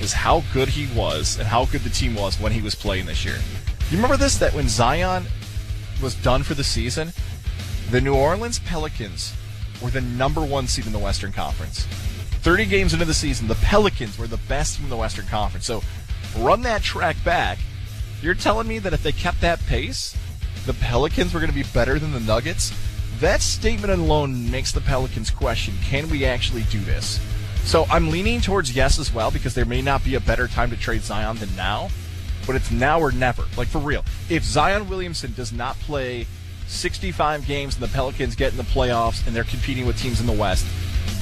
[0.00, 3.06] is how good he was and how good the team was when he was playing
[3.06, 3.38] this year.
[3.90, 4.38] You remember this?
[4.38, 5.24] That when Zion
[6.00, 7.12] was done for the season,
[7.90, 9.34] the New Orleans Pelicans
[9.82, 11.86] were the number one seed in the Western Conference.
[12.42, 15.66] 30 games into the season, the Pelicans were the best team in the Western Conference.
[15.66, 15.82] So
[16.36, 17.58] run that track back.
[18.22, 20.16] You're telling me that if they kept that pace,
[20.66, 22.72] the Pelicans were going to be better than the Nuggets?
[23.20, 27.20] That statement alone makes the Pelicans question can we actually do this?
[27.64, 30.70] So I'm leaning towards yes as well because there may not be a better time
[30.70, 31.88] to trade Zion than now,
[32.46, 33.44] but it's now or never.
[33.56, 34.04] Like for real.
[34.28, 36.26] If Zion Williamson does not play
[36.66, 40.26] 65 games and the Pelicans get in the playoffs and they're competing with teams in
[40.26, 40.66] the West,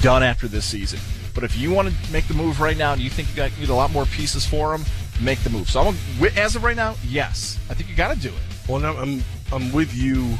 [0.01, 0.99] done after this season.
[1.37, 3.51] But if you want to make the move right now and you think you got
[3.59, 4.83] need a lot more pieces for him,
[5.21, 5.69] make the move.
[5.69, 5.95] So I'm
[6.35, 8.67] as of right now, yes, I think you got to do it.
[8.67, 10.35] Well, I'm I'm with you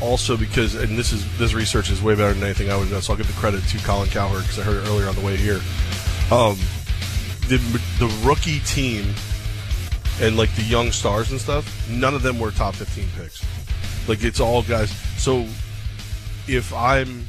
[0.00, 3.00] also because, and this is this research is way better than anything I would know.
[3.00, 5.20] So I'll give the credit to Colin Cowherd because I heard it earlier on the
[5.20, 5.60] way here.
[6.30, 6.58] Um,
[7.48, 7.58] the
[7.98, 9.12] the rookie team
[10.20, 13.44] and like the young stars and stuff, none of them were top 15 picks.
[14.06, 14.92] Like it's all guys.
[15.16, 15.44] So
[16.46, 17.26] if I'm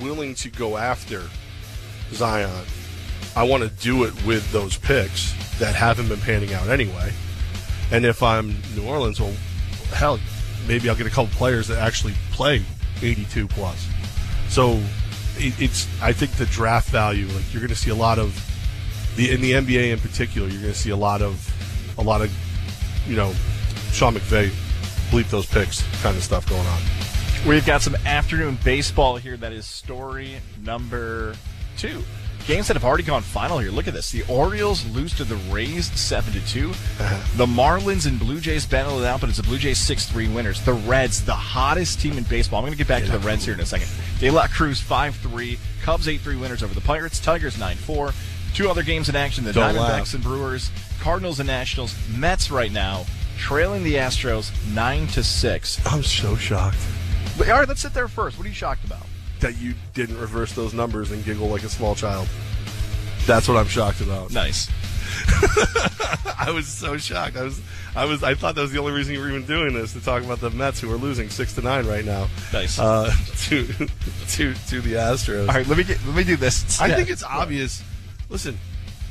[0.00, 1.24] willing to go after
[2.12, 2.64] Zion,
[3.36, 7.12] I want to do it with those picks that haven't been panning out anyway.
[7.90, 9.32] And if I'm New Orleans, well,
[9.92, 10.20] hell,
[10.66, 12.62] maybe I'll get a couple players that actually play
[13.02, 13.88] 82 plus.
[14.48, 14.80] So
[15.36, 18.34] it, it's I think the draft value, like you're going to see a lot of
[19.16, 21.54] the in the NBA in particular, you're going to see a lot of
[21.98, 22.30] a lot of
[23.06, 23.32] you know
[23.92, 24.50] Sean McVay
[25.10, 26.80] bleep those picks kind of stuff going on.
[27.46, 29.36] We've got some afternoon baseball here.
[29.36, 31.34] That is story number
[31.78, 32.02] two.
[32.46, 33.70] Games that have already gone final here.
[33.70, 34.10] Look at this.
[34.10, 37.36] The Orioles lose to the Rays seven to 2 uh-huh.
[37.36, 40.28] The Marlins and Blue Jays battle it out, but it's the Blue Jays six three
[40.28, 40.62] winners.
[40.62, 42.60] The Reds, the hottest team in baseball.
[42.60, 43.88] I'm going to get back to the Reds here in a second.
[44.18, 45.58] De La Cruz five three.
[45.82, 47.20] Cubs eight three winners over the Pirates.
[47.20, 48.12] Tigers nine four.
[48.54, 50.14] Two other games in action: the Don't Diamondbacks laugh.
[50.14, 51.94] and Brewers, Cardinals and Nationals.
[52.16, 53.04] Mets right now
[53.36, 55.84] trailing the Astros nine to six.
[55.86, 56.78] I'm so shocked.
[57.38, 58.36] All right, let's sit there first.
[58.36, 59.06] What are you shocked about?
[59.40, 62.28] That you didn't reverse those numbers and giggle like a small child.
[63.26, 64.32] That's what I'm shocked about.
[64.32, 64.70] Nice.
[66.38, 67.36] I was so shocked.
[67.36, 67.60] I was,
[67.94, 70.00] I was, I thought that was the only reason you were even doing this to
[70.00, 72.28] talk about the Mets who are losing six to nine right now.
[72.52, 72.78] Nice.
[72.78, 73.12] Uh,
[73.48, 75.48] to to to the Astros.
[75.48, 76.80] All right, let me get let me do this.
[76.80, 77.82] I think it's obvious.
[78.30, 78.58] Listen,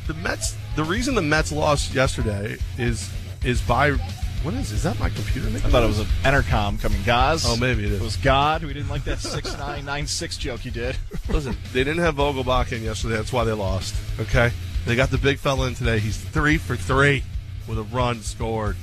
[0.07, 0.55] the Mets.
[0.75, 3.11] The reason the Mets lost yesterday is
[3.43, 3.97] is by
[4.43, 5.47] what is is that my computer?
[5.47, 7.01] I thought it was an intercom coming.
[7.03, 7.43] Gaz.
[7.45, 8.01] Oh, maybe it is.
[8.01, 8.63] It was God.
[8.63, 10.95] We didn't like that six nine nine six joke you did.
[11.29, 13.15] Listen, they didn't have Vogelbach in yesterday.
[13.15, 13.95] That's why they lost.
[14.19, 14.51] Okay,
[14.85, 15.99] they got the big fella in today.
[15.99, 17.23] He's three for three
[17.67, 18.77] with a run scored,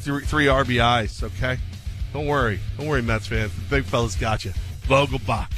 [0.00, 1.22] three, three RBIs.
[1.22, 1.58] Okay,
[2.12, 3.54] don't worry, don't worry, Mets fans.
[3.54, 4.52] The big fella's got you.
[4.86, 5.48] Vogelbach.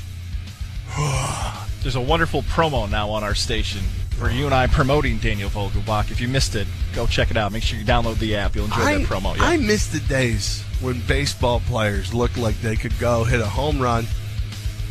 [1.83, 3.83] There's a wonderful promo now on our station
[4.15, 6.11] for you and I promoting Daniel Vogelbach.
[6.11, 7.53] If you missed it, go check it out.
[7.53, 8.55] Make sure you download the app.
[8.55, 9.37] You'll enjoy I, that promo.
[9.37, 9.45] Yeah.
[9.45, 13.81] I miss the days when baseball players looked like they could go hit a home
[13.81, 14.07] run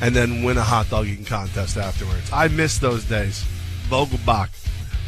[0.01, 2.29] and then win a hot dog eating contest afterwards.
[2.31, 3.45] I miss those days.
[3.87, 4.49] Vogelbach.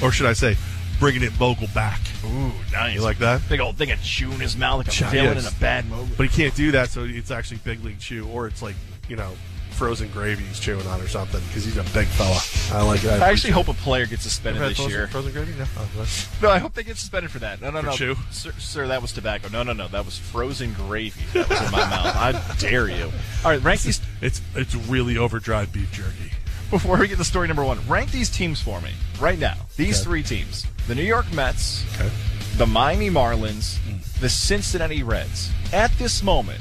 [0.01, 0.57] Or should I say,
[0.99, 1.99] bringing it Vogel back.
[2.25, 2.95] Ooh, nice.
[2.95, 3.41] You like that?
[3.49, 5.47] Big old thing of chew in his mouth like a Yeah, villain yes.
[5.47, 6.13] in a bad movie.
[6.17, 8.75] But he can't do that, so it's actually big league chew, or it's like,
[9.07, 9.31] you know,
[9.75, 12.39] frozen gravy he's chewing on or something, because he's a big fella.
[12.77, 13.09] I like it.
[13.21, 15.07] I actually hope a player gets suspended this frozen- year.
[15.07, 15.53] Frozen gravy?
[15.57, 15.65] No.
[15.77, 17.61] Oh, that's- No, I hope they get suspended for that.
[17.61, 17.91] No, no, For no.
[17.93, 18.15] chew?
[18.31, 19.49] Sir, sir, that was tobacco.
[19.49, 19.87] No, no, no.
[19.87, 21.21] That was frozen gravy.
[21.33, 22.15] That was in my mouth.
[22.15, 23.11] How dare you?
[23.43, 24.01] All right, rank these.
[24.21, 26.31] It's it's really over dried beef jerky.
[26.71, 28.89] Before we get to story number one, rank these teams for me
[29.19, 29.55] right now.
[29.77, 30.03] These Okay.
[30.05, 32.09] three teams: the New York Mets, Okay.
[32.57, 34.01] the Miami Marlins, mm.
[34.19, 35.51] the Cincinnati Reds.
[35.73, 36.59] At this moment,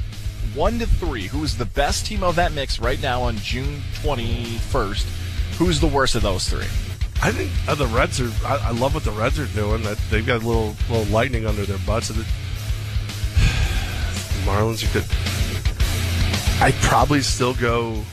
[0.55, 3.81] one to three, who is the best team of that mix right now on June
[4.01, 5.07] twenty first?
[5.57, 6.65] Who's the worst of those three?
[7.21, 8.31] I think uh, the Reds are.
[8.45, 9.83] I, I love what the Reds are doing.
[9.83, 12.09] That they've got a little little lightning under their butts.
[12.09, 12.25] And it,
[14.45, 15.05] Marlins, you could.
[16.61, 18.03] I'd probably still go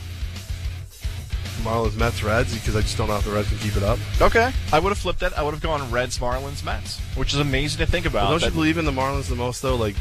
[1.62, 3.98] Marlins, Mets, Reds because I just don't know if the Reds can keep it up.
[4.20, 5.36] Okay, I would have flipped that.
[5.38, 8.30] I would have gone Reds, Marlins, Mets, which is amazing to think about.
[8.30, 9.76] But don't you believe in the Marlins the most though?
[9.76, 9.96] Like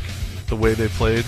[0.48, 1.26] the way they played.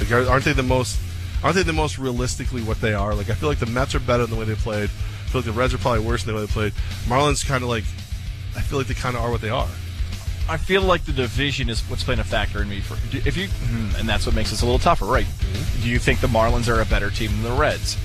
[0.00, 0.98] Like, are- aren't they the most?
[1.42, 3.14] Aren't they the most realistically what they are?
[3.14, 4.90] Like I feel like the Mets are better than the way they played.
[4.90, 6.72] I feel like the Reds are probably worse than the way they played.
[7.06, 7.84] Marlins kind of like.
[8.56, 9.68] I feel like they kind of are what they are.
[10.48, 12.80] I feel like the division is what's playing a factor in me.
[12.80, 15.26] For if you, hmm, and that's what makes this a little tougher, right?
[15.82, 17.96] Do you think the Marlins are a better team than the Reds?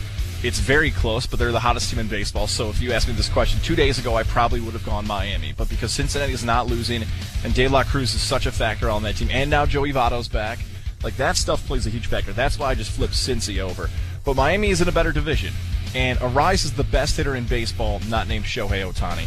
[0.43, 2.47] It's very close, but they're the hottest team in baseball.
[2.47, 5.07] So if you asked me this question two days ago, I probably would have gone
[5.07, 5.53] Miami.
[5.55, 7.03] But because Cincinnati is not losing,
[7.45, 10.27] and De La Cruz is such a factor on that team, and now Joey Votto's
[10.27, 10.59] back,
[11.03, 12.31] like that stuff plays a huge factor.
[12.33, 13.89] That's why I just flipped Cincy over.
[14.25, 15.53] But Miami is in a better division,
[15.95, 19.25] and Arraez is the best hitter in baseball, not named Shohei Ohtani.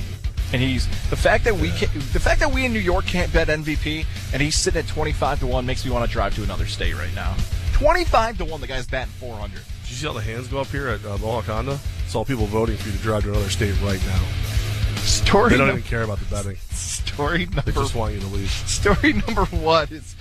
[0.52, 3.32] And he's the fact that we can, the fact that we in New York can't
[3.32, 6.34] bet MVP, and he's sitting at twenty five to one makes me want to drive
[6.36, 7.36] to another state right now.
[7.72, 9.62] Twenty five to one, the guy's batting four hundred.
[9.82, 11.78] Did you see all the hands go up here at uh, Mohawk Honda?
[12.04, 14.22] It's all people voting for you to drive to another state right now.
[15.02, 16.56] Story They don't num- even care about the betting.
[16.70, 18.50] Story number They just want you to leave.
[18.50, 20.15] Story number one is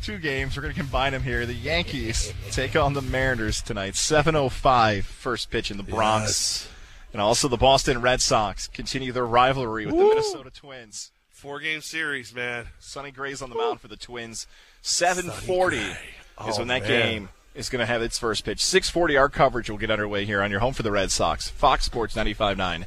[0.00, 0.56] two games.
[0.56, 1.46] We're going to combine them here.
[1.46, 3.94] The Yankees take on the Mariners tonight.
[3.94, 6.68] 7:05 first pitch in the Bronx.
[7.12, 11.10] And also the Boston Red Sox continue their rivalry with the Minnesota Twins.
[11.28, 12.66] Four game series, man.
[12.78, 14.46] Sonny Gray's on the mound for the Twins.
[14.82, 15.96] 7:40
[16.38, 16.88] oh, is Oh, when that man.
[16.88, 18.58] game is going to have its first pitch.
[18.58, 21.48] 6:40 our coverage will get underway here on your home for the Red Sox.
[21.48, 22.84] Fox Sports 95.9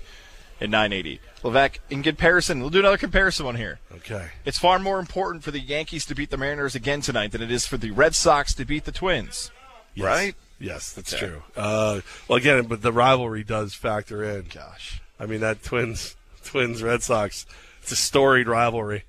[0.64, 1.20] and 980.
[1.44, 3.80] Levesque, in comparison, we'll do another comparison one here.
[3.98, 4.30] Okay.
[4.46, 7.52] It's far more important for the Yankees to beat the Mariners again tonight than it
[7.52, 9.52] is for the Red Sox to beat the Twins.
[9.94, 10.06] Yes.
[10.06, 10.36] Right?
[10.60, 11.28] Yes, that's Okay.
[11.28, 11.44] true.
[11.58, 14.46] Uh, well, again, but the rivalry does factor in.
[14.54, 15.02] Gosh.
[15.20, 16.16] I mean, that Twins,
[16.46, 17.46] Twins, Red Sox,
[17.82, 19.04] it's a storied rivalry.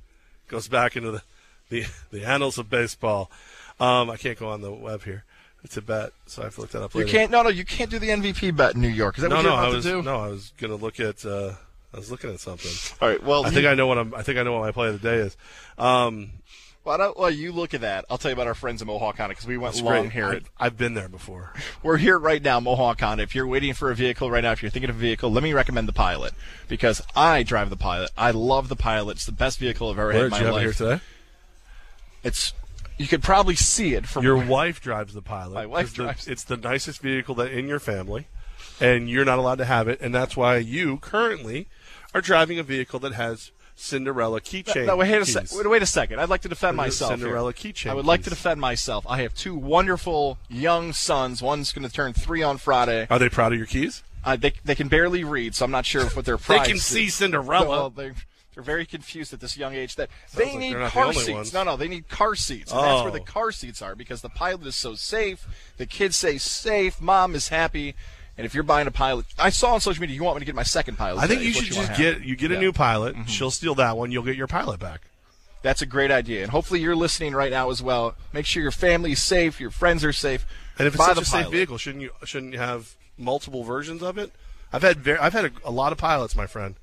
[0.49, 1.23] Goes back into the,
[1.71, 3.31] the, the annals of baseball.
[3.79, 5.25] Um, I can't go on the web here.
[5.65, 7.31] It's a bet, so I have to look that up You can't.
[7.31, 9.17] No, no, you can't do the MVP bet in New York.
[9.17, 10.03] Is that no, what you're no, about I was to do?
[10.03, 11.25] no, I was going to look at.
[11.25, 11.55] Uh,
[11.93, 12.71] I was looking at something.
[13.01, 13.23] All right.
[13.23, 14.15] Well, I you- think I know what I'm.
[14.15, 15.37] I think I know what my play of the day is.
[15.79, 16.33] Um,
[16.83, 19.17] Why don't while you look at that, I'll tell you about our friends at Mohawk
[19.17, 20.13] Honda because we went that's long great.
[20.13, 20.41] here.
[20.59, 21.55] I, I've been there before.
[21.83, 23.23] We're here right now, Mohawk Honda.
[23.23, 25.43] If you're waiting for a vehicle right now, if you're thinking of a vehicle, let
[25.43, 26.35] me recommend the Pilot
[26.69, 28.11] because I drive the Pilot.
[28.19, 29.13] I love the Pilot.
[29.13, 30.61] It's the best vehicle I've ever had Where in did my you have life.
[30.61, 31.03] it here today?
[32.23, 32.53] It's
[32.99, 35.55] you could probably see it from Your wife drives the pilot.
[35.55, 38.29] My wife 'cause the- drives- It's the nicest vehicle that in your family,
[38.81, 41.67] and you're not allowed to have it, and that's why you currently
[42.15, 44.87] are driving a vehicle that has Cinderella keychain.
[44.87, 45.33] No, wait, wait a, keys.
[45.35, 46.21] sec- wait, wait a second.
[46.21, 47.11] I'd like to defend myself.
[47.11, 47.19] here.
[47.19, 49.05] Cinderella keychain I would like to defend myself.
[49.09, 51.43] I have two wonderful young sons.
[51.43, 53.09] One's going to turn three on Friday.
[53.11, 54.05] Are they proud of your keys?
[54.25, 56.79] Uh, they they can barely read, so I'm not sure if what their They can
[56.79, 57.69] see Cinderella.
[57.69, 57.91] Well,
[58.55, 61.13] they're very confused at this young age that Sounds they like need they're the car
[61.13, 61.53] seats.
[61.53, 63.25] No, no, they need car seats, and that's where the Oh.
[63.25, 65.47] car seats are because the pilot is so safe.
[65.77, 67.01] The kids say safe.
[67.01, 67.95] Mom is happy.
[68.37, 70.45] And if you're buying a pilot, I saw on social media you want me to
[70.45, 71.21] get my second pilot.
[71.23, 72.61] I think you should wanna just get you get a Yeah.
[72.61, 73.15] new pilot.
[73.17, 73.29] Mhm.
[73.29, 74.11] She'll steal that one.
[74.11, 75.03] You'll get your pilot back.
[75.63, 78.17] That's a great idea, and hopefully you're listening right now as well.
[78.33, 80.45] Make sure your family's safe, your friends are safe.
[80.79, 84.19] And if it's such a safe vehicle, shouldn't you shouldn't you have multiple versions of
[84.19, 84.33] it?
[84.73, 86.75] I've had very, I've had a, a lot of pilots, my friend.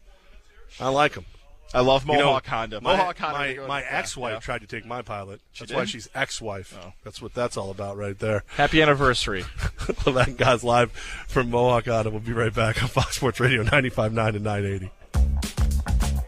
[0.80, 1.26] I like them.
[1.74, 2.82] I love You know, Mohawk Honda.
[2.82, 4.40] My, Mohawk Honda, My, my ex-wife yeah.
[4.40, 5.42] tried to take my pilot.
[5.54, 6.78] She that's why she's ex-wife.
[6.82, 6.94] Oh.
[7.04, 8.44] That's what that's all about, right there.
[8.56, 9.44] Happy anniversary.
[10.06, 10.92] that guy's live
[11.28, 12.10] from Mohawk Honda.
[12.10, 14.92] We'll be right back on Fox Sports Radio 95.9 and 980.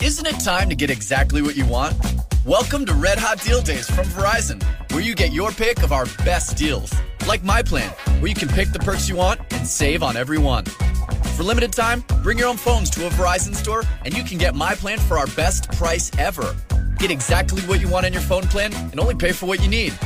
[0.03, 1.95] Isn't it time to get exactly what you want?
[2.43, 4.61] Welcome to Red Hot Deal Days from Verizon,
[4.91, 6.93] where you get your pick of our best deals.
[7.25, 7.89] Like my plan,
[8.19, 10.65] where you can pick the perks you want and save on every one.
[11.38, 14.55] For limited time, bring your own phones to a Verizon store and you can get
[14.55, 16.53] my plan for our best price ever.
[16.97, 19.69] Get exactly what you want in your phone plan and only pay for what you
[19.69, 19.97] need.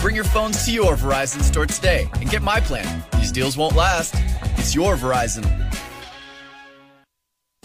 [0.00, 3.04] Bring your phones to your Verizon store today and get my plan.
[3.12, 4.16] These deals won't last.
[4.58, 5.44] It's your Verizon.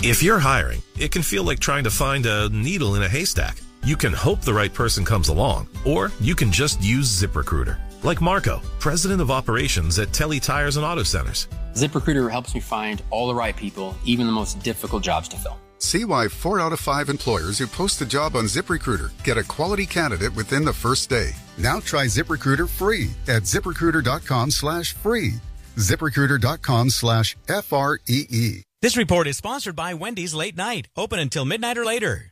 [0.02, 3.62] If you're hiring, it can feel like trying to find a needle in a haystack.
[3.84, 7.78] You can hope the right person comes along, or you can just use ZipRecruiter.
[8.04, 11.50] Like Marco, president of operations at Telly Tires and Auto Centers.
[11.74, 15.60] ZipRecruiter helps me find all the right people, even the most difficult jobs to fill.
[15.80, 19.44] See why four out of five employers who post a job on ZipRecruiter get a
[19.44, 21.32] quality candidate within the first day.
[21.58, 25.34] Now try ZipRecruiter free at ziprecruiter.com slash free.
[25.76, 28.64] ZipRecruiter.com slash F R E E.
[28.82, 32.32] This report is sponsored by Wendy's Late Night, open until midnight or later.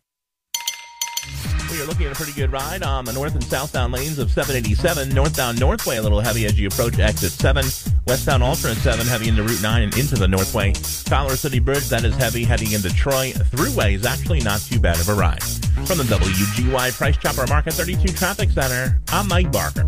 [1.69, 4.31] We are looking at a pretty good ride on the north and southbound lanes of
[4.31, 5.13] 787.
[5.13, 7.65] Northbound Northway, a little heavy as you approach exit 7.
[8.07, 10.71] Westbound alternate 7, heavy into Route 9 and into the Northway.
[11.09, 13.33] Collar City Bridge, that is heavy heading into Troy.
[13.33, 15.43] Thruway is actually not too bad of a ride.
[15.43, 19.85] From the WGY Price Chopper Market 32 Traffic Center, I'm Mike Barker.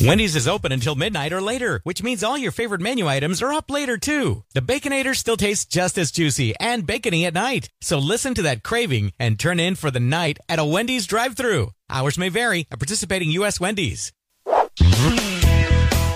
[0.00, 3.52] Wendy's is open until midnight or later, which means all your favorite menu items are
[3.52, 4.44] up later too.
[4.54, 7.68] The Baconator still tastes just as juicy and bacony at night.
[7.80, 11.70] So listen to that craving and turn in for the night at a Wendy's drive-through.
[11.90, 13.60] Hours may vary at participating U.S.
[13.60, 14.12] Wendy's.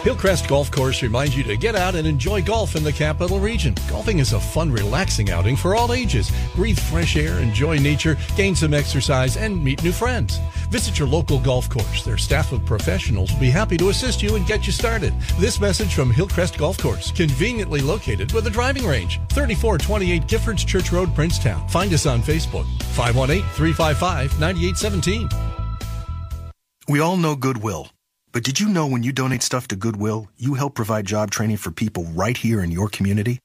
[0.03, 3.73] Hillcrest Golf Course reminds you to get out and enjoy golf in the capital region.
[3.89, 6.33] Golfing is a fun, relaxing outing for all ages.
[6.57, 10.41] Breathe fresh air, enjoy nature, gain some exercise, and meet new friends.
[10.71, 12.05] Visit your local golf course.
[12.05, 15.15] Their staff of professionals will be happy to assist you and get you started.
[15.39, 19.21] This message from Hillcrest Golf Course, conveniently located with a driving range.
[19.31, 21.69] 3428 Giffords Church Road, Princetown.
[21.69, 22.67] Find us on Facebook.
[22.95, 25.29] 518 355 9817.
[26.89, 27.89] We all know Goodwill.
[28.33, 31.59] But did you know when you donate stuff to Goodwill, you help provide job training
[31.59, 33.39] for people right here in your community?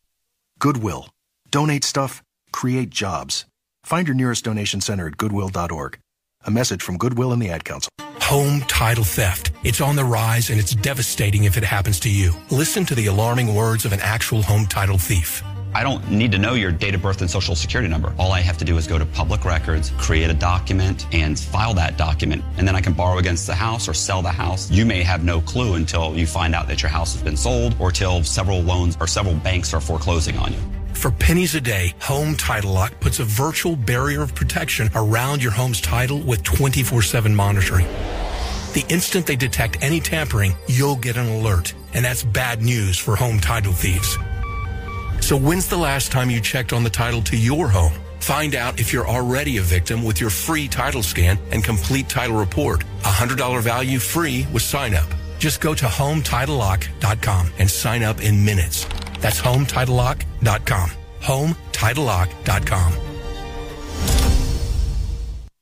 [0.60, 1.10] Goodwill.
[1.52, 2.24] Donate stuff,
[2.54, 3.46] create jobs.
[3.84, 6.00] Find your nearest donation center at goodwill.org.
[6.46, 7.92] A message from Goodwill and the Ad Council.
[8.22, 9.52] Home title theft.
[9.64, 12.34] It's on the rise and it's devastating if it happens to you.
[12.50, 15.44] Listen to the alarming words of an actual home title thief.
[15.74, 18.14] I don't need to know your date of birth and social security number.
[18.18, 21.74] All I have to do is go to public records, create a document, and file
[21.76, 22.44] that document.
[22.58, 24.72] And then I can borrow against the house or sell the house.
[24.72, 27.76] You may have no clue until you find out that your house has been sold
[27.80, 30.60] or till several loans or several banks are foreclosing on you.
[30.94, 35.52] For pennies a day, Home Title Lock puts a virtual barrier of protection around your
[35.52, 37.86] home's title with 24 7 monitoring.
[38.74, 41.74] The instant they detect any tampering, you'll get an alert.
[41.94, 44.18] And that's bad news for home title thieves.
[45.28, 47.92] So when's the last time you checked on the title to your home?
[48.22, 52.38] Find out if you're already a victim with your free title scan and complete title
[52.38, 52.84] report.
[53.04, 55.10] A $100 value free with sign up.
[55.38, 58.88] Just go to HomeTitleLock.com and sign up in minutes.
[59.20, 60.92] That's HomeTitleLock.com.
[61.20, 63.17] HomeTitleLock.com.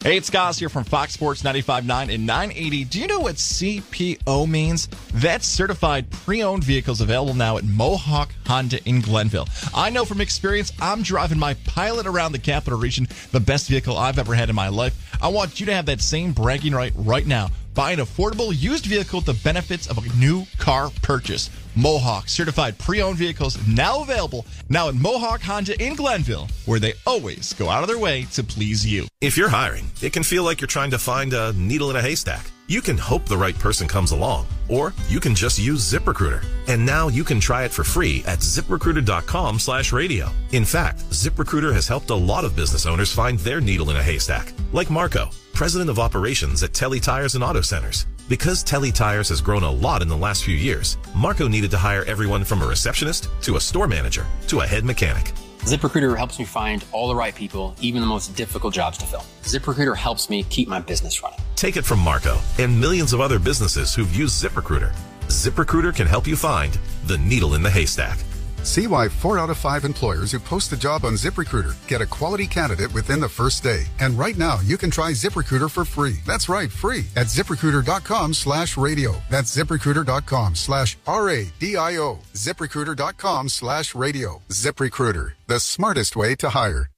[0.05, 2.83] Hey, it's Gaz here from Fox Sports 95.9 and 980.
[2.83, 4.87] Do you know what CPO means?
[5.15, 9.47] That's certified pre-owned vehicles available now at Mohawk Honda in Glenville.
[9.73, 13.97] I know from experience, I'm driving my Pilot around the capital region, the best vehicle
[13.97, 15.17] I've ever had in my life.
[15.23, 17.49] I want you to have that same bragging right right now.
[17.75, 21.49] Buy an affordable used vehicle with the benefits of a new car purchase.
[21.75, 27.51] Mohawk certified pre-owned vehicles now available now at Mohawk Honda in Glenville, where they always
[27.51, 29.09] go out of their way to please you.
[29.19, 32.01] If you're hiring, it can feel like you're trying to find a needle in a
[32.01, 32.49] haystack.
[32.67, 36.43] You can hope the right person comes along, or you can just use ZipRecruiter.
[36.67, 40.29] And now you can try it for free at ziprecruiter.com slash radio.
[40.53, 44.03] In fact, ZipRecruiter has helped a lot of business owners find their needle in a
[44.03, 48.05] haystack, like Marco, president of operations at Telly Tires and Auto Centers.
[48.27, 51.77] Because Telly Tires has grown a lot in the last few years, Marco needed to
[51.77, 55.31] hire everyone from a receptionist to a store manager to a head mechanic.
[55.59, 59.25] ZipRecruiter helps me find all the right people, even the most difficult jobs to fill.
[59.43, 61.39] ZipRecruiter helps me keep my business running.
[61.55, 64.93] Take it from Marco and millions of other businesses who've used ZipRecruiter.
[65.27, 66.77] ZipRecruiter can help you find
[67.07, 68.19] the needle in the haystack.
[68.65, 72.05] See why four out of five employers who post a job on ZipRecruiter get a
[72.05, 73.85] quality candidate within the first day.
[73.99, 76.17] And right now, you can try ZipRecruiter for free.
[76.25, 79.21] That's right, free at ziprecruiter.com slash radio.
[79.29, 82.19] That's ziprecruiter.com slash R-A-D-I-O.
[82.33, 84.41] ZipRecruiter.com slash radio.
[84.49, 86.89] ZipRecruiter, the smartest way to hire.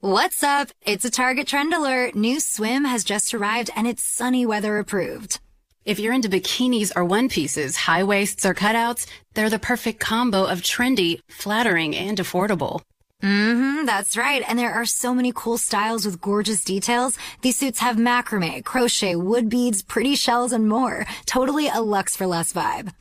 [0.00, 0.68] What's up?
[0.82, 2.14] It's a Target Trend Alert.
[2.14, 5.40] New swim has just arrived and it's sunny weather approved.
[5.84, 10.44] If you're into bikinis or one pieces, high waists or cutouts, they're the perfect combo
[10.44, 12.80] of trendy, flattering, and affordable.
[13.22, 14.42] Mm-hmm, that's right.
[14.48, 17.18] And there are so many cool styles with gorgeous details.
[17.42, 21.06] These suits have macrame, crochet, wood beads, pretty shells, and more.
[21.26, 22.92] Totally a luxe for less vibe.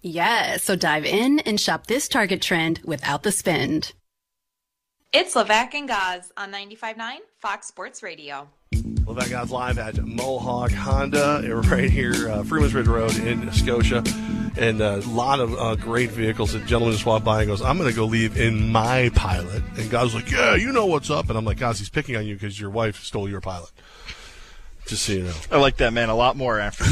[0.00, 3.92] Yeah, so dive in and shop this Target trend without the spend.
[5.12, 8.48] It's Levac and Gaz on 95.9 Fox Sports Radio.
[8.72, 14.04] Levac guy's live at Mohawk Honda right here, uh, Freeman's Ridge Road in Scotia.
[14.56, 16.54] And a lot of uh, great vehicles.
[16.54, 19.62] A gentleman just walked by and goes, I'm going to go leave in my pilot.
[19.76, 21.28] And God's like, Yeah, you know what's up.
[21.28, 23.70] And I'm like, God's, he's picking on you because your wife stole your pilot.
[24.86, 25.34] Just so you know.
[25.52, 26.84] I like that man a lot more after.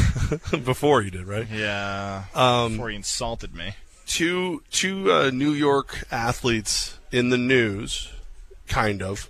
[0.57, 1.47] Before you did, right?
[1.51, 2.25] Yeah.
[2.35, 3.73] Um, before he insulted me.
[4.05, 8.09] Two, two uh, New York athletes in the news,
[8.67, 9.29] kind of,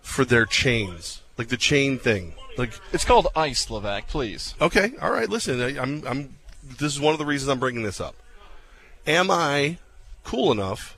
[0.00, 1.22] for their chains.
[1.36, 2.34] Like the chain thing.
[2.56, 4.54] Like It's called Ice, Levac, please.
[4.60, 5.28] Okay, all right.
[5.28, 6.36] Listen, I, I'm, I'm.
[6.62, 8.14] This is one of the reasons I'm bringing this up.
[9.06, 9.78] Am I
[10.22, 10.96] cool enough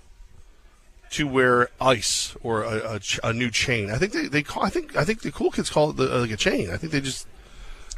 [1.10, 3.90] to wear ice or a, a, a new chain?
[3.90, 4.62] I think they, they call.
[4.64, 6.70] I think I think the cool kids call it the, uh, like a chain.
[6.70, 7.26] I think they just.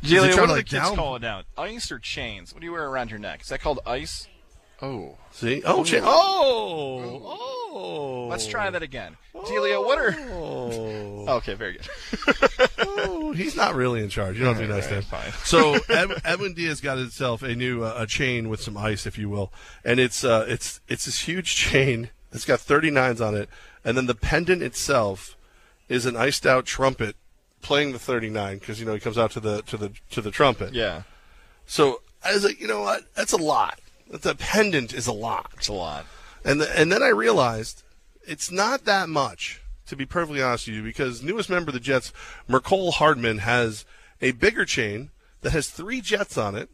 [0.00, 1.42] Julia, they what do the kids down- call it now?
[1.58, 2.54] Ice or chains?
[2.54, 3.42] What do you wear around your neck?
[3.42, 4.28] Is that called ice?
[4.80, 5.16] Oh.
[5.32, 5.62] See?
[5.64, 6.02] Oh, chain.
[6.04, 7.20] Oh.
[7.24, 8.26] Oh.
[8.28, 9.16] Let's try that again.
[9.46, 10.16] Delia, what are.
[10.32, 11.26] Oh.
[11.36, 11.88] Okay, very good.
[12.78, 14.36] oh, he's not really in charge.
[14.36, 15.02] You don't have to be nice to him.
[15.02, 15.32] Fine.
[15.44, 19.18] So Ed, Edwin Diaz got himself a new uh, a chain with some ice, if
[19.18, 19.52] you will,
[19.84, 22.10] and it's uh, it's it's this huge chain.
[22.32, 23.48] It's got 39s on it,
[23.84, 25.36] and then the pendant itself
[25.88, 27.16] is an iced out trumpet
[27.62, 30.30] playing the 39 because you know he comes out to the to the to the
[30.30, 30.74] trumpet.
[30.74, 31.02] Yeah.
[31.66, 33.02] So I was like, you know what?
[33.14, 33.78] That's a lot.
[34.10, 35.50] The pendant is a lot.
[35.56, 36.06] It's a lot.
[36.44, 37.82] And the, and then I realized
[38.26, 41.80] it's not that much, to be perfectly honest with you, because newest member of the
[41.80, 42.12] Jets,
[42.48, 43.84] Mecole Hardman, has
[44.20, 45.10] a bigger chain
[45.42, 46.70] that has three jets on it.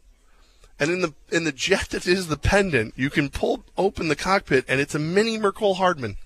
[0.79, 4.15] And in the in the jet that is the pendant, you can pull open the
[4.15, 6.17] cockpit, and it's a mini Mecole Hardman.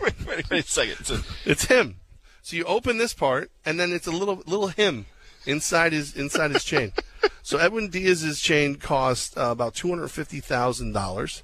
[0.00, 0.96] wait, wait, wait a second.
[1.00, 1.96] It's a, It's him.
[2.40, 5.04] So you open this part, and then it's a little little him
[5.46, 6.92] inside his inside his chain.
[7.42, 11.42] So Edwin Diaz's chain cost uh, about two hundred fifty thousand dollars,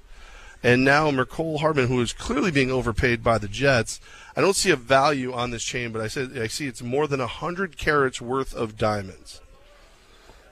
[0.63, 3.99] and now Mecole Hardman, who is clearly being overpaid by the Jets,
[4.35, 7.07] I don't see a value on this chain, but I said I see it's more
[7.07, 9.41] than hundred carats worth of diamonds.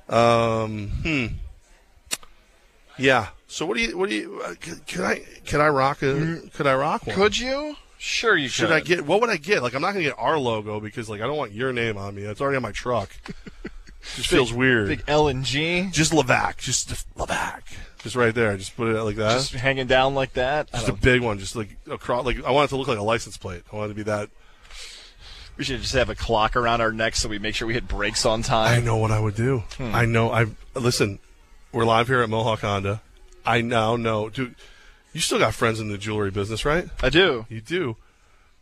[0.08, 1.26] Um, hmm.
[3.00, 3.30] Yeah.
[3.48, 6.42] So what do you what do you uh, c- can I can I rock a
[6.54, 7.16] could I rock one?
[7.16, 7.76] could you?
[8.02, 8.76] Sure, you Should could.
[8.76, 9.62] I get what would I get?
[9.62, 12.16] Like I'm not gonna get our logo because like I don't want your name on
[12.16, 12.24] me.
[12.24, 13.10] It's already on my truck.
[14.16, 14.88] Just feels weird.
[14.88, 17.62] Big L and G, just Levac, just Levac,
[18.02, 18.56] just right there.
[18.56, 19.34] Just put it like that.
[19.34, 20.72] just hanging down like that.
[20.72, 22.26] Just a big one, just like across.
[22.26, 23.64] Like I want it to look like a license plate.
[23.72, 24.30] I want it to be that.
[25.58, 27.90] we should just have a clock around our necks so we make sure we hit
[27.90, 28.82] brakes on time.
[28.82, 29.64] I know what I would do.
[29.76, 29.94] Hmm.
[29.94, 30.32] I know.
[30.32, 30.46] I
[30.76, 31.20] listen.
[31.74, 33.02] We're live here at Mohawk Honda.
[33.46, 34.56] I now know, dude.
[35.14, 36.88] You still got friends in the jewelry business, right?
[37.02, 37.46] I do.
[37.50, 37.98] You do.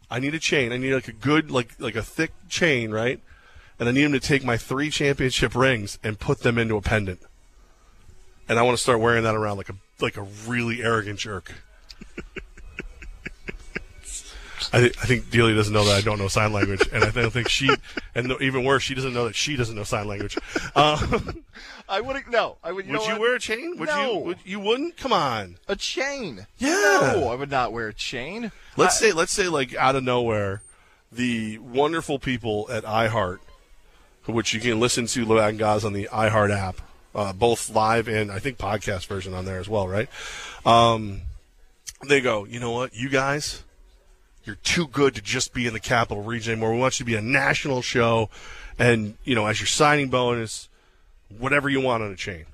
[0.09, 0.71] I need a chain.
[0.71, 3.19] I need like a good, like like a thick chain, right?
[3.79, 6.81] And I need him to take my three championship rings and put them into a
[6.81, 7.19] pendant.
[8.49, 11.53] And I want to start wearing that around like a like a really arrogant jerk.
[14.73, 17.11] I, th- I think Delia doesn't know that I don't know sign language, and I
[17.11, 17.69] don't think she,
[18.15, 20.37] and even worse, she doesn't know that she doesn't know sign language.
[20.75, 21.43] Um,
[21.89, 22.29] I wouldn't.
[22.29, 22.85] No, I would.
[22.85, 23.21] You would you what?
[23.21, 23.77] wear a chain?
[23.77, 24.13] Would no.
[24.13, 24.19] you?
[24.19, 24.97] Would, you wouldn't?
[24.97, 25.57] Come on.
[25.67, 26.47] a chain?
[26.57, 27.13] Yeah.
[27.15, 28.51] No, I would not wear a chain.
[28.75, 30.61] Let's I- say, let's say, like out of nowhere,
[31.11, 33.39] the wonderful people at iHeart,
[34.25, 36.81] which you can listen to Low and Gaz on the iHeart app,
[37.15, 40.09] uh, both live and I think podcast version on there as well, right?
[40.65, 41.21] Um,
[42.07, 43.63] they go, you know what, you guys,
[44.43, 46.73] you're too good to just be in the capital region anymore.
[46.73, 48.29] We want you to be a national show,
[48.77, 50.69] and you know, as your signing bonus,
[51.35, 52.45] whatever you want on a chain.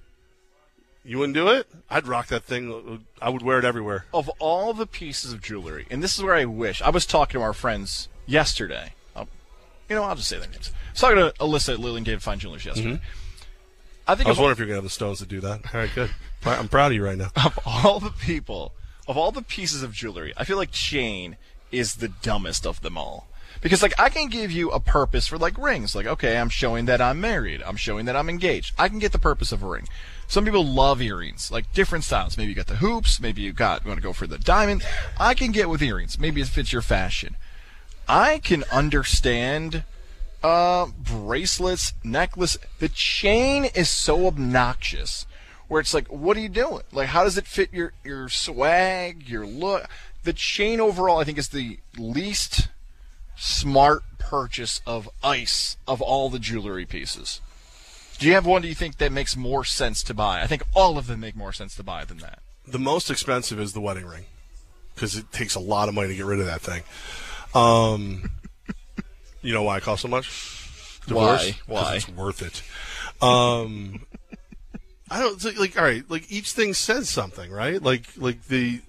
[1.05, 1.67] You wouldn't do it?
[1.89, 3.05] I'd rock that thing.
[3.21, 4.05] I would wear it everywhere.
[4.13, 7.39] of all the pieces of jewelry, and this is where I wish I was talking
[7.39, 8.93] to our friends yesterday.
[9.15, 9.27] I'll,
[9.89, 10.71] you know, I'll just say their names.
[10.73, 12.95] I was talking to Alyssa at Lillian David Fine Jewelers yesterday.
[12.95, 13.03] Mm-hmm.
[14.07, 15.73] I think I was wondering if you're gonna have the stones to do that.
[15.73, 16.09] All right, good.
[16.45, 17.31] I'm proud of you right now.
[17.35, 18.73] of all the people,
[19.07, 21.37] of all the pieces of jewelry, I feel like chain
[21.71, 23.27] is the dumbest of them all.
[23.61, 26.85] Because like I can give you a purpose for like rings, like okay, I'm showing
[26.85, 28.73] that I'm married, I'm showing that I'm engaged.
[28.77, 29.87] I can get the purpose of a ring.
[30.27, 32.37] Some people love earrings, like different styles.
[32.37, 34.83] Maybe you got the hoops, maybe you got you want to go for the diamond.
[35.19, 36.19] I can get with earrings.
[36.19, 37.35] Maybe it fits your fashion.
[38.07, 39.83] I can understand
[40.43, 42.57] uh, bracelets, necklace.
[42.79, 45.25] The chain is so obnoxious.
[45.69, 46.83] Where it's like, what are you doing?
[46.91, 49.87] Like, how does it fit your your swag, your look?
[50.23, 52.67] The chain overall, I think, is the least
[53.35, 57.41] smart purchase of ice of all the jewelry pieces.
[58.19, 58.61] Do you have one?
[58.61, 60.41] Do you think that makes more sense to buy?
[60.41, 62.39] I think all of them make more sense to buy than that.
[62.65, 64.25] The most expensive is the wedding ring
[64.95, 66.83] because it takes a lot of money to get rid of that thing.
[67.53, 68.29] Um,
[69.41, 70.29] you know why it costs so much?
[71.07, 71.37] Why?
[71.37, 71.95] 'Cause Why?
[71.95, 72.61] It's worth it.
[73.21, 74.05] Um,
[75.09, 76.03] I don't like all right.
[76.09, 77.81] Like each thing says something, right?
[77.81, 78.81] Like like the,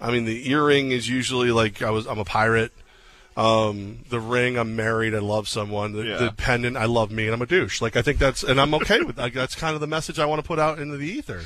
[0.00, 2.72] I mean the earring is usually like I was I'm a pirate.
[3.36, 5.92] Um, the ring, I'm married, I love someone.
[5.92, 6.16] The, Yeah.
[6.16, 7.82] the pendant, I love me, and I'm a douche.
[7.82, 9.34] Like I think that's, and I'm okay with that.
[9.34, 11.42] That's kind of the message I want to put out into the ether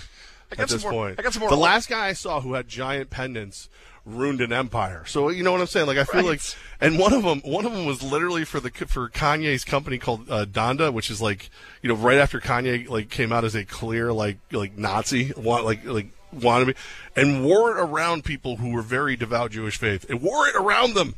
[0.57, 1.17] at this more- point.
[1.19, 3.69] I got some more- The last guy I saw who had giant pendants
[4.07, 5.05] ruined an empire.
[5.07, 5.87] So you know what I'm saying?
[5.89, 6.31] Like I feel Right.
[6.31, 6.41] like,
[6.81, 10.31] and one of them, one of them was literally for the for Kanye's company called
[10.31, 11.51] uh, Donda, which is like
[11.83, 15.65] you know right after Kanye like came out as a clear like like Nazi, want
[15.67, 16.77] like like wannabe,
[17.15, 20.95] and wore it around people who were very devout Jewish faith, and wore it around
[20.95, 21.15] them.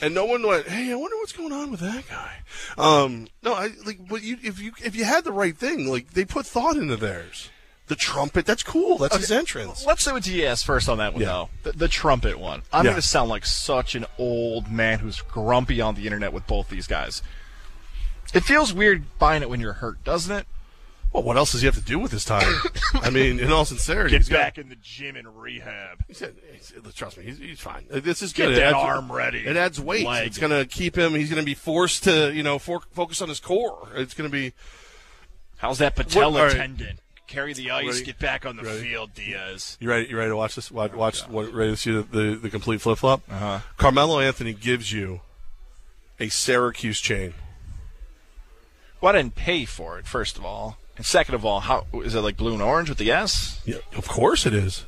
[0.00, 2.36] And no one went, "Hey, I wonder what's going on with that guy."
[2.76, 6.10] Um, no, I like, but you if you if you had the right thing, like
[6.12, 7.50] they put thought into theirs.
[7.88, 8.98] The trumpet, that's cool.
[8.98, 9.86] That's his entrance.
[9.86, 11.28] Let's say what DS first on that one Yeah.
[11.28, 11.48] though.
[11.62, 12.62] The, the trumpet one.
[12.72, 12.90] I'm Yeah.
[12.90, 16.68] going to sound like such an old man who's grumpy on the internet with both
[16.68, 17.22] these guys.
[18.34, 20.48] It feels weird buying it when you're hurt, doesn't it?
[21.12, 22.52] Well, what else does he have to do with his time?
[22.94, 26.04] I mean, in all sincerity, Get he's got- back in the gym and rehab.
[26.08, 27.86] He said, he said, "Trust me, he's, he's fine.
[27.90, 28.52] Uh, This is Get good.
[28.52, 29.38] It that adds- arm ready.
[29.46, 30.06] It adds weight.
[30.06, 30.26] Leg.
[30.26, 31.14] It's going to keep him.
[31.14, 33.88] He's going to be forced to, you know, for, focus on his core.
[33.94, 34.52] It's going to be.
[35.58, 36.56] How's that patella What- right.
[36.56, 36.98] tendon?
[37.26, 37.86] Carry the ice.
[37.86, 38.04] Ready?
[38.04, 38.82] Get back on the Ready?
[38.82, 39.76] field, Diaz.
[39.80, 40.08] You ready?
[40.08, 40.70] You ready to watch this?
[40.70, 43.22] Watch, watch what, ready to see the, the, the complete flip flop?
[43.28, 43.58] Uh-huh.
[43.78, 45.22] Carmelo Anthony gives you
[46.20, 47.34] a Syracuse chain.
[49.00, 50.78] Well, I didn't pay for it, first of all.
[50.96, 53.60] And second of all, how is it like blue and orange with the S?
[53.64, 54.84] Yeah, of course it is.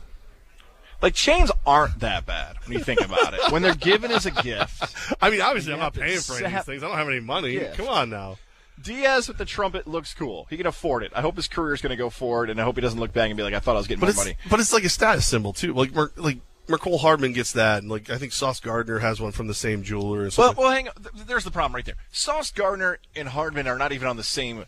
[1.01, 3.53] Like chains aren't that bad when you think about it.
[3.53, 4.95] When they're given as a gift.
[5.23, 6.83] I mean, obviously, I'm not paying for any of these things.
[6.83, 7.51] I don't have any money.
[7.53, 7.75] Yeah.
[7.75, 8.39] Come on now.
[8.83, 10.47] Diaz with the trumpet looks cool.
[10.51, 11.13] He can afford it.
[11.15, 13.13] I hope his career is going to go forward, and I hope he doesn't look
[13.13, 14.85] back and be like, "I thought I was getting But more money." but it's like
[14.85, 15.73] a status symbol too.
[15.75, 19.33] Like Mer- like Mecole Hardman gets that, and like I think Sauce Gardner has one
[19.33, 20.29] from the same jeweler.
[20.37, 20.95] Well, well, hang on.
[21.27, 21.97] There's the problem right there.
[22.13, 24.65] Sauce Gardner and Hardman are not even on the same,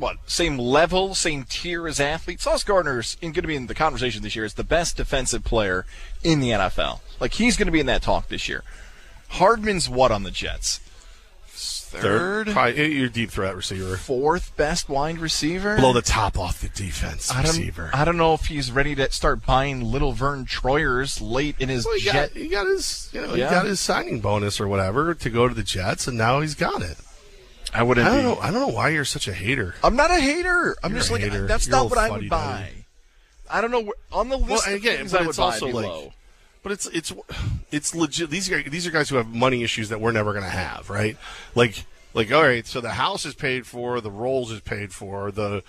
[0.00, 2.44] what, same level, same tier as athletes.
[2.44, 5.86] Sauce Gardner's going to be in the conversation this year as the best defensive player
[6.24, 7.00] in the NFL.
[7.20, 8.64] Like he's going to be in that talk this year.
[9.28, 10.80] Hardman's what on the Jets?
[11.92, 15.76] Third, Probably eh, your deep threat receiver, fourth best wide receiver.
[15.76, 17.90] blow the top off the defense I don't, receiver.
[17.92, 21.84] I don't know if he's ready to start buying little Verne Troyers late in his
[21.84, 22.12] Well, he jet.
[22.32, 23.48] got, he got his you know Yeah.
[23.48, 26.54] he got his signing bonus or whatever to go to the Jets, and now he's
[26.54, 26.96] got it.
[27.72, 28.06] I wouldn't.
[28.06, 28.38] I don't be- know.
[28.40, 29.74] I don't know why you're such a hater.
[29.84, 30.76] I'm not a hater.
[30.82, 31.46] I'm You're just a like hater.
[31.46, 32.28] that's You're not what I would fuddy-duddy.
[32.28, 32.70] buy.
[33.50, 35.38] I don't know where, on the list Well, of again, things but I would it's
[35.38, 36.12] buy also it'd like, low.
[36.62, 37.12] but it's it's
[37.70, 38.30] it's legit.
[38.30, 40.90] These are these are guys who have money issues that we're never going to have,
[40.90, 41.16] right?
[41.54, 41.84] Like
[42.14, 45.62] like all right, so the house is paid for, the rolls is paid for, the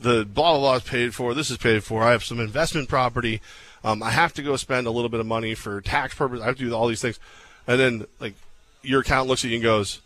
[0.00, 2.02] the blah blah blah is paid for, this is paid for.
[2.02, 3.40] I have some investment property.
[3.84, 6.42] Um, I have to go spend a little bit of money for tax purposes.
[6.42, 7.20] I have to do all these things,
[7.66, 8.34] and then like
[8.82, 10.00] your account looks at you and goes,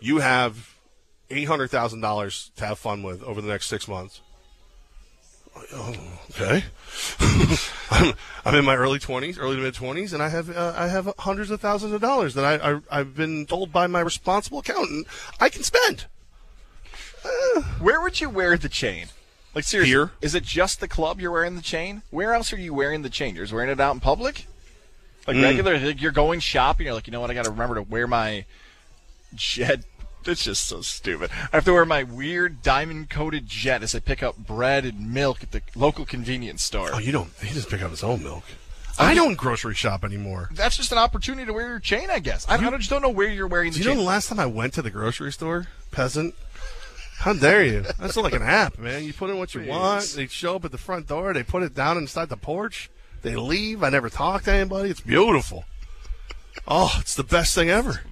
[0.00, 0.74] "You have
[1.30, 4.20] eight hundred thousand dollars to have fun with over the next six months."
[5.72, 5.94] Oh,
[6.30, 6.62] okay.
[7.90, 8.14] I'm,
[8.44, 11.12] I'm in my early twenties, early to mid twenties, and I have uh, I have
[11.18, 15.06] hundreds of thousands of dollars that I, I I've been told by my responsible accountant
[15.40, 16.06] I can spend.
[17.80, 19.06] Where would you wear the chain?
[19.54, 20.12] Like seriously, Here.
[20.20, 22.02] is it just the club you're wearing the chain?
[22.10, 23.34] Where else are you wearing the chain?
[23.34, 24.46] You're just wearing it out in public?
[25.26, 25.42] Like Mm.
[25.42, 26.86] regular, like you're going shopping.
[26.86, 27.30] You're like, you know what?
[27.30, 28.44] I got to remember to wear my
[29.34, 29.80] jet.
[30.26, 31.30] It's just so stupid.
[31.32, 35.12] I have to wear my weird diamond coated jet as I pick up bread and
[35.12, 36.90] milk at the local convenience store.
[36.92, 37.30] Oh, you don't.
[37.42, 38.44] He just pick up his own milk.
[38.98, 40.50] I don't grocery shop anymore.
[40.52, 42.44] That's just an opportunity to wear your chain, I guess.
[42.48, 43.88] I, I just don't know where you're wearing the chain.
[43.88, 46.34] You know the last time I went to the grocery store, peasant?
[47.18, 47.84] How dare you?
[47.98, 49.04] That's like an app, man.
[49.04, 50.04] You put in what you want.
[50.16, 51.32] They show up at the front door.
[51.32, 52.90] They put it down inside the porch.
[53.22, 53.82] They leave.
[53.82, 54.90] I never talk to anybody.
[54.90, 55.64] It's beautiful.
[56.66, 58.02] Oh, it's the best thing ever.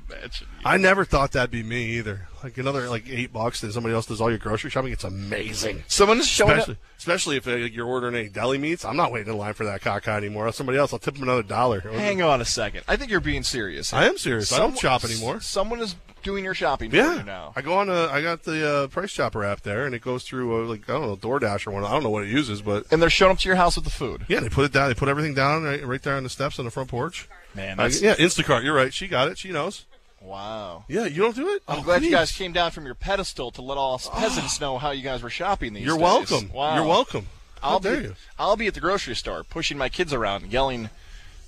[0.64, 2.28] I never thought that'd be me either.
[2.42, 4.92] Like another like eight bucks, and somebody else does all your grocery shopping.
[4.92, 5.82] It's amazing.
[5.88, 8.84] Someone's showing up- especially, especially if uh, you're ordering any deli meats.
[8.84, 10.50] I'm not waiting in line for that caca anymore.
[10.52, 11.80] Somebody else, I'll tip them another dollar.
[11.80, 12.82] Hang on a second.
[12.86, 13.92] I think you're being serious.
[13.92, 14.52] I am serious.
[14.52, 15.40] I don't shop anymore.
[15.40, 17.52] Someone is doing your shopping for Yeah, you now.
[17.54, 17.88] I go on.
[17.88, 20.88] A, I got the uh, Price Chopper app there, and it goes through uh, like
[20.88, 21.84] I don't know DoorDash or one.
[21.84, 23.84] I don't know what it uses, but and they're showing up to your house with
[23.84, 24.24] the food.
[24.28, 24.88] Yeah, they put it down.
[24.88, 27.28] They put everything down right, right there on the steps on the front porch.
[27.54, 28.62] Man, I- yeah, Instacart.
[28.64, 28.92] You're right.
[28.92, 29.38] She got it.
[29.38, 29.84] She knows.
[30.20, 30.84] Wow.
[30.88, 31.62] Yeah, you don't do it.
[31.68, 34.60] I'm Oh, glad you guys came down from your pedestal to let all us peasants
[34.60, 36.02] know how you guys were shopping these You're days.
[36.02, 36.50] welcome.
[36.52, 36.74] Wow.
[36.76, 37.26] You're welcome.
[37.62, 38.14] How I'll dare be, you.
[38.38, 40.90] I'll be at the grocery store pushing my kids around, yelling,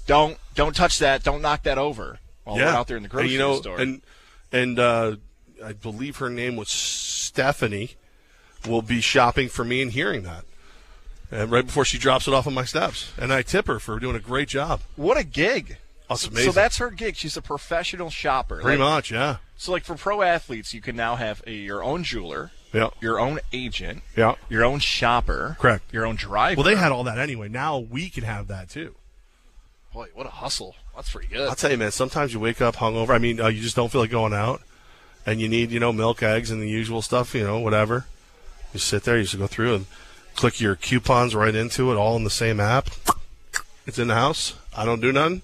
[0.07, 1.23] "Don't, don't touch that!
[1.23, 3.61] Don't knock that over!" While yeah, we're out there in the grocery and, you know,
[3.61, 3.79] store.
[3.81, 4.03] and
[4.53, 5.17] and uh,
[5.65, 7.97] I believe her name was Stephanie.
[8.67, 10.45] Will be shopping for me and hearing that.
[11.31, 13.99] And right before she drops it off on my steps, and I tip her for
[14.01, 14.81] doing a great job.
[14.97, 15.77] what a gig!
[16.09, 16.53] That's So- amazing.
[16.53, 17.17] So that's her gig.
[17.17, 18.61] She's a professional shopper.
[18.61, 19.37] Pretty Like- much, yeah.
[19.57, 22.91] So, like for pro athletes, you can now have a, your own jeweler, Yeah.
[23.01, 24.35] your own agent, Yeah.
[24.49, 25.93] your own shopper, Correct.
[25.93, 26.57] your own driver.
[26.63, 27.49] Well, they had all that anyway.
[27.49, 28.95] Now we can have that too.
[29.93, 30.77] Boy, what a hustle!
[30.95, 31.49] That's pretty good.
[31.49, 31.91] I'll tell you, man.
[31.91, 33.11] Sometimes you wake up hungover.
[33.11, 34.63] I mean, uh, you just don't feel like going out,
[35.27, 37.35] and you need, you know, milk, eggs, and the usual stuff.
[37.35, 38.07] You know, whatever.
[38.73, 39.17] You sit there.
[39.17, 39.87] You just go through and
[40.37, 42.91] click your coupons right into it, all in the same app.
[43.87, 44.55] It's in the house.
[44.77, 45.43] I don't do nothing.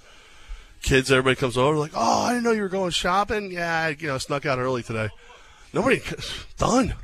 [0.85, 3.51] Kids, everybody comes over like, oh, I didn't know you were going shopping.
[3.51, 5.09] Yeah, I, you know, snuck out early today.
[5.73, 6.03] Nobody
[6.59, 6.95] done.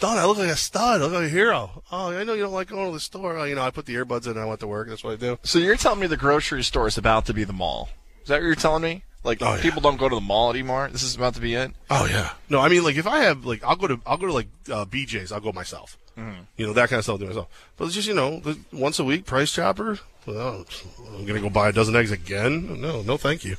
[0.00, 0.18] Done.
[0.18, 1.00] I look like a stud.
[1.00, 1.82] I look like a hero.
[1.90, 3.38] Oh, I know you don't like going to the store.
[3.38, 4.88] Oh, you know, I put the earbuds in and I went to work.
[4.88, 5.38] That's what I do.
[5.42, 7.88] So you're telling me the grocery store is about to be the mall?
[8.22, 9.02] Is that what you're telling me?
[9.24, 9.62] Like Oh, yeah.
[9.62, 10.88] people don't go to the mall anymore.
[10.92, 11.72] This is about to be it.
[11.90, 12.32] Oh yeah.
[12.50, 14.48] No, I mean like if I have like I'll go to I'll go to like
[14.70, 15.32] uh, BJ's.
[15.32, 15.98] I'll go myself.
[16.18, 16.46] Mhm.
[16.56, 17.14] You know that kind of stuff.
[17.14, 17.48] I'll do myself.
[17.76, 19.98] But it's just you know the, once a week price chopper.
[20.26, 20.64] Well,
[21.16, 22.80] I'm gonna go buy a dozen eggs again.
[22.80, 23.56] No, no, thank you.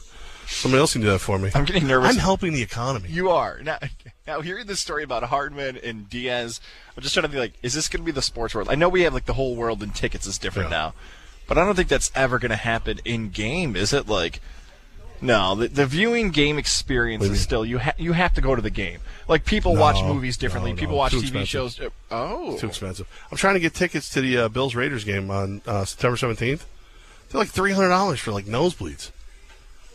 [0.48, 1.50] Somebody else can do that for me.
[1.56, 2.10] I'm getting nervous.
[2.10, 3.10] I'm helping the economy.
[3.10, 3.80] You are now.
[4.28, 6.60] Now hearing this story about Hardman and Diaz,
[6.96, 8.68] I'm just trying to be like, is this going to be the sports world?
[8.70, 10.94] I know we have like the whole world and tickets is different now,
[11.48, 13.76] but I don't think that's ever going to happen in game.
[13.76, 14.42] Is it like?
[15.24, 17.78] No, the, the viewing game experience is still you.
[17.78, 19.00] Ha- you have to go to the game.
[19.28, 20.72] Like people watch movies differently.
[20.74, 21.48] no, people no, watch TV expensive.
[21.48, 21.80] shows.
[21.80, 23.08] uh, Oh, Too expensive.
[23.32, 26.64] I'm trying to get tickets to the uh, Bills Raiders game on uh, September 17th.
[27.30, 29.12] They're like three hundred dollars for like nosebleeds.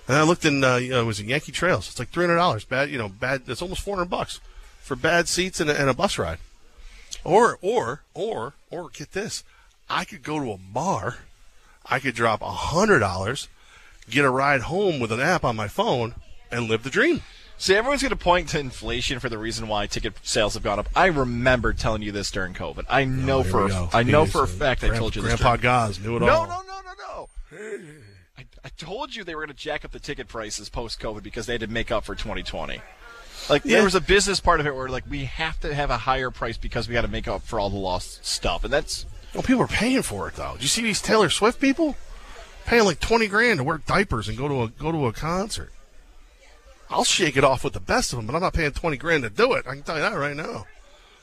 [0.09, 1.89] And I looked in, uh, you know, it was in Yankee Trails.
[1.89, 2.65] It's like three hundred dollars.
[2.65, 3.43] Bad, you know, bad.
[3.49, 4.41] It's almost four hundred bucks
[4.81, 6.39] for bad seats and a, and a bus ride.
[7.25, 9.43] Or or or or get this,
[9.91, 11.19] I could go to a bar,
[11.85, 13.49] I could drop a hundred dollars,
[14.11, 16.15] get a ride home with an app on my phone,
[16.51, 17.23] and live the dream.
[17.59, 20.79] See, everyone's going to point to inflation for the reason why ticket sales have gone
[20.79, 20.89] up.
[20.95, 22.85] I remember telling you this during COVID.
[22.89, 23.89] I oh, know Oh, for a.
[23.95, 25.37] I know for a fact I told you this.
[25.41, 26.47] Grandpa Gaz knew it no, all.
[26.47, 27.29] No, no, no, no,
[28.37, 31.23] I, I told you they were going to jack up the ticket prices post COVID
[31.23, 32.81] because they had to make up for 2020.
[33.49, 33.77] Like Yeah.
[33.77, 36.31] there was a business part of it where like we have to have a higher
[36.31, 39.43] price because we got to make up for all the lost stuff, and that's Well,
[39.43, 40.55] people are paying for it though.
[40.59, 41.97] Do you see these Taylor Swift people
[42.67, 45.73] paying like twenty grand to wear diapers and go to a go to a concert?
[46.91, 49.23] I'll shake it off with the best of them, but I'm not paying twenty grand
[49.23, 49.67] to do it.
[49.67, 50.67] I can tell you that right now.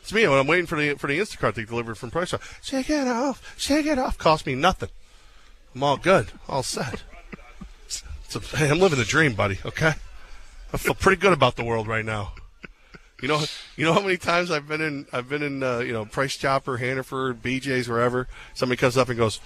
[0.01, 2.29] It's me when I'm waiting for the for the Instacart to get delivered from Price.
[2.29, 2.41] Shop.
[2.61, 4.17] Shake it off, shake it off.
[4.17, 4.89] Cost me nothing.
[5.75, 7.03] I'm all good, all set.
[8.35, 9.59] A, hey, I'm living the dream, buddy.
[9.63, 9.93] Okay,
[10.73, 12.33] I feel pretty good about the world right now.
[13.21, 13.41] You know,
[13.77, 16.35] you know how many times I've been in, I've been in, uh, you know, Price
[16.35, 18.27] Chopper, Hannaford, BJ's, wherever.
[18.53, 19.39] Somebody comes up and goes,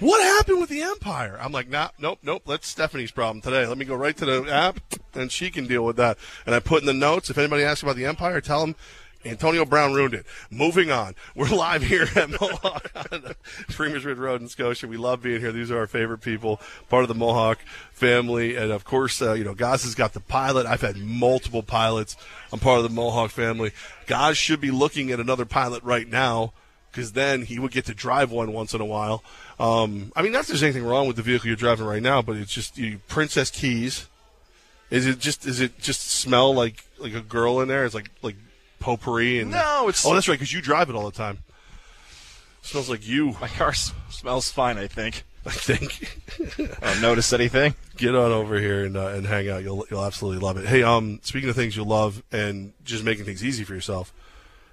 [0.00, 2.42] "What happened with the Empire?" I'm like, "Nah, nope, nope.
[2.46, 3.66] That's Stephanie's problem today.
[3.66, 4.80] Let me go right to the app,
[5.14, 7.30] and she can deal with that." And I put in the notes.
[7.30, 8.76] If anybody asks about the Empire, tell them
[9.24, 10.26] Antonio Brown ruined it.
[10.50, 11.14] Moving on.
[11.34, 13.34] We're live here at Mohawk on
[13.68, 14.86] Freeman's Bridge Road in Scotia.
[14.86, 15.52] We love being here.
[15.52, 17.58] These are our favorite people, part of the Mohawk
[17.92, 18.56] family.
[18.56, 20.66] And of course, uh, you know, Gaz has got the pilot.
[20.66, 22.16] I've had multiple pilots.
[22.52, 23.72] I'm part of the Mohawk family.
[24.06, 26.52] Gaz should be looking at another pilot right now
[26.90, 29.24] because then he would get to drive one once in a while.
[29.58, 32.22] Um, I mean, not that there's anything wrong with the vehicle you're driving right now,
[32.22, 34.08] but it's just you, Princess Keys.
[34.90, 37.84] Is it just is it just smell like like a girl in there?
[37.84, 38.36] It's like like
[38.80, 41.38] potpourri and No, it's- oh that's right because you drive it all the time.
[42.62, 43.36] smells like you.
[43.40, 44.76] my car s- smells fine.
[44.78, 45.24] I think.
[45.46, 46.18] I think.
[46.82, 47.74] I don't notice anything.
[47.96, 49.62] Get on over here and uh, and hang out.
[49.62, 50.66] You'll you'll absolutely love it.
[50.66, 54.12] Hey, um, speaking of things you'll love and just making things easy for yourself,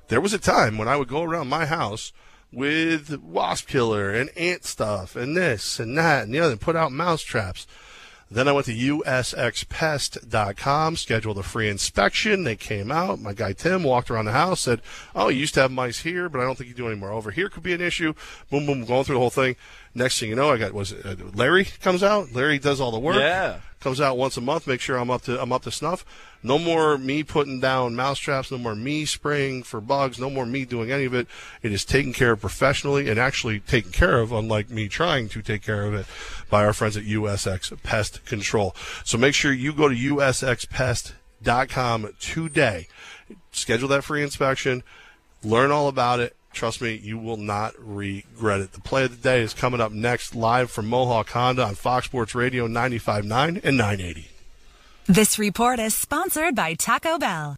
[0.07, 2.11] there was a time when I would go around my house
[2.51, 6.75] with wasp killer and ant stuff and this and that and the other, and put
[6.75, 7.67] out mouse traps.
[8.29, 12.45] Then I went to usxpest.com, scheduled a free inspection.
[12.45, 13.19] They came out.
[13.19, 14.81] My guy Tim walked around the house, said,
[15.13, 17.11] "Oh, you used to have mice here, but I don't think you do anymore.
[17.11, 18.13] Over here could be an issue."
[18.49, 19.57] Boom, boom, going through the whole thing.
[19.93, 22.31] Next thing you know, I got was it, uh, Larry comes out.
[22.31, 23.17] Larry does all the work.
[23.17, 23.59] Yeah.
[23.81, 24.65] comes out once a month.
[24.65, 26.05] Make sure I'm up to I'm up to snuff.
[26.43, 28.51] No more me putting down mousetraps.
[28.51, 30.19] No more me spraying for bugs.
[30.19, 31.27] No more me doing any of it.
[31.61, 35.41] It is taken care of professionally and actually taken care of, unlike me trying to
[35.41, 36.05] take care of it,
[36.49, 38.75] by our friends at USX Pest Control.
[39.03, 41.13] So make sure you go to usxpest.com
[42.19, 42.87] today.
[43.51, 44.83] Schedule that free inspection.
[45.43, 46.35] Learn all about it.
[46.53, 48.73] Trust me, you will not regret it.
[48.73, 52.07] The play of the day is coming up next, live from Mohawk Honda on Fox
[52.07, 54.30] Sports Radio 95.9 and 980.
[55.11, 57.57] This report is sponsored by Taco Bell.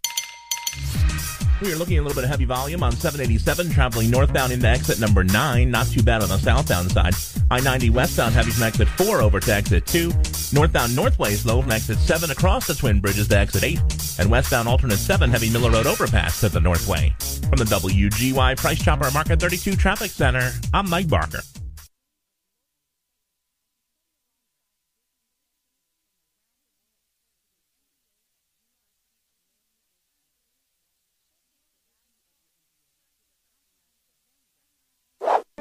[1.62, 4.66] We are looking at a little bit of heavy volume on 787, traveling northbound into
[4.66, 5.70] exit number 9.
[5.70, 7.14] Not too bad on the southbound side.
[7.52, 10.10] I 90 westbound heavy from exit 4 over to exit 2.
[10.52, 14.18] Northbound northways low from exit 7 across the Twin Bridges to exit 8.
[14.18, 17.14] And westbound alternate 7 heavy Miller Road overpass to the northway.
[17.48, 21.42] From the WGY Price Chopper Market 32 Traffic Center, I'm Mike Barker.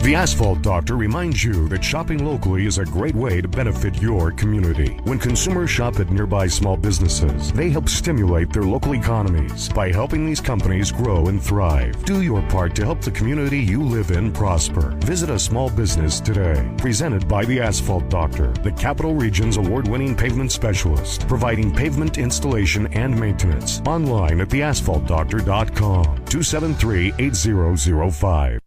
[0.04, 4.34] The Asphalt Doctor reminds you that shopping locally is a great way to benefit your
[4.34, 5.00] community.
[5.06, 10.26] When consumers shop at nearby small businesses, they help stimulate their local economies by helping
[10.26, 12.04] these companies grow and thrive.
[12.04, 14.90] Do your part to help the community you live in prosper.
[15.06, 16.70] Visit a small business today.
[16.78, 22.88] Presented by the Asphalt Doctor, the Capital Region's award winning pavement specialist, providing pavement installation
[22.88, 23.80] and maintenance.
[23.86, 26.04] Online at theasphaltdoctor.com.
[26.26, 28.62] 273 8005.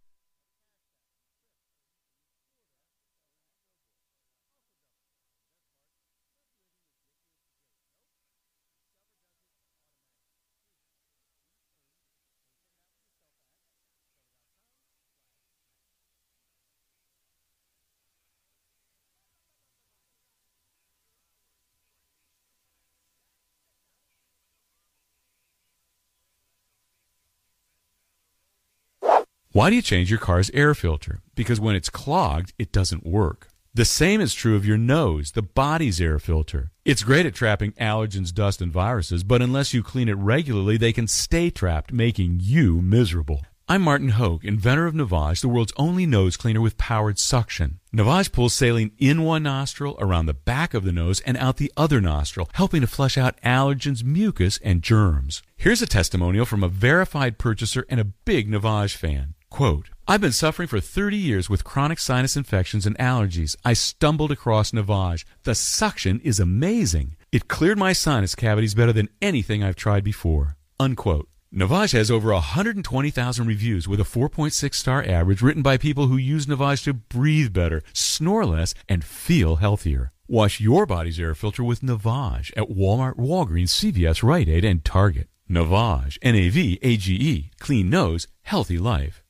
[29.57, 31.19] Why do you change your car's air filter?
[31.33, 33.47] Because when it's clogged, it doesn't work.
[33.73, 36.69] The same is true of your nose, the body's air filter.
[36.85, 40.93] It's great at trapping allergens, dust, and viruses, but unless you clean it regularly, they
[40.93, 43.47] can stay trapped, making you miserable.
[43.67, 47.79] I'm Martin Hoke, inventor of Navage, the world's only nose cleaner with powered suction.
[47.91, 51.73] Navage pulls saline in one nostril, around the back of the nose, and out the
[51.75, 55.41] other nostril, helping to flush out allergens, mucus, and germs.
[55.55, 59.33] Here's a testimonial from a verified purchaser and a big Navage fan.
[59.49, 63.55] Quote, I've been suffering for 30 years with chronic sinus infections and allergies.
[63.65, 65.25] I stumbled across Navage.
[65.43, 67.15] The suction is amazing.
[67.31, 70.57] It cleared my sinus cavities better than anything I've tried before.
[70.79, 71.27] Unquote.
[71.53, 76.45] Navage has over 120,000 reviews with a 4.6 star average written by people who use
[76.45, 80.11] Navage to breathe better, snore less, and feel healthier.
[80.27, 85.29] Wash your body's air filter with Navage at Walmart, Walgreens, CVS, Rite Aid, and Target.
[85.49, 89.23] Navage, N-A-V-A-G-E, clean nose, healthy life.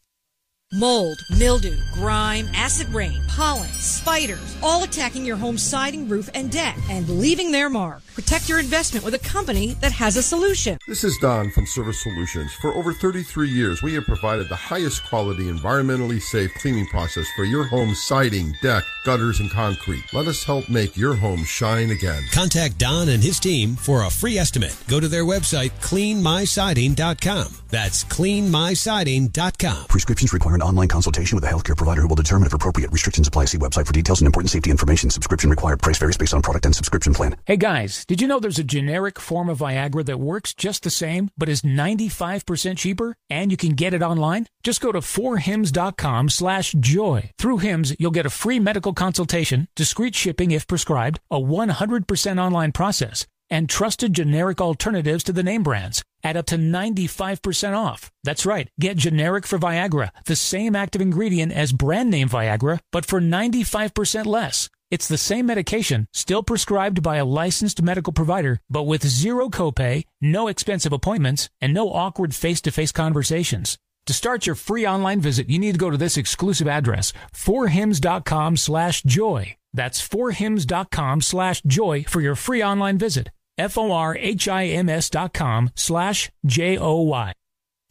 [0.73, 6.77] Mold, mildew, grime, acid rain, pollen, spiders, all attacking your home's siding, roof, and deck
[6.89, 8.01] and leaving their mark.
[8.17, 10.79] Protect your investment with a company that has a solution.
[10.87, 12.51] This is Don from Service Solutions.
[12.51, 17.43] For over 33 years, we have provided the highest quality, environmentally safe cleaning process for
[17.43, 20.03] your home's siding, deck, gutters, and concrete.
[20.13, 22.23] Let us help make your home shine again.
[22.31, 24.75] Contact Don and his team for a free estimate.
[24.87, 27.57] Go to their website, cleanmysiding.com.
[27.69, 29.85] That's cleanmysiding.com.
[29.89, 33.27] Prescriptions require an online consultation with a healthcare provider who will determine if appropriate restrictions
[33.27, 33.45] apply.
[33.45, 35.11] See website for details and important safety information.
[35.11, 35.83] Subscription required.
[35.83, 37.35] Price varies based on product and subscription plan.
[37.45, 40.89] Hey guys, did you know there's a generic form of Viagra that works just the
[40.89, 43.17] same, but is 95% cheaper?
[43.29, 44.47] And you can get it online?
[44.63, 47.31] Just go to forhims.com slash joy.
[47.37, 52.71] Through HIMS, you'll get a free medical consultation, discreet shipping if prescribed, a 100% online
[52.71, 58.11] process, and trusted generic alternatives to the name brands at up to 95% off.
[58.23, 58.69] That's right.
[58.79, 64.25] Get generic for Viagra, the same active ingredient as brand name Viagra, but for 95%
[64.25, 64.69] less.
[64.89, 70.03] It's the same medication, still prescribed by a licensed medical provider, but with zero copay,
[70.21, 73.77] no expensive appointments, and no awkward face-to-face conversations.
[74.05, 78.55] To start your free online visit, you need to go to this exclusive address, forhims.com
[78.55, 79.57] slash joy.
[79.73, 83.29] That's forhims.com slash joy for your free online visit.
[83.57, 87.33] F-O-R-H-I-M-S dot com slash J-O-Y.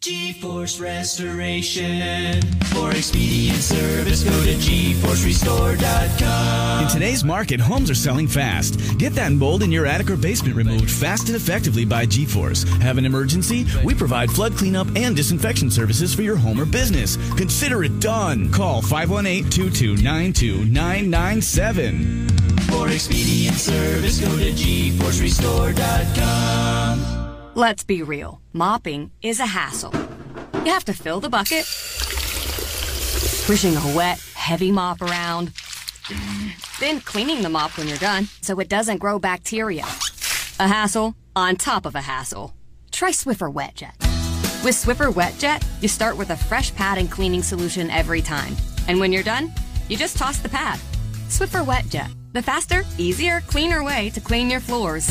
[0.02, 2.40] GeForce Restoration.
[2.66, 6.84] For expedient service, go to GeForceRestore.com.
[6.84, 8.78] In today's market, homes are selling fast.
[8.98, 12.64] Get that mold in your attic or basement removed fast and effectively by GeForce.
[12.80, 13.66] Have an emergency?
[13.84, 17.16] We provide flood cleanup and disinfection services for your home or business.
[17.36, 18.52] Consider it done.
[18.52, 22.28] Call 518 2292 997.
[22.70, 27.15] For expedient service, go to GeForceRestore.com.
[27.58, 28.42] Let's be real.
[28.52, 29.90] Mopping is a hassle.
[30.52, 31.64] You have to fill the bucket,
[33.46, 35.54] pushing a wet, heavy mop around,
[36.80, 39.86] then cleaning the mop when you're done so it doesn't grow bacteria.
[40.60, 42.54] A hassle on top of a hassle.
[42.92, 44.02] Try Swiffer WetJet.
[44.62, 48.54] With Swiffer WetJet, you start with a fresh pad and cleaning solution every time.
[48.86, 49.50] And when you're done,
[49.88, 50.78] you just toss the pad.
[51.30, 55.08] Swiffer WetJet, the faster, easier, cleaner way to clean your floors.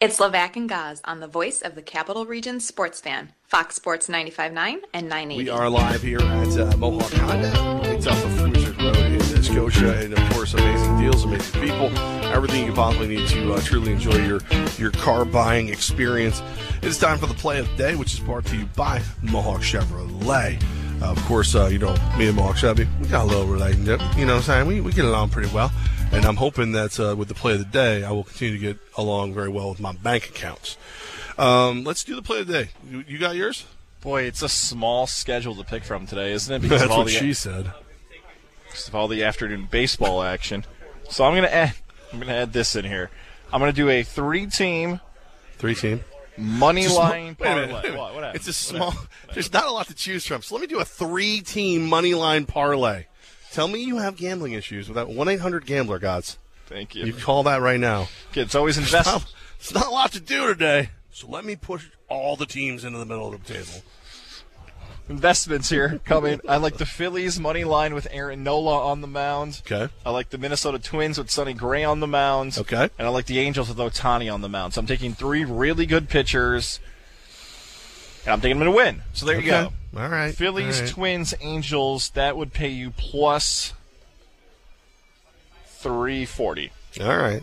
[0.00, 4.06] It's Levac and Gaz on the voice of the Capital Region sports fan, Fox Sports
[4.06, 5.36] 95.9 and 980.
[5.36, 7.80] We are live here at uh, Mohawk Honda.
[7.82, 11.98] It's off of Cruiser Road in Scotia, and of course, amazing deals, amazing people,
[12.28, 14.38] everything you possibly need to uh, truly enjoy your
[14.78, 16.44] your car buying experience.
[16.80, 19.62] It's time for the play of the day, which is brought to you by Mohawk
[19.62, 20.62] Chevrolet.
[21.02, 24.00] Uh, of course, uh, you know, me and Mohawk Chevy, we got a little relationship.
[24.16, 24.66] You know what I'm saying?
[24.68, 25.72] We, we get along pretty well.
[26.10, 28.60] And I'm hoping that uh, with the play of the day, I will continue to
[28.60, 30.76] get along very well with my bank accounts.
[31.36, 32.70] Um, let's do the play of the day.
[32.90, 33.66] You, you got yours?
[34.00, 36.62] Boy, it's a small schedule to pick from today, isn't it?
[36.62, 37.72] Because That's of all what the, she said.
[38.66, 40.64] Because of all the afternoon baseball action.
[41.10, 41.74] So I'm gonna add.
[42.12, 43.10] I'm gonna add this in here.
[43.52, 45.00] I'm gonna do a three-team,
[45.58, 46.02] three-team
[46.36, 47.66] money line wait a parlay.
[47.66, 47.98] minute, wait a minute.
[47.98, 48.34] What, what?
[48.36, 48.90] It's a small.
[48.92, 49.08] happened?
[49.34, 50.42] There's not a lot to choose from.
[50.42, 53.04] So let me do a three-team money line parlay.
[53.58, 56.38] Tell me you have gambling issues with that one eight hundred gambler gods.
[56.66, 57.04] Thank you.
[57.06, 58.06] You call that right now.
[58.34, 59.08] It's always It's invest.
[59.08, 60.90] not, it's not a lot to do today.
[61.10, 63.82] So let me push all the teams into the middle of the table.
[65.08, 66.40] Investments here coming.
[66.48, 69.60] I like the Phillies money line with Aaron Nola on the mound.
[69.66, 69.92] Okay.
[70.06, 72.58] I like the Minnesota Twins with Sonny Gray on the mound.
[72.58, 72.88] Okay.
[72.96, 74.74] And I like the Angels with Ohtani on the mound.
[74.74, 76.78] So I'm taking three really good pitchers.
[78.28, 79.00] And I'm taking them to win.
[79.14, 79.72] So there you go.
[79.96, 80.34] All right.
[80.34, 80.92] Phillies, All right.
[80.92, 82.10] Twins, Angels.
[82.10, 83.72] That would pay you plus
[85.64, 86.70] three forty.
[87.00, 87.42] All right.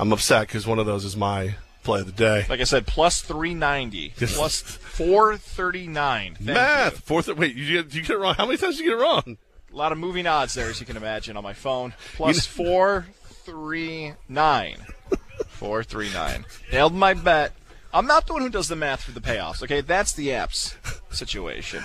[0.00, 2.44] I'm upset because one of those is my play of the day.
[2.48, 6.36] Like I said, plus three ninety, plus four thirty nine.
[6.40, 6.98] Math.
[7.04, 7.28] Fourth.
[7.28, 8.34] Wait, you get, you get it wrong.
[8.34, 9.38] How many times did you get it wrong?
[9.72, 11.94] A lot of moving odds there, as you can imagine, on my phone.
[12.16, 13.06] Plus four
[13.44, 14.78] three nine.
[15.46, 16.44] Four three nine.
[16.72, 17.52] Nailed my bet.
[17.98, 19.60] I'm not the one who does the math for the payoffs.
[19.60, 20.76] Okay, that's the apps
[21.12, 21.82] situation.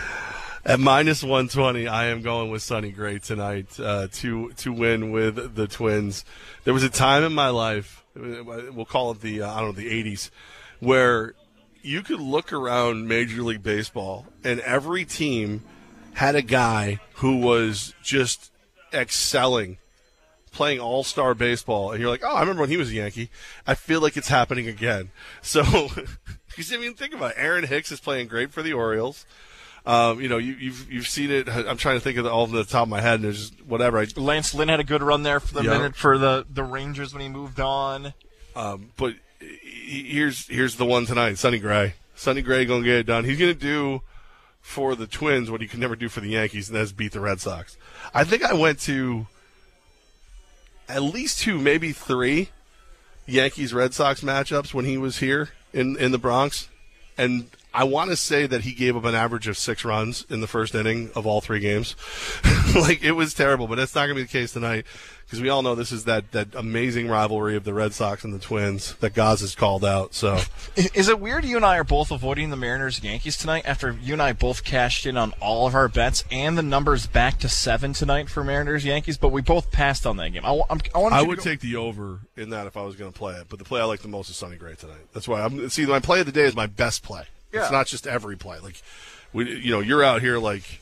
[0.63, 5.55] At minus 120, I am going with Sonny Gray tonight uh, to to win with
[5.55, 6.23] the Twins.
[6.65, 9.71] There was a time in my life, we'll call it the uh, I don't know
[9.71, 10.29] the 80s,
[10.79, 11.33] where
[11.81, 15.63] you could look around Major League Baseball, and every team
[16.13, 18.51] had a guy who was just
[18.93, 19.79] excelling,
[20.53, 21.91] playing all star baseball.
[21.91, 23.29] And you're like, oh, I remember when he was a Yankee.
[23.67, 25.09] I feel like it's happening again.
[25.41, 25.63] So,
[26.47, 27.37] because I mean, think about it.
[27.37, 29.25] Aaron Hicks is playing great for the Orioles.
[29.85, 31.49] Um, you know, you, you've you've seen it.
[31.49, 33.49] I'm trying to think of the, all of the top of my head, and there's
[33.49, 33.99] just whatever.
[33.99, 37.11] I, Lance Lynn had a good run there for the minute for the, the Rangers
[37.13, 38.13] when he moved on.
[38.55, 41.95] Um, but he- here's here's the one tonight, Sonny Gray.
[42.15, 43.25] Sonny Gray gonna get it done.
[43.25, 44.01] He's gonna do
[44.61, 47.19] for the Twins what he could never do for the Yankees, and that's beat the
[47.19, 47.75] Red Sox.
[48.13, 49.27] I think I went to
[50.87, 52.49] at least two, maybe three
[53.25, 56.69] Yankees Red Sox matchups when he was here in in the Bronx,
[57.17, 60.41] and I want to say that he gave up an average of six runs in
[60.41, 61.95] the first inning of all three games.
[62.75, 64.85] like it was terrible, but that's not going to be the case tonight
[65.25, 68.33] because we all know this is that that amazing rivalry of the Red Sox and
[68.33, 70.13] the Twins that Gaz has called out.
[70.13, 70.39] So
[70.75, 74.13] Is it weird you and I are both avoiding the Mariners Yankees tonight after you
[74.13, 77.49] and I both cashed in on all of our bets and the numbers back to
[77.49, 80.45] seven tonight for Mariners Yankees, but we both passed on that game.
[80.45, 83.11] I, I'm, I, I would go- take the over in that if I was going
[83.11, 83.47] to play it.
[83.49, 85.07] But the play I like the most is Sonny Gray tonight.
[85.13, 87.23] That's why I'm see my play of the day is my best play.
[87.53, 87.61] Yeah.
[87.61, 88.59] It's not just every play.
[88.59, 88.81] Like
[89.31, 90.81] we, you know, you're out here like.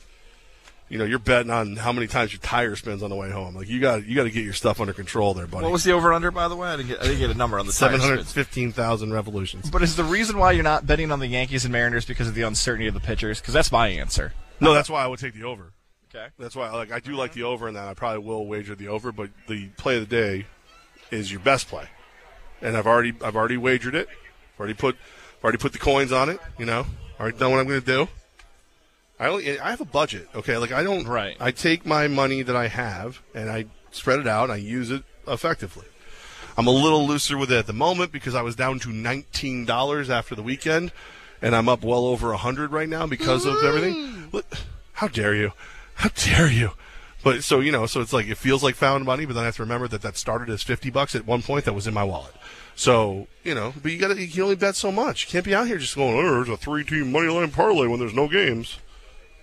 [0.90, 3.56] You know, you're betting on how many times your tire spins on the way home.
[3.56, 5.64] Like you got, you got to get your stuff under control there, buddy.
[5.64, 6.68] What was the over under by the way?
[6.68, 9.70] I didn't get I didn't get a number on the Seven hundred fifteen thousand revolutions.
[9.70, 12.36] But is the reason why you're not betting on the Yankees and Mariners because of
[12.36, 13.40] the uncertainty of the pitchers?
[13.40, 14.34] Because that's my answer.
[14.60, 15.72] No, that's why I would take the over.
[16.14, 16.28] Okay.
[16.38, 17.88] That's why, like, I do like the over in that.
[17.88, 20.46] I probably will wager the over, but the play of the day
[21.10, 21.88] is your best play,
[22.62, 24.10] and I've already, I've already wagered it.
[24.10, 24.98] I've already put,
[25.44, 26.40] already put the coins on it.
[26.58, 26.86] You know,
[27.20, 28.08] already done what I'm going to do.
[29.20, 30.28] I only, I have a budget.
[30.34, 31.08] Okay, like I don't.
[31.08, 31.38] Right.
[31.40, 34.46] I take my money that I have and I spread it out.
[34.46, 35.86] and I use it effectively.
[36.58, 39.66] I'm a little looser with it at the moment because I was down to nineteen
[39.66, 40.92] dollars after the weekend,
[41.42, 43.94] and I'm up well over a hundred right now because of everything.
[43.94, 44.34] Mm.
[44.34, 44.46] Look,
[44.94, 45.54] How dare you?
[45.96, 46.72] How dare you?
[47.24, 49.46] But so you know, so it's like it feels like found money, but then I
[49.46, 51.94] have to remember that that started as fifty bucks at one point that was in
[51.94, 52.34] my wallet.
[52.76, 55.26] So you know, but you got to you can only bet so much.
[55.26, 57.88] You can't be out here just going, oh, there's a three team money line parlay
[57.88, 58.80] when there's no games.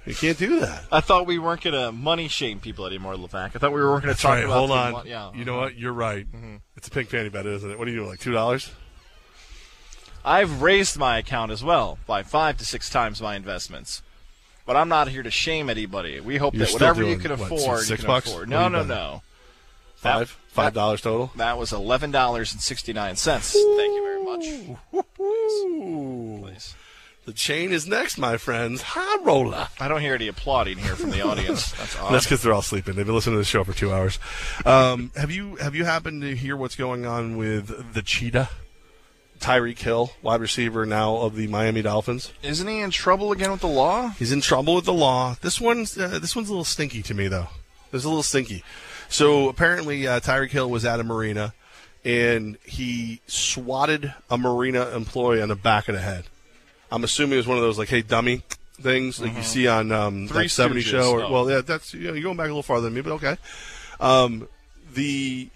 [0.07, 0.85] You can't do that.
[0.91, 3.55] I thought we weren't going to money shame people anymore, Levac.
[3.55, 4.45] I thought we weren't going to talk right.
[4.45, 4.93] about Hold on.
[4.93, 5.31] mon- yeah.
[5.35, 5.77] You know what?
[5.77, 6.27] You're right.
[6.33, 6.61] Mhm.
[6.77, 7.79] It's a pink fanny bet, isn't it?
[7.79, 8.09] What are you doing?
[8.09, 8.71] Like two dollars?
[10.25, 14.03] I've raised my account as well by five to six times my investments.
[14.67, 16.21] But I'm not here to shame anybody.
[16.21, 18.29] We hope You're that whatever you doing, can what, afford, six you can bucks?
[18.29, 18.49] afford.
[18.51, 19.23] What No, no, no.
[19.99, 21.33] Five five dollars total.
[21.37, 23.53] That was eleven dollars and sixty nine cents.
[23.53, 25.05] Thank you very much.
[25.17, 26.75] Please.
[27.25, 28.81] The chain is next, my friends.
[28.81, 29.69] High roller.
[29.79, 31.73] I don't hear any applauding here from the audience.
[31.73, 32.13] That's odd.
[32.13, 32.95] That's because they're all sleeping.
[32.95, 34.19] They've been listening to the show for two hours.
[34.65, 38.49] Um, have you have you happened to hear what's going on with the cheetah,
[39.41, 42.33] Tyreek Hill, wide receiver now of the Miami Dolphins?
[42.43, 44.11] Isn't he in trouble again with the law?
[44.11, 45.37] He's in trouble with the law.
[45.43, 47.49] This one's uh, this one's a little stinky to me though.
[47.93, 48.65] It's a little stinky.
[49.09, 51.55] So apparently, uh, Tyreek Hill was at a marina,
[52.05, 56.25] and he swatted a marina employee on the back of the head.
[56.91, 58.43] I'm assuming it was one of those like "Hey, dummy"
[58.81, 61.21] things like you see on um, Three that '70s Stooges, show.
[61.21, 61.33] Or.
[61.33, 63.37] Well, yeah, that's you know, you're going back a little farther than me, but okay.
[64.01, 64.49] Um,
[64.95, 65.49] the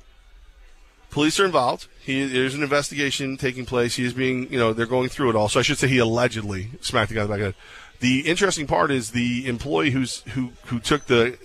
[1.10, 1.86] police are involved.
[2.00, 3.94] He, there's an investigation taking place.
[3.94, 5.48] He is being, you know, they're going through it all.
[5.48, 7.54] So I should say he allegedly smacked the guy in the back of the head.
[8.02, 11.38] The interesting part is the employee who's who who took the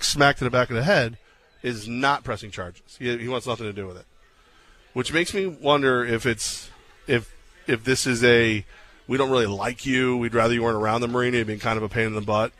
[0.00, 1.16] smack to the back of the head
[1.62, 2.96] is not pressing charges.
[2.98, 4.06] He, he wants nothing to do with it,
[4.94, 6.70] which makes me wonder if it's
[7.06, 7.32] if
[7.68, 8.66] if this is a
[9.06, 10.16] we don't really like you.
[10.16, 11.36] We'd rather you weren't around the marina.
[11.36, 12.50] You've been kind of a pain in the butt.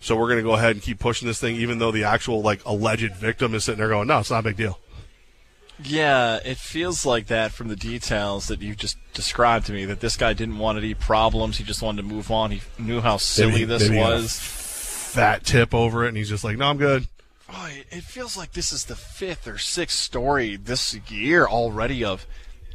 [0.00, 2.42] So we're going to go ahead and keep pushing this thing, even though the actual
[2.42, 4.80] like alleged victim is sitting there going, "No, it's not a big deal."
[5.82, 9.84] Yeah, it feels like that from the details that you just described to me.
[9.84, 11.58] That this guy didn't want any problems.
[11.58, 12.50] He just wanted to move on.
[12.50, 14.38] He knew how silly Maybe- this maybe he got a was.
[14.40, 17.06] Fat tip over it, and he's just like, "No, I'm good."
[17.52, 22.26] Oh, it feels like this is the fifth or sixth story this year already of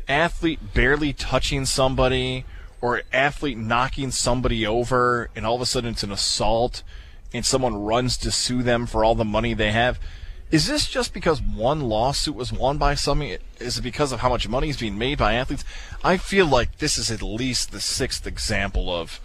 [0.08, 2.46] athlete barely touching somebody
[2.82, 6.84] or athlete knocking somebody over, and all of a sudden it's an assault,
[7.34, 10.00] and someone runs to sue them for all the money they have.
[10.52, 13.38] Is this just because one lawsuit was won by somebody?
[13.60, 15.64] Is it because of how much money is being made by athletes?
[16.04, 19.22] I feel like this is at least the sixth example of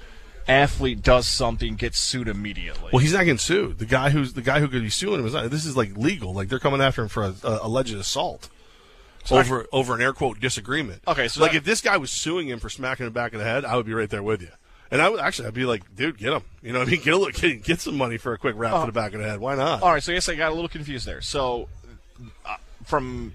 [0.46, 2.90] athlete does something, gets sued immediately.
[2.92, 3.78] Well, he's not getting sued.
[3.78, 5.50] The guy who's the guy who could be suing him is not.
[5.50, 6.32] This is like legal.
[6.32, 8.48] Like they're coming after him for a, a alleged assault
[9.24, 11.02] So over over an air quote disagreement.
[11.08, 13.40] Okay, so like that- if this guy was suing him for smacking him back of
[13.40, 14.50] the head, I would be right there with you.
[14.90, 16.42] And I would actually, I'd be like, dude, get him.
[16.62, 18.54] You know, what I mean, get a little, get, get some money for a quick
[18.56, 18.80] rap Oh.
[18.82, 19.40] to the back of the head.
[19.40, 19.82] Why not?
[19.82, 21.20] All right, so I guess I got a little confused there.
[21.20, 21.68] So,
[22.44, 23.34] uh, from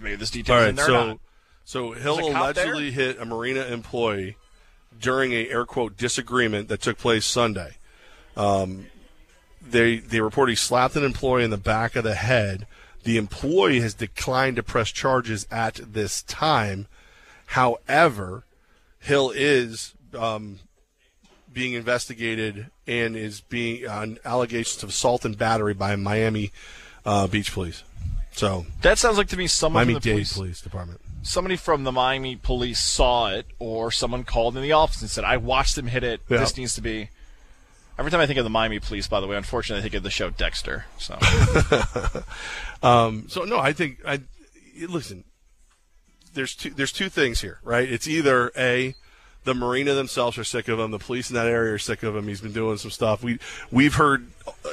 [0.00, 1.18] maybe this detail All in there so not.
[1.64, 4.36] So Hill allegedly hit a marina employee
[5.00, 7.76] during a air quote disagreement that took place Sunday.
[8.36, 8.86] Um,
[9.62, 12.66] they they report he slapped an employee in the back of the head.
[13.04, 16.86] The employee has declined to press charges at this time.
[17.46, 18.44] However,
[18.98, 20.58] Hill is um,
[21.60, 26.52] being investigated and is being on allegations of assault and battery by Miami
[27.04, 27.84] uh, Beach Police.
[28.32, 31.00] So That sounds like to me someone Miami from the Dade police, Police Department.
[31.22, 35.24] somebody from the Miami police saw it, or someone called in the office and said,
[35.24, 36.22] "I watched him hit it.
[36.30, 36.38] Yeah.
[36.38, 37.10] This needs to be."
[37.98, 40.02] Every time I think of the Miami police, by the way, unfortunately, I think of
[40.02, 40.86] the show Dexter.
[40.96, 41.18] So
[42.82, 44.22] Um, so no, I think I
[44.88, 45.24] listen.
[46.32, 46.70] There's two.
[46.70, 47.86] There's two things here, right?
[47.90, 48.94] It's either a
[49.44, 50.90] the marina themselves are sick of him.
[50.90, 52.28] The police in that area are sick of him.
[52.28, 53.22] He's been doing some stuff.
[53.22, 53.38] We
[53.70, 54.26] we've heard,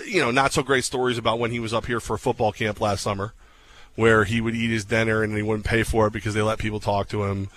[0.06, 2.52] you know, not so great stories about when he was up here for a football
[2.52, 3.34] camp last summer,
[3.96, 6.60] where he would eat his dinner and he wouldn't pay for it because they let
[6.60, 7.50] people talk to him.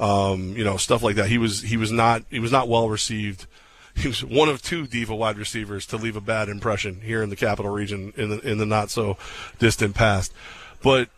[0.00, 1.28] Um, you know, stuff like that.
[1.28, 3.46] He was he was not he was not well received.
[3.94, 7.30] He was one of two diva wide receivers to leave a bad impression here in
[7.30, 9.16] the capital region in the in the not so
[9.58, 10.32] distant past.
[10.82, 11.08] But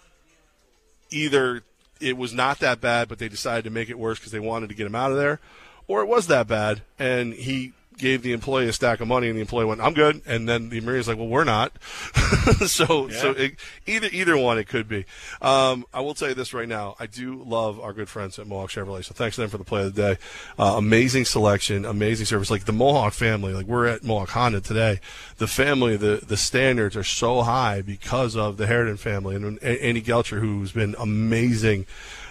[1.11, 1.63] either
[2.01, 4.69] it was not that bad, but they decided to make it worse because they wanted
[4.69, 5.41] to get him out of there,
[5.87, 9.37] or it was that bad and he gave the employee a stack of money and
[9.37, 11.73] the employee went, "I'm good," and then the Marina's like, "Well, we're not."
[12.67, 13.57] so, so it,
[13.87, 15.05] either either one it could be.
[15.41, 18.47] Um, I will tell you this right now: I do love our good friends at
[18.47, 19.05] Mohawk Chevrolet.
[19.05, 20.21] So thanks to them for the play of the day.
[20.59, 22.51] Uh, amazing selection, amazing service.
[22.51, 25.01] Like the Mohawk family, like we're at Mohawk Honda today.
[25.37, 29.61] The family, the the standards are so high because of the Harridan family and, and
[29.63, 31.87] Andy Gelcher, who's been amazing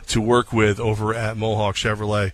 [0.07, 2.31] to work with over at Mohawk Chevrolet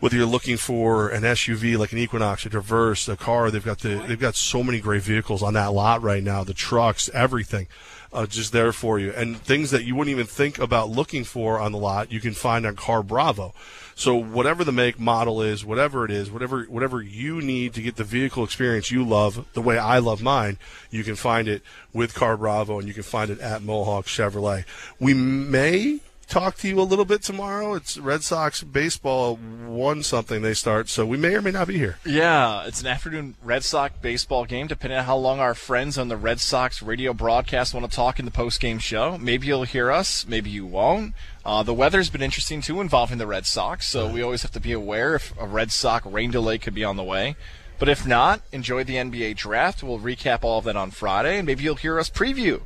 [0.00, 3.80] whether you're looking for an SUV like an Equinox, a Traverse, a car, they've got
[3.80, 6.44] the they've got so many great vehicles on that lot right now.
[6.44, 7.66] The trucks, everything,
[8.12, 11.58] uh, just there for you, and things that you wouldn't even think about looking for
[11.58, 13.54] on the lot, you can find on Car Bravo.
[13.96, 17.96] So whatever the make model is, whatever it is, whatever whatever you need to get
[17.96, 20.58] the vehicle experience you love, the way I love mine,
[20.90, 21.62] you can find it
[21.92, 24.64] with Car Bravo, and you can find it at Mohawk Chevrolet.
[25.00, 25.98] We may
[26.28, 27.74] talk to you a little bit tomorrow.
[27.74, 31.78] It's Red Sox baseball one something they start, so we may or may not be
[31.78, 31.98] here.
[32.04, 36.08] Yeah, it's an afternoon Red Sox baseball game, depending on how long our friends on
[36.08, 39.16] the Red Sox radio broadcast want to talk in the post-game show.
[39.18, 41.14] Maybe you'll hear us, maybe you won't.
[41.44, 44.60] Uh, the weather's been interesting too, involving the Red Sox, so we always have to
[44.60, 47.36] be aware if a Red Sox rain delay could be on the way.
[47.78, 49.82] But if not, enjoy the NBA draft.
[49.82, 52.62] We'll recap all of that on Friday, and maybe you'll hear us preview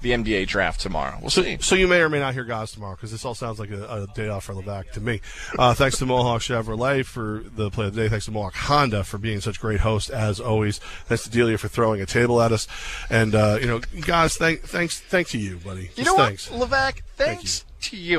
[0.00, 1.18] the NBA draft tomorrow.
[1.20, 1.58] We'll So, see.
[1.60, 3.84] so you may or may not hear guys tomorrow because this all sounds like a,
[3.84, 5.20] a day off for Levac to me.
[5.58, 8.08] Uh, thanks to Mohawk Chevrolet for the play of the day.
[8.08, 10.78] Thanks to Mohawk Honda for being such great hosts as always.
[11.06, 12.66] Thanks to Delia for throwing a table at us.
[13.10, 15.82] And uh, you know, guys, thank, thanks, thanks to you, buddy.
[15.82, 16.50] You Just know thanks.
[16.50, 17.00] what, Levac?
[17.16, 18.18] Thanks to you.